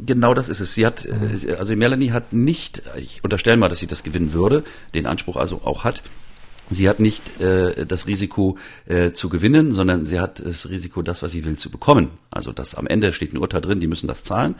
Genau 0.00 0.32
das 0.32 0.48
ist 0.48 0.60
es. 0.60 0.74
Sie 0.74 0.86
hat, 0.86 1.06
mhm. 1.06 1.34
also 1.58 1.74
Melanie 1.74 2.12
hat 2.12 2.32
nicht, 2.32 2.82
ich 2.96 3.24
unterstelle 3.24 3.56
mal, 3.56 3.68
dass 3.68 3.80
sie 3.80 3.88
das 3.88 4.04
gewinnen 4.04 4.32
würde, 4.32 4.64
den 4.94 5.06
Anspruch 5.06 5.36
also 5.36 5.62
auch 5.64 5.84
hat. 5.84 6.02
Sie 6.70 6.88
hat 6.88 7.00
nicht 7.00 7.40
äh, 7.40 7.86
das 7.86 8.06
Risiko 8.06 8.58
äh, 8.86 9.12
zu 9.12 9.28
gewinnen, 9.28 9.72
sondern 9.72 10.04
sie 10.04 10.20
hat 10.20 10.40
das 10.44 10.68
Risiko, 10.68 11.02
das, 11.02 11.22
was 11.22 11.32
sie 11.32 11.44
will, 11.44 11.56
zu 11.56 11.70
bekommen. 11.70 12.10
Also 12.30 12.52
das 12.52 12.74
am 12.74 12.86
Ende 12.86 13.12
steht 13.12 13.32
ein 13.32 13.38
Urteil 13.38 13.60
drin, 13.62 13.80
die 13.80 13.86
müssen 13.86 14.06
das 14.06 14.22
zahlen. 14.22 14.54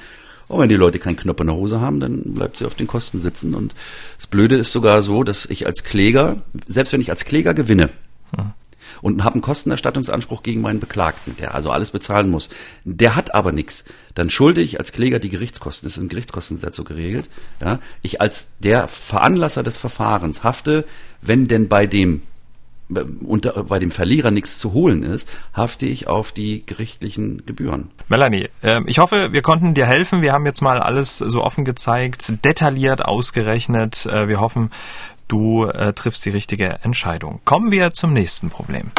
Und 0.49 0.61
wenn 0.61 0.69
die 0.69 0.77
Leute 0.77 0.99
keinen 0.99 1.17
Knopf 1.17 1.41
in 1.41 1.47
der 1.47 1.57
Hose 1.57 1.81
haben, 1.81 2.01
dann 2.01 2.23
bleibt 2.35 2.57
sie 2.57 2.65
auf 2.65 2.75
den 2.75 2.87
Kosten 2.87 3.19
sitzen. 3.19 3.55
Und 3.55 3.75
das 4.17 4.27
Blöde 4.27 4.57
ist 4.57 4.73
sogar 4.73 5.03
so, 5.03 5.23
dass 5.23 5.47
ich 5.47 5.67
als 5.67 5.85
Kläger, 5.85 6.43
selbst 6.67 6.93
wenn 6.93 7.01
ich 7.01 7.11
als 7.11 7.25
Kläger 7.25 7.55
gewinne, 7.55 7.91
hm 8.35 8.53
und 9.03 9.25
habe 9.25 9.35
einen 9.35 9.43
Kostenerstattungsanspruch 9.43 10.43
gegen 10.43 10.61
meinen 10.61 10.81
Beklagten, 10.81 11.37
der 11.37 11.55
also 11.55 11.71
alles 11.71 11.91
bezahlen 11.91 12.31
muss. 12.31 12.51
Der 12.85 13.17
hat 13.17 13.35
aber 13.35 13.53
nichts. 13.53 13.85
Dann 14.15 14.31
schulde 14.31 14.61
ich 14.61 14.79
als 14.79 14.93
Kläger 14.93 15.19
die 15.19 15.29
Gerichtskosten. 15.29 15.87
Das 15.87 15.97
ist 15.97 16.03
im 16.03 16.09
Gerichtskostengesetz 16.09 16.77
so 16.77 16.85
geregelt. 16.85 17.29
Ja, 17.61 17.81
ich 18.03 18.21
als 18.21 18.51
der 18.61 18.89
Veranlasser 18.89 19.63
des 19.63 19.79
Verfahrens 19.79 20.43
hafte, 20.43 20.85
wenn 21.23 21.49
denn 21.49 21.69
bei 21.69 21.87
dem 21.87 22.23
unter, 23.23 23.65
bei 23.65 23.79
dem 23.79 23.91
Verlierer 23.91 24.31
nichts 24.31 24.59
zu 24.59 24.73
holen 24.73 25.03
ist, 25.03 25.29
hafte 25.53 25.87
ich 25.87 26.09
auf 26.09 26.33
die 26.33 26.65
gerichtlichen 26.65 27.45
Gebühren. 27.45 27.91
Melanie, 28.09 28.49
äh, 28.63 28.81
ich 28.87 28.99
hoffe, 28.99 29.33
wir 29.33 29.43
konnten 29.43 29.75
dir 29.75 29.87
helfen. 29.87 30.23
Wir 30.23 30.33
haben 30.33 30.47
jetzt 30.47 30.63
mal 30.63 30.81
alles 30.81 31.19
so 31.19 31.45
offen 31.45 31.65
gezeigt, 31.65 32.33
detailliert 32.45 33.05
ausgerechnet. 33.05 34.07
Äh, 34.07 34.29
wir 34.29 34.41
hoffen, 34.41 34.71
du 35.29 35.67
äh, 35.67 35.93
triffst 35.93 36.25
die 36.25 36.31
richtige 36.31 36.79
Entscheidung. 36.83 37.41
Kommen 37.45 37.71
wir 37.71 37.91
zum 37.91 38.13
nächsten 38.13 38.51
Problem. 38.51 38.91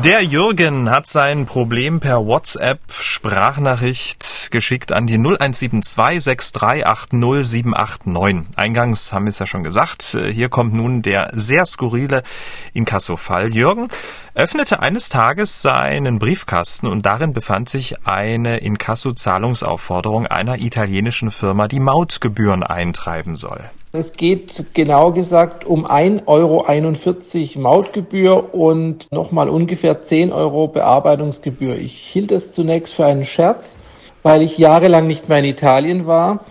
Der 0.00 0.20
Jürgen 0.24 0.90
hat 0.90 1.06
sein 1.06 1.46
Problem 1.46 2.00
per 2.00 2.26
WhatsApp 2.26 2.80
Sprachnachricht 2.98 4.50
geschickt 4.50 4.90
an 4.90 5.06
die 5.06 5.18
0172 5.18 6.24
6380 6.24 7.46
789. 7.46 8.46
Eingangs 8.56 9.12
haben 9.12 9.26
wir 9.26 9.30
es 9.30 9.38
ja 9.38 9.46
schon 9.46 9.62
gesagt. 9.62 10.02
Hier 10.02 10.48
kommt 10.48 10.74
nun 10.74 11.02
der 11.02 11.30
sehr 11.34 11.66
skurrile 11.66 12.24
Inkasso-Fall. 12.72 13.54
Jürgen 13.54 13.88
öffnete 14.34 14.80
eines 14.80 15.08
Tages 15.08 15.62
seinen 15.62 16.18
Briefkasten 16.18 16.88
und 16.88 17.06
darin 17.06 17.32
befand 17.32 17.68
sich 17.68 18.04
eine 18.04 18.58
Inkasso-Zahlungsaufforderung 18.58 20.26
einer 20.26 20.58
italienischen 20.58 21.30
Firma, 21.30 21.68
die 21.68 21.80
Mautgebühren 21.80 22.64
eintreiben 22.64 23.36
soll. 23.36 23.70
Es 23.94 24.14
geht 24.14 24.72
genau 24.72 25.12
gesagt 25.12 25.66
um 25.66 25.84
1,41 25.86 26.24
Euro 26.26 27.60
Mautgebühr 27.60 28.54
und 28.54 29.06
nochmal 29.12 29.50
ungefähr 29.50 30.02
10 30.02 30.32
Euro 30.32 30.66
Bearbeitungsgebühr. 30.66 31.76
Ich 31.76 31.98
hielt 31.98 32.32
es 32.32 32.54
zunächst 32.54 32.94
für 32.94 33.04
einen 33.04 33.26
Scherz, 33.26 33.76
weil 34.22 34.40
ich 34.40 34.56
jahrelang 34.56 35.06
nicht 35.06 35.28
mehr 35.28 35.40
in 35.40 35.44
Italien 35.44 36.06
war. 36.06 36.46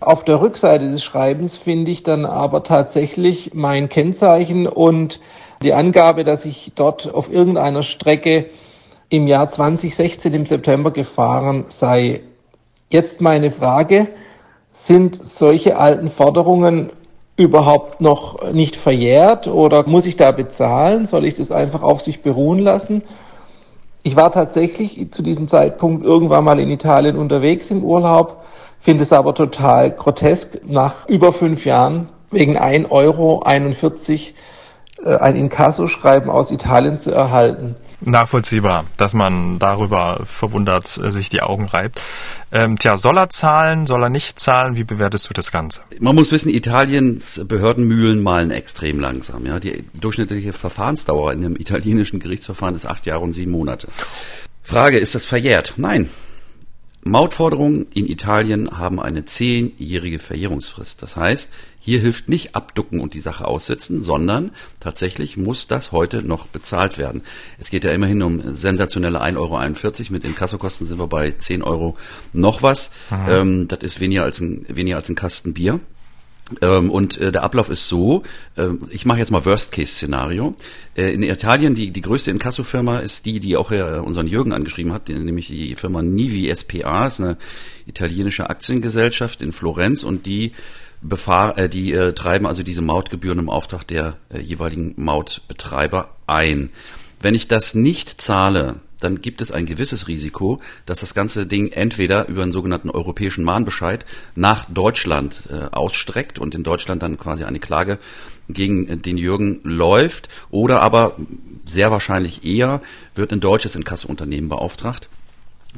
Auf 0.00 0.24
der 0.24 0.40
Rückseite 0.40 0.90
des 0.90 1.04
Schreibens 1.04 1.58
finde 1.58 1.90
ich 1.90 2.04
dann 2.04 2.24
aber 2.24 2.62
tatsächlich 2.62 3.52
mein 3.52 3.90
Kennzeichen 3.90 4.66
und 4.66 5.20
die 5.60 5.74
Angabe, 5.74 6.24
dass 6.24 6.46
ich 6.46 6.72
dort 6.74 7.12
auf 7.12 7.30
irgendeiner 7.30 7.82
Strecke 7.82 8.46
im 9.10 9.26
Jahr 9.26 9.50
2016 9.50 10.32
im 10.32 10.46
September 10.46 10.90
gefahren 10.90 11.66
sei. 11.68 12.22
Jetzt 12.88 13.20
meine 13.20 13.50
Frage, 13.50 14.08
sind 14.88 15.24
solche 15.24 15.78
alten 15.78 16.08
Forderungen 16.08 16.90
überhaupt 17.36 18.00
noch 18.00 18.52
nicht 18.52 18.74
verjährt 18.74 19.46
oder 19.46 19.86
muss 19.86 20.06
ich 20.06 20.16
da 20.16 20.32
bezahlen? 20.32 21.06
Soll 21.06 21.26
ich 21.26 21.34
das 21.34 21.52
einfach 21.52 21.82
auf 21.82 22.00
sich 22.00 22.22
beruhen 22.22 22.58
lassen? 22.58 23.02
Ich 24.02 24.16
war 24.16 24.32
tatsächlich 24.32 25.12
zu 25.12 25.22
diesem 25.22 25.48
Zeitpunkt 25.48 26.04
irgendwann 26.04 26.42
mal 26.42 26.58
in 26.58 26.70
Italien 26.70 27.18
unterwegs 27.18 27.70
im 27.70 27.84
Urlaub, 27.84 28.42
finde 28.80 29.02
es 29.02 29.12
aber 29.12 29.34
total 29.34 29.90
grotesk, 29.90 30.62
nach 30.66 31.06
über 31.06 31.34
fünf 31.34 31.66
Jahren 31.66 32.08
wegen 32.30 32.58
1,41 32.58 32.90
Euro 32.90 33.42
äh, 35.04 35.16
ein 35.16 35.36
Inkasso-Schreiben 35.36 36.30
aus 36.30 36.50
Italien 36.50 36.98
zu 36.98 37.10
erhalten. 37.10 37.76
Nachvollziehbar, 38.00 38.84
dass 38.96 39.12
man 39.12 39.58
darüber 39.58 40.20
verwundert 40.24 40.98
äh, 40.98 41.10
sich 41.10 41.30
die 41.30 41.42
Augen 41.42 41.66
reibt. 41.66 42.00
Ähm, 42.52 42.78
tja, 42.78 42.96
soll 42.96 43.18
er 43.18 43.28
zahlen, 43.30 43.86
soll 43.86 44.04
er 44.04 44.08
nicht 44.08 44.38
zahlen? 44.38 44.76
Wie 44.76 44.84
bewertest 44.84 45.28
du 45.28 45.34
das 45.34 45.50
Ganze? 45.50 45.82
Man 45.98 46.14
muss 46.14 46.30
wissen, 46.30 46.48
Italiens 46.48 47.40
Behördenmühlen 47.44 48.22
malen 48.22 48.50
extrem 48.52 49.00
langsam. 49.00 49.46
Ja, 49.46 49.58
die 49.58 49.84
durchschnittliche 50.00 50.52
Verfahrensdauer 50.52 51.32
in 51.32 51.44
einem 51.44 51.56
italienischen 51.56 52.20
Gerichtsverfahren 52.20 52.74
ist 52.74 52.86
acht 52.86 53.06
Jahre 53.06 53.24
und 53.24 53.32
sieben 53.32 53.50
Monate. 53.50 53.88
Frage, 54.62 54.98
ist 54.98 55.14
das 55.14 55.26
verjährt? 55.26 55.74
Nein, 55.76 56.08
Mautforderungen 57.02 57.86
in 57.94 58.08
Italien 58.08 58.76
haben 58.76 59.00
eine 59.00 59.24
zehnjährige 59.24 60.18
Verjährungsfrist. 60.18 61.02
Das 61.02 61.16
heißt, 61.16 61.52
hier 61.80 62.00
hilft 62.00 62.28
nicht 62.28 62.54
abducken 62.54 63.00
und 63.00 63.14
die 63.14 63.20
Sache 63.20 63.46
aussitzen, 63.46 64.02
sondern 64.02 64.50
tatsächlich 64.80 65.36
muss 65.36 65.68
das 65.68 65.92
heute 65.92 66.22
noch 66.22 66.48
bezahlt 66.48 66.98
werden. 66.98 67.22
Es 67.58 67.70
geht 67.70 67.84
ja 67.84 67.92
immerhin 67.92 68.22
um 68.22 68.52
sensationelle 68.52 69.22
1,41 69.22 69.36
Euro. 69.38 70.12
Mit 70.12 70.24
den 70.24 70.34
Kassokosten 70.34 70.86
sind 70.86 70.98
wir 70.98 71.06
bei 71.06 71.30
10 71.30 71.62
Euro 71.62 71.96
noch 72.32 72.62
was. 72.62 72.90
Ähm, 73.28 73.68
das 73.68 73.80
ist 73.80 74.00
weniger 74.00 74.24
als 74.24 74.40
ein, 74.40 74.66
weniger 74.68 74.96
als 74.96 75.08
ein 75.08 75.14
Kasten 75.14 75.54
Bier. 75.54 75.80
Ähm, 76.62 76.90
und 76.90 77.18
äh, 77.18 77.30
der 77.30 77.42
Ablauf 77.42 77.68
ist 77.68 77.88
so, 77.88 78.22
äh, 78.56 78.68
ich 78.90 79.04
mache 79.04 79.18
jetzt 79.18 79.30
mal 79.30 79.44
Worst-Case-Szenario. 79.44 80.54
Äh, 80.96 81.12
in 81.12 81.22
Italien, 81.22 81.74
die, 81.74 81.90
die 81.90 82.00
größte 82.00 82.30
Inkasso-Firma 82.30 83.00
ist 83.00 83.26
die, 83.26 83.40
die 83.40 83.56
auch 83.56 83.70
äh, 83.70 83.82
unseren 83.98 84.26
Jürgen 84.26 84.52
angeschrieben 84.52 84.92
hat, 84.92 85.08
nämlich 85.08 85.48
die 85.48 85.74
Firma 85.74 86.02
Nivi 86.02 86.54
SPA, 86.54 87.06
ist 87.06 87.20
eine 87.20 87.36
italienische 87.86 88.48
Aktiengesellschaft 88.48 89.42
in 89.42 89.52
Florenz 89.52 90.02
und 90.02 90.26
die 90.26 90.52
befahr, 91.02 91.58
äh, 91.58 91.68
die 91.68 91.92
äh, 91.92 92.12
treiben 92.12 92.46
also 92.46 92.62
diese 92.62 92.82
Mautgebühren 92.82 93.38
im 93.38 93.50
Auftrag 93.50 93.86
der 93.86 94.16
äh, 94.30 94.40
jeweiligen 94.40 94.94
Mautbetreiber 94.96 96.16
ein. 96.26 96.70
Wenn 97.20 97.34
ich 97.34 97.48
das 97.48 97.74
nicht 97.74 98.20
zahle, 98.20 98.76
dann 99.00 99.20
gibt 99.22 99.40
es 99.40 99.50
ein 99.50 99.66
gewisses 99.66 100.08
Risiko, 100.08 100.60
dass 100.86 101.00
das 101.00 101.14
ganze 101.14 101.46
Ding 101.46 101.68
entweder 101.68 102.28
über 102.28 102.42
einen 102.42 102.52
sogenannten 102.52 102.90
europäischen 102.90 103.44
Mahnbescheid 103.44 104.04
nach 104.34 104.64
Deutschland 104.66 105.48
äh, 105.50 105.68
ausstreckt 105.70 106.38
und 106.38 106.54
in 106.54 106.64
Deutschland 106.64 107.02
dann 107.02 107.18
quasi 107.18 107.44
eine 107.44 107.60
Klage 107.60 107.98
gegen 108.48 108.88
äh, 108.88 108.96
den 108.96 109.16
Jürgen 109.16 109.60
läuft. 109.62 110.28
Oder 110.50 110.82
aber 110.82 111.16
sehr 111.66 111.90
wahrscheinlich 111.90 112.44
eher 112.44 112.80
wird 113.14 113.32
ein 113.32 113.40
deutsches 113.40 113.76
Inkassounternehmen 113.76 114.48
beauftragt 114.48 115.08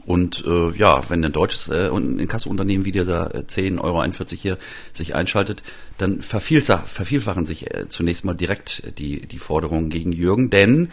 und 0.06 0.44
äh, 0.46 0.70
ja, 0.76 1.08
wenn 1.10 1.24
ein 1.24 1.32
deutsches 1.32 1.68
äh, 1.68 1.88
Inkassounternehmen 1.88 2.84
wie 2.84 2.92
dieser 2.92 3.34
äh, 3.34 3.38
10,41 3.40 3.80
Euro 3.80 4.40
hier 4.40 4.58
sich 4.92 5.14
einschaltet, 5.14 5.62
dann 5.98 6.22
vervielfachen 6.22 7.44
sich 7.44 7.74
äh, 7.74 7.88
zunächst 7.88 8.24
mal 8.24 8.34
direkt 8.34 8.98
die, 8.98 9.26
die 9.26 9.38
Forderungen 9.38 9.90
gegen 9.90 10.12
Jürgen, 10.12 10.48
denn 10.48 10.90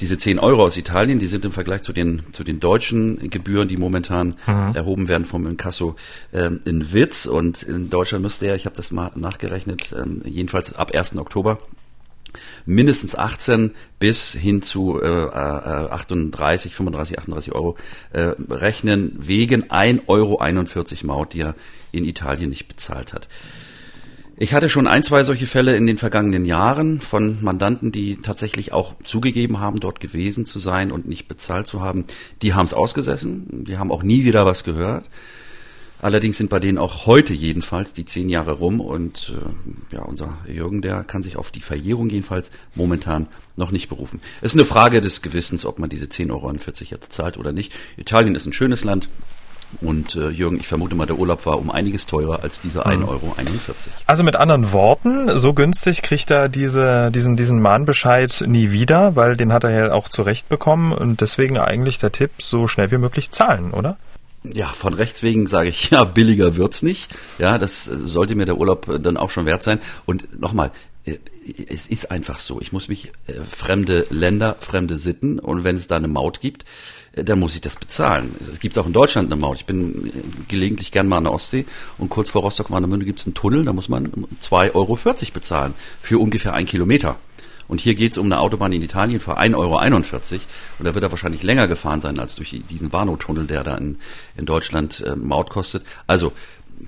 diese 0.00 0.16
10 0.16 0.38
Euro 0.38 0.64
aus 0.64 0.76
Italien, 0.76 1.18
die 1.18 1.26
sind 1.26 1.44
im 1.44 1.52
Vergleich 1.52 1.82
zu 1.82 1.92
den, 1.92 2.22
zu 2.32 2.44
den 2.44 2.60
deutschen 2.60 3.30
Gebühren, 3.30 3.68
die 3.68 3.76
momentan 3.76 4.36
mhm. 4.46 4.74
erhoben 4.74 5.08
werden 5.08 5.24
vom 5.24 5.46
Inkasso, 5.46 5.96
äh, 6.30 6.48
ein 6.48 6.92
Witz. 6.92 7.26
Und 7.26 7.64
in 7.64 7.90
Deutschland 7.90 8.22
müsste 8.22 8.46
er, 8.46 8.54
ich 8.54 8.64
habe 8.64 8.76
das 8.76 8.92
mal 8.92 9.10
nachgerechnet, 9.16 9.92
äh, 9.92 10.28
jedenfalls 10.28 10.72
ab 10.72 10.94
1. 10.94 11.16
Oktober 11.16 11.58
mindestens 12.64 13.14
18 13.14 13.72
bis 13.98 14.32
hin 14.32 14.62
zu 14.62 15.00
äh, 15.00 15.06
38, 15.06 16.74
35, 16.74 17.18
38 17.18 17.52
Euro 17.52 17.76
äh, 18.12 18.32
rechnen 18.50 19.16
wegen 19.18 19.64
1,41 19.64 20.06
Euro 20.08 21.06
Maut, 21.06 21.34
die 21.34 21.40
er 21.40 21.54
in 21.92 22.04
Italien 22.04 22.50
nicht 22.50 22.68
bezahlt 22.68 23.12
hat. 23.12 23.28
Ich 24.38 24.52
hatte 24.52 24.68
schon 24.68 24.86
ein, 24.86 25.02
zwei 25.02 25.22
solche 25.22 25.46
Fälle 25.46 25.76
in 25.76 25.86
den 25.86 25.96
vergangenen 25.96 26.44
Jahren 26.44 27.00
von 27.00 27.38
Mandanten, 27.42 27.90
die 27.90 28.16
tatsächlich 28.16 28.70
auch 28.70 28.94
zugegeben 29.02 29.60
haben, 29.60 29.80
dort 29.80 29.98
gewesen 29.98 30.44
zu 30.44 30.58
sein 30.58 30.92
und 30.92 31.08
nicht 31.08 31.26
bezahlt 31.26 31.66
zu 31.66 31.80
haben. 31.80 32.04
Die 32.42 32.52
haben 32.52 32.66
es 32.66 32.74
ausgesessen, 32.74 33.64
die 33.64 33.78
haben 33.78 33.90
auch 33.90 34.02
nie 34.02 34.26
wieder 34.26 34.44
was 34.44 34.62
gehört. 34.62 35.08
Allerdings 36.02 36.36
sind 36.36 36.50
bei 36.50 36.60
denen 36.60 36.78
auch 36.78 37.06
heute 37.06 37.32
jedenfalls 37.32 37.92
die 37.92 38.04
zehn 38.04 38.28
Jahre 38.28 38.52
rum 38.52 38.80
und 38.80 39.32
äh, 39.90 39.94
ja, 39.96 40.02
unser 40.02 40.36
Jürgen, 40.46 40.82
der 40.82 41.04
kann 41.04 41.22
sich 41.22 41.36
auf 41.36 41.50
die 41.50 41.60
Verjährung 41.60 42.10
jedenfalls 42.10 42.50
momentan 42.74 43.26
noch 43.56 43.70
nicht 43.70 43.88
berufen. 43.88 44.20
Es 44.42 44.52
ist 44.52 44.58
eine 44.58 44.66
Frage 44.66 45.00
des 45.00 45.22
Gewissens, 45.22 45.64
ob 45.64 45.78
man 45.78 45.88
diese 45.88 46.06
10,40 46.06 46.30
Euro 46.32 46.52
jetzt 46.90 47.12
zahlt 47.12 47.38
oder 47.38 47.52
nicht. 47.52 47.72
Italien 47.96 48.34
ist 48.34 48.46
ein 48.46 48.52
schönes 48.52 48.84
Land. 48.84 49.08
Und 49.80 50.14
äh, 50.14 50.28
Jürgen, 50.28 50.60
ich 50.60 50.68
vermute 50.68 50.94
mal, 50.94 51.06
der 51.06 51.18
Urlaub 51.18 51.44
war 51.44 51.58
um 51.58 51.70
einiges 51.70 52.06
teurer 52.06 52.42
als 52.42 52.60
diese 52.60 52.86
1,41 52.86 53.08
Euro. 53.08 53.34
Also 54.06 54.22
mit 54.22 54.36
anderen 54.36 54.72
Worten, 54.72 55.38
so 55.38 55.54
günstig 55.54 56.02
kriegt 56.02 56.30
er 56.30 56.48
diese, 56.48 57.10
diesen, 57.10 57.36
diesen 57.36 57.60
Mahnbescheid 57.60 58.44
nie 58.46 58.70
wieder, 58.70 59.16
weil 59.16 59.36
den 59.36 59.52
hat 59.52 59.64
er 59.64 59.70
ja 59.70 59.92
auch 59.92 60.08
zurecht 60.08 60.48
bekommen 60.48 60.92
und 60.92 61.20
deswegen 61.20 61.58
eigentlich 61.58 61.98
der 61.98 62.12
Tipp, 62.12 62.30
so 62.38 62.68
schnell 62.68 62.90
wie 62.92 62.98
möglich 62.98 63.32
zahlen, 63.32 63.72
oder? 63.72 63.96
Ja, 64.54 64.68
von 64.68 64.94
Rechts 64.94 65.22
wegen 65.22 65.46
sage 65.46 65.68
ich, 65.68 65.90
ja, 65.90 66.04
billiger 66.04 66.56
wird's 66.56 66.82
nicht. 66.82 67.14
Ja, 67.38 67.58
das 67.58 67.84
sollte 67.84 68.34
mir 68.34 68.46
der 68.46 68.58
Urlaub 68.58 68.86
dann 69.00 69.16
auch 69.16 69.30
schon 69.30 69.46
wert 69.46 69.62
sein. 69.62 69.80
Und 70.04 70.40
nochmal, 70.40 70.72
äh, 71.04 71.18
es 71.68 71.86
ist 71.86 72.10
einfach 72.10 72.38
so. 72.38 72.60
Ich 72.60 72.72
muss 72.72 72.88
mich 72.88 73.12
äh, 73.26 73.32
fremde 73.48 74.06
Länder, 74.10 74.56
fremde 74.60 74.98
Sitten 74.98 75.38
und 75.38 75.64
wenn 75.64 75.76
es 75.76 75.86
da 75.86 75.96
eine 75.96 76.08
Maut 76.08 76.40
gibt, 76.40 76.64
äh, 77.12 77.24
dann 77.24 77.38
muss 77.38 77.54
ich 77.54 77.60
das 77.60 77.76
bezahlen. 77.76 78.34
Es 78.40 78.60
gibt 78.60 78.76
auch 78.78 78.86
in 78.86 78.92
Deutschland 78.92 79.32
eine 79.32 79.40
Maut. 79.40 79.56
Ich 79.56 79.66
bin 79.66 80.12
gelegentlich 80.48 80.92
gern 80.92 81.08
mal 81.08 81.18
an 81.18 81.24
der 81.24 81.32
Ostsee 81.32 81.64
und 81.98 82.10
kurz 82.10 82.30
vor 82.30 82.42
Rostock-Warnemünde 82.42 83.06
gibt 83.06 83.20
es 83.20 83.26
einen 83.26 83.34
Tunnel, 83.34 83.64
da 83.64 83.72
muss 83.72 83.88
man 83.88 84.12
2,40 84.42 84.74
Euro 84.74 84.98
bezahlen 85.32 85.74
für 86.00 86.18
ungefähr 86.18 86.54
ein 86.54 86.66
Kilometer. 86.66 87.18
Und 87.68 87.80
hier 87.80 87.94
geht 87.94 88.12
es 88.12 88.18
um 88.18 88.26
eine 88.26 88.40
Autobahn 88.40 88.72
in 88.72 88.82
Italien 88.82 89.20
für 89.20 89.38
1,41 89.38 89.54
Euro. 89.56 89.76
Und 90.78 90.84
da 90.84 90.94
wird 90.94 91.04
er 91.04 91.10
wahrscheinlich 91.10 91.42
länger 91.42 91.68
gefahren 91.68 92.00
sein 92.00 92.18
als 92.18 92.36
durch 92.36 92.60
diesen 92.70 92.92
Warnow-Tunnel, 92.92 93.46
der 93.46 93.64
da 93.64 93.76
in, 93.76 93.98
in 94.36 94.46
Deutschland 94.46 95.00
äh, 95.00 95.16
Maut 95.16 95.50
kostet. 95.50 95.84
Also 96.06 96.32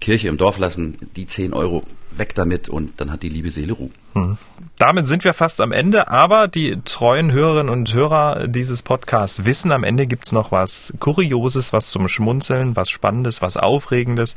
Kirche 0.01 0.29
im 0.29 0.37
Dorf 0.37 0.59
lassen, 0.59 0.97
die 1.17 1.27
10 1.27 1.53
Euro 1.53 1.83
weg 2.11 2.35
damit 2.35 2.69
und 2.69 3.01
dann 3.01 3.11
hat 3.13 3.23
die 3.23 3.29
liebe 3.29 3.51
Seele 3.51 3.73
Ruhe. 3.73 3.91
Hm. 4.15 4.39
Damit 4.79 5.09
sind 5.09 5.25
wir 5.25 5.35
fast 5.35 5.61
am 5.61 5.73
Ende, 5.73 6.09
aber 6.09 6.49
die 6.49 6.81
treuen 6.85 7.33
Hörerinnen 7.33 7.69
und 7.69 7.93
Hörer 7.93 8.47
dieses 8.49 8.83
Podcasts 8.83 9.45
wissen, 9.45 9.73
am 9.73 9.85
Ende 9.85 10.07
gibt's 10.07 10.33
noch 10.33 10.53
was 10.53 10.95
Kurioses, 11.01 11.73
was 11.73 11.91
zum 11.91 12.09
Schmunzeln, 12.09 12.77
was 12.77 12.91
Spannendes, 12.91 13.43
was 13.43 13.57
Aufregendes 13.57 14.37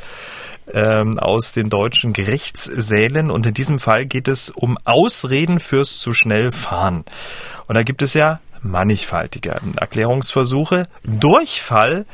ähm, 0.73 1.19
aus 1.19 1.53
den 1.53 1.69
deutschen 1.69 2.13
Gerichtssälen. 2.13 3.31
Und 3.31 3.45
in 3.45 3.53
diesem 3.53 3.79
Fall 3.79 4.05
geht 4.05 4.27
es 4.27 4.49
um 4.49 4.77
Ausreden 4.83 5.59
fürs 5.59 5.99
zu 5.99 6.13
schnell 6.13 6.51
fahren. 6.51 7.05
Und 7.67 7.75
da 7.75 7.83
gibt 7.83 8.01
es 8.01 8.13
ja 8.13 8.39
mannigfaltige 8.61 9.55
Erklärungsversuche. 9.75 10.87
Durchfall 11.03 12.05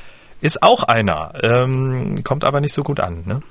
ist 0.42 0.64
auch 0.64 0.84
einer, 0.84 1.34
ähm, 1.42 2.24
kommt 2.24 2.44
aber 2.44 2.62
nicht 2.62 2.74
so 2.74 2.84
gut 2.84 3.00
an. 3.00 3.24
Ne? 3.26 3.42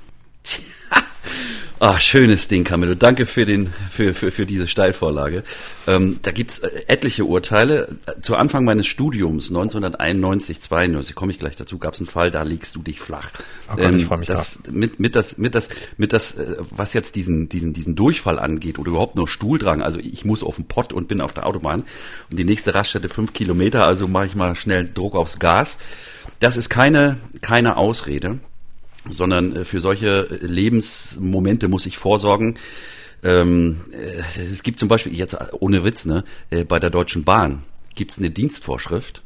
Ah, 1.78 2.00
schönes 2.00 2.48
Ding, 2.48 2.64
Camillo. 2.64 2.94
Danke 2.94 3.26
für 3.26 3.44
den 3.44 3.70
für 3.90 4.14
für, 4.14 4.30
für 4.30 4.46
diese 4.46 4.66
Steilvorlage. 4.66 5.42
Ähm, 5.86 6.18
da 6.22 6.32
gibt's 6.32 6.60
äh, 6.60 6.70
etliche 6.86 7.26
Urteile. 7.26 7.96
Zu 8.22 8.36
Anfang 8.36 8.64
meines 8.64 8.86
Studiums 8.86 9.50
1991, 9.50 10.60
92 10.60 11.14
komme 11.14 11.32
ich 11.32 11.38
gleich 11.38 11.54
dazu. 11.54 11.78
Gab's 11.78 12.00
einen 12.00 12.06
Fall, 12.06 12.30
da 12.30 12.42
legst 12.44 12.74
du 12.76 12.82
dich 12.82 13.00
flach. 13.00 13.30
Oh 13.70 13.76
Gott, 13.76 13.84
ähm, 13.84 13.96
ich 13.96 14.06
freue 14.06 14.18
mich 14.18 14.28
das, 14.28 14.54
drauf. 14.62 14.74
Mit 14.74 15.00
mit 15.00 15.14
das 15.16 15.36
mit 15.36 15.54
das 15.54 15.68
mit 15.98 16.14
das 16.14 16.38
äh, 16.38 16.56
was 16.70 16.94
jetzt 16.94 17.14
diesen 17.14 17.50
diesen 17.50 17.74
diesen 17.74 17.94
Durchfall 17.94 18.38
angeht 18.38 18.78
oder 18.78 18.88
überhaupt 18.88 19.16
nur 19.16 19.28
Stuhldrang. 19.28 19.82
Also 19.82 19.98
ich 19.98 20.24
muss 20.24 20.42
auf 20.42 20.56
den 20.56 20.66
Pott 20.66 20.94
und 20.94 21.08
bin 21.08 21.20
auf 21.20 21.34
der 21.34 21.44
Autobahn 21.44 21.84
und 22.30 22.38
die 22.38 22.44
nächste 22.44 22.74
Raststätte 22.74 23.10
fünf 23.10 23.34
Kilometer. 23.34 23.84
Also 23.84 24.08
mache 24.08 24.26
ich 24.26 24.34
mal 24.34 24.56
schnell 24.56 24.88
Druck 24.92 25.14
aufs 25.14 25.38
Gas. 25.38 25.76
Das 26.40 26.56
ist 26.56 26.70
keine 26.70 27.18
keine 27.42 27.76
Ausrede 27.76 28.38
sondern 29.10 29.56
äh, 29.56 29.64
für 29.64 29.80
solche 29.80 30.22
Lebensmomente 30.40 31.68
muss 31.68 31.86
ich 31.86 31.98
vorsorgen. 31.98 32.56
Ähm, 33.22 33.80
äh, 33.92 34.42
es 34.42 34.62
gibt 34.62 34.78
zum 34.78 34.88
Beispiel, 34.88 35.16
jetzt 35.16 35.36
ohne 35.52 35.84
Witz, 35.84 36.04
ne, 36.04 36.24
äh, 36.50 36.64
bei 36.64 36.78
der 36.78 36.90
Deutschen 36.90 37.24
Bahn 37.24 37.62
gibt 37.94 38.12
es 38.12 38.18
eine 38.18 38.30
Dienstvorschrift, 38.30 39.22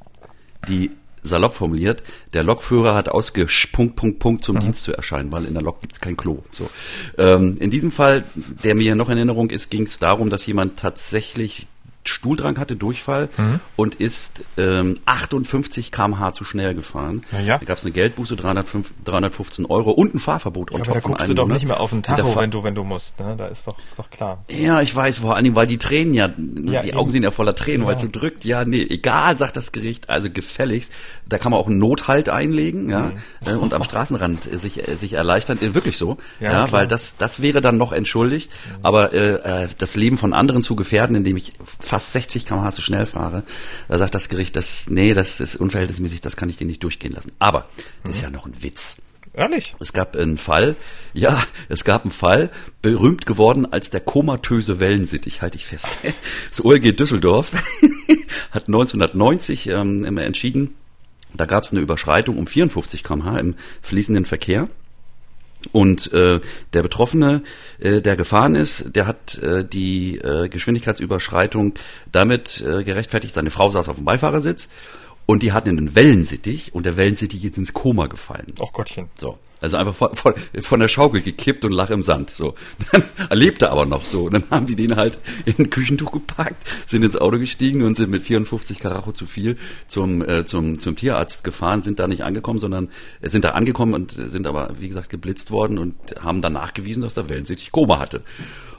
die 0.69 0.91
salopp 1.23 1.55
formuliert, 1.55 2.03
der 2.33 2.43
Lokführer 2.43 2.95
hat 2.95 3.09
ausgespunkt, 3.09 3.97
Punkt, 3.97 4.19
Punkt 4.19 4.45
zum 4.45 4.57
mhm. 4.57 4.61
Dienst 4.61 4.85
zu 4.85 4.93
erscheinen, 4.93 5.31
weil 5.33 5.45
in 5.45 5.55
der 5.55 5.63
Lok 5.63 5.81
gibt's 5.81 6.01
kein 6.01 6.17
Klo. 6.17 6.43
So. 6.51 6.71
Ähm, 7.19 7.57
in 7.61 7.71
diesem 7.71 7.91
Fall, 7.91 8.25
der 8.65 8.75
mir 8.75 8.95
noch 8.95 9.09
in 9.11 9.17
Erinnerung 9.17 9.51
ist, 9.51 9.71
ging 9.71 9.83
es 9.83 9.99
darum, 9.99 10.31
dass 10.31 10.47
jemand 10.47 10.79
tatsächlich 10.79 11.67
Stuhldrang 12.05 12.59
hatte, 12.59 12.77
Durchfall 12.77 13.29
mhm. 13.37 13.61
und 13.77 13.97
ist 13.97 14.43
ähm, 14.57 14.99
58 15.05 15.93
km/h 15.93 16.33
zu 16.33 16.45
schnell 16.45 16.75
gefahren. 16.75 17.23
Ja, 17.47 17.59
Da 17.59 17.65
gab 17.65 17.79
es 17.79 17.85
eine 17.85 17.93
Geldbuße, 17.93 18.37
305, 18.37 18.95
315 19.05 19.67
Euro 19.67 19.91
und 19.91 20.15
ein 20.15 20.19
Fahrverbot. 20.19 20.71
Ja, 20.71 20.77
aber 20.77 20.85
da 20.93 21.01
guckst 21.01 21.29
du 21.29 21.35
doch 21.35 21.47
nicht 21.47 21.67
mehr 21.67 21.81
auf 21.81 21.91
den 21.91 22.03
Tacho, 22.03 22.37
wenn 22.37 22.51
du, 22.51 22.65
wenn 22.65 22.75
du 22.75 22.85
musst. 22.85 23.21
Ne? 23.21 23.35
Da 23.37 23.47
ist 23.49 23.67
doch, 23.67 23.79
ist 23.83 23.99
doch 23.99 24.09
klar. 24.09 24.45
Ja, 24.49 24.81
ich 24.81 24.95
weiß, 24.95 25.19
vor 25.19 25.35
allen 25.35 25.45
Dingen, 25.45 25.57
weil 25.57 25.67
die 25.67 25.79
Tränen 25.79 26.15
ja, 26.15 26.27
ja 26.27 26.83
die 26.83 26.89
eben. 26.89 26.97
Augen 26.97 27.11
sind 27.11 27.23
ja 27.23 27.31
voller 27.31 27.55
Tränen, 27.55 27.83
ja. 27.83 27.89
weil 27.89 27.97
es 27.97 28.01
so 28.01 28.09
drückt. 28.11 28.45
Ja, 28.47 28.65
nee, 28.65 28.83
egal, 28.83 29.37
sagt 29.37 29.57
das 29.57 29.73
Gericht, 29.73 30.09
also 30.09 30.31
gefälligst. 30.31 30.93
Da 31.29 31.37
kann 31.37 31.53
man 31.53 31.61
auch 31.61 31.67
einen 31.67 31.79
Nothalt 31.79 32.29
einlegen 32.29 32.91
ja, 32.91 33.03
mhm. 33.03 33.13
Äh, 33.47 33.53
und 33.53 33.75
am 33.75 33.85
Straßenrand 33.85 34.45
sich, 34.59 34.89
äh, 34.89 34.97
sich 34.97 35.13
erleichtern. 35.13 35.59
Äh, 35.61 35.75
wirklich 35.75 35.99
so, 35.99 36.17
ja, 36.41 36.53
ja 36.53 36.73
weil 36.73 36.87
das, 36.87 37.19
das 37.19 37.43
wäre 37.43 37.61
dann 37.61 37.77
noch 37.77 37.93
entschuldigt. 37.93 38.51
Mhm. 38.51 38.79
Aber 38.83 39.13
äh, 39.13 39.69
das 39.79 39.97
Leben 39.97 40.17
von 40.17 40.33
anderen 40.33 40.63
zu 40.63 40.77
gefährden, 40.77 41.15
indem 41.17 41.37
ich 41.37 41.53
fast 41.91 42.13
60 42.13 42.47
km/h 42.47 42.71
zu 42.71 42.83
schnell 42.83 43.05
fahre, 43.05 43.43
da 43.89 43.99
sagt 43.99 44.15
das 44.15 44.29
Gericht, 44.29 44.55
das, 44.55 44.89
nee, 44.89 45.13
das 45.13 45.41
ist 45.41 45.57
unverhältnismäßig, 45.57 46.21
das 46.21 46.37
kann 46.37 46.49
ich 46.49 46.57
dir 46.57 46.67
nicht 46.67 46.85
durchgehen 46.85 47.13
lassen. 47.13 47.33
Aber 47.41 47.69
das 48.05 48.15
ist 48.15 48.23
ja 48.23 48.31
noch 48.31 48.47
ein 48.47 48.63
Witz. 48.63 48.97
Ehrlich? 49.33 49.75
Es 49.81 49.93
gab 49.93 50.17
einen 50.17 50.39
Fall, 50.39 50.77
ja, 51.15 51.43
es 51.69 51.85
gab 51.85 52.05
einen 52.05 52.13
Fall, 52.13 52.51
berühmt 52.81 53.27
geworden 53.27 53.67
als 53.71 53.91
der 53.91 54.01
komatöse 54.01 54.79
Wellensittich, 54.79 55.43
halte 55.43 55.59
ich 55.59 55.67
fest. 55.67 55.89
Das 56.51 56.65
OLG 56.65 56.97
Düsseldorf 56.97 57.53
hat 58.53 58.69
1990 58.69 59.69
ähm, 59.69 60.19
entschieden, 60.19 60.75
da 61.35 61.45
gab 61.45 61.65
es 61.65 61.73
eine 61.73 61.81
Überschreitung 61.81 62.39
um 62.39 62.47
54 62.47 63.03
km/h 63.03 63.39
im 63.39 63.55
fließenden 63.83 64.25
Verkehr. 64.25 64.69
Und 65.73 66.13
äh, 66.13 66.41
der 66.73 66.83
Betroffene, 66.83 67.43
äh, 67.79 68.01
der 68.01 68.17
gefahren 68.17 68.55
ist, 68.55 68.97
der 68.97 69.07
hat 69.07 69.39
äh, 69.39 69.65
die 69.65 70.17
äh, 70.19 70.49
Geschwindigkeitsüberschreitung 70.49 71.75
damit 72.11 72.63
äh, 72.67 72.83
gerechtfertigt. 72.83 73.35
Seine 73.35 73.51
Frau 73.51 73.71
saß 73.71 73.89
auf 73.89 73.97
dem 73.97 74.05
Beifahrersitz 74.05 74.71
Und 75.31 75.45
die 75.45 75.53
hatten 75.53 75.69
einen 75.69 75.95
Wellensittich 75.95 76.75
und 76.75 76.87
der 76.87 76.97
Wellensittich 76.97 77.45
ist 77.45 77.57
ins 77.57 77.73
Koma 77.73 78.09
gefallen. 78.09 78.53
Och 78.59 78.73
Gottchen. 78.73 79.11
So. 79.17 79.39
Also 79.61 79.77
einfach 79.77 79.95
von, 79.95 80.13
von, 80.17 80.35
von 80.61 80.81
der 80.81 80.89
Schaukel 80.89 81.21
gekippt 81.21 81.65
und 81.65 81.71
lag 81.71 81.91
im 81.91 82.03
Sand. 82.03 82.31
So. 82.31 82.57
Dann 82.91 83.05
erlebte 83.29 83.71
aber 83.71 83.87
noch 83.87 84.05
so. 84.05 84.25
Und 84.25 84.33
dann 84.33 84.43
haben 84.51 84.67
die 84.67 84.75
den 84.75 84.97
halt 84.97 85.21
in 85.45 85.55
ein 85.57 85.71
Küchentuch 85.71 86.11
gepackt, 86.11 86.67
sind 86.85 87.05
ins 87.05 87.15
Auto 87.15 87.39
gestiegen 87.39 87.83
und 87.83 87.97
sind 87.97 88.11
mit 88.11 88.25
54 88.25 88.81
Karacho 88.81 89.13
zu 89.13 89.25
viel 89.25 89.57
zum, 89.87 90.21
äh, 90.29 90.47
zum, 90.47 90.81
zum 90.81 90.97
Tierarzt 90.97 91.45
gefahren, 91.45 91.85
sind 91.85 92.01
da 92.01 92.09
nicht 92.09 92.25
angekommen, 92.25 92.59
sondern 92.59 92.89
äh, 93.21 93.29
sind 93.29 93.45
da 93.45 93.51
angekommen 93.51 93.95
und 93.95 94.11
sind 94.11 94.49
aber, 94.49 94.73
wie 94.81 94.89
gesagt, 94.89 95.11
geblitzt 95.11 95.53
worden 95.53 95.79
und 95.79 95.95
haben 96.21 96.43
dann 96.43 96.55
nachgewiesen, 96.55 97.05
dass 97.05 97.15
der 97.15 97.29
Wellensittich 97.29 97.71
Koma 97.71 98.01
hatte. 98.01 98.23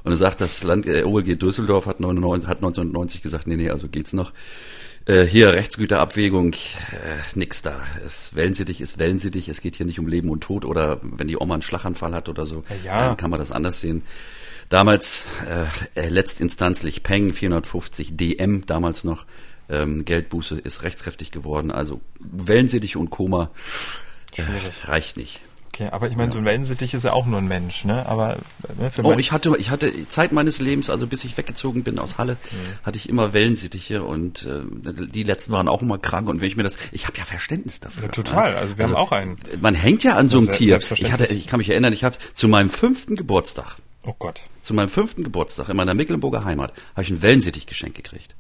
Und 0.04 0.12
er 0.12 0.18
sagt, 0.18 0.41
das 0.41 0.64
Land, 0.64 0.86
äh, 0.86 1.06
OLG 1.06 1.38
Düsseldorf 1.38 1.86
hat, 1.86 2.02
99, 2.02 2.49
hat 2.49 2.58
1990 2.58 3.22
gesagt, 3.22 3.47
nee, 3.47 3.56
nee, 3.56 3.70
also 3.70 3.88
geht's 3.88 4.12
noch. 4.12 4.34
Äh, 5.06 5.24
hier 5.24 5.54
Rechtsgüterabwägung, 5.54 6.54
äh, 6.54 6.58
nix 7.36 7.62
da. 7.62 7.82
Es 8.06 8.36
Wellensittich 8.36 8.82
ist 8.82 8.99
Wellensittich, 8.99 9.49
es 9.49 9.62
geht 9.62 9.76
hier 9.76 9.86
nicht 9.86 9.99
um 9.99 10.08
Leben 10.08 10.30
und 10.30 10.41
Tod 10.41 10.64
oder 10.64 10.99
wenn 11.02 11.28
die 11.28 11.38
Oma 11.38 11.56
einen 11.56 11.64
Schlaganfall 11.64 12.14
hat 12.14 12.30
oder 12.30 12.45
so, 12.45 12.64
Ja. 12.86 13.08
dann 13.08 13.18
kann 13.18 13.32
man 13.32 13.39
das 13.39 13.52
anders 13.52 13.82
sehen. 13.82 14.04
Damals 14.70 15.26
äh, 15.95 16.08
letztinstanzlich 16.08 17.04
Peng 17.04 17.34
450 17.34 18.16
DM, 18.16 18.66
damals 18.68 19.04
noch 19.04 19.26
ähm, 19.70 20.06
Geldbuße 20.06 20.58
ist 20.60 20.84
rechtskräftig 20.84 21.32
geworden. 21.32 21.72
Also 21.72 21.99
Wellensittich 22.20 22.95
und 22.95 23.10
Koma 23.10 23.49
äh, 24.38 24.43
reicht 24.88 25.18
nicht. 25.18 25.41
Okay, 25.74 25.88
aber 25.89 26.09
ich 26.09 26.17
meine, 26.17 26.34
so 26.34 26.38
ein 26.38 26.43
Wellensittich 26.43 26.93
ist 26.93 27.03
ja 27.03 27.13
auch 27.13 27.26
nur 27.26 27.38
ein 27.39 27.47
Mensch, 27.47 27.86
ne? 27.86 28.05
Aber 28.05 28.38
ne, 28.78 28.91
für 28.91 29.05
Oh, 29.05 29.13
ich 29.13 29.32
hatte, 29.32 29.55
ich 29.57 29.69
hatte 29.69 30.07
Zeit 30.09 30.34
meines 30.34 30.59
Lebens, 30.59 30.89
also 30.89 31.07
bis 31.07 31.24
ich 31.24 31.38
weggezogen 31.38 31.84
bin 31.84 31.97
aus 31.97 32.17
Halle, 32.17 32.36
hatte 32.84 32.97
ich 32.97 33.07
immer 33.07 33.32
Wellensittiche 33.32 34.03
und 34.03 34.43
äh, 34.45 34.63
die 35.07 35.24
letzten 35.24 35.53
waren 35.53 35.69
auch 35.69 35.82
immer 35.82 35.97
krank. 35.97 36.28
Und 36.28 36.41
wenn 36.41 36.47
ich 36.49 36.57
mir 36.57 36.63
das, 36.63 36.78
ich 36.91 37.07
habe 37.07 37.17
ja 37.17 37.24
Verständnis 37.24 37.80
dafür. 37.80 38.03
Ja, 38.03 38.09
total. 38.09 38.53
Also 38.55 38.78
wir 38.78 38.86
haben 38.86 38.95
auch 38.95 39.13
einen. 39.13 39.38
Man 39.61 39.74
hängt 39.74 40.03
ja 40.03 40.17
an 40.17 40.28
so 40.28 40.39
einem 40.39 40.49
Tier. 40.49 40.78
Ich 40.78 41.11
hatte, 41.13 41.28
ich 41.28 41.47
kann 41.47 41.59
mich 41.59 41.69
erinnern, 41.69 41.93
ich 41.93 42.03
habe 42.03 42.17
zu 42.34 42.49
meinem 42.49 42.69
fünften 42.69 43.15
Geburtstag, 43.15 43.78
Oh 44.03 44.13
Gott. 44.19 44.41
zu 44.63 44.74
meinem 44.74 44.89
fünften 44.89 45.24
Geburtstag 45.24 45.69
in 45.69 45.78
meiner 45.78 45.93
Mecklenburger 45.93 46.43
Heimat, 46.43 46.74
habe 46.95 47.03
ich 47.03 47.09
einen 47.11 47.22
Wellensittich 47.22 47.65
geschenkt 47.65 47.95
gekriegt. 47.95 48.36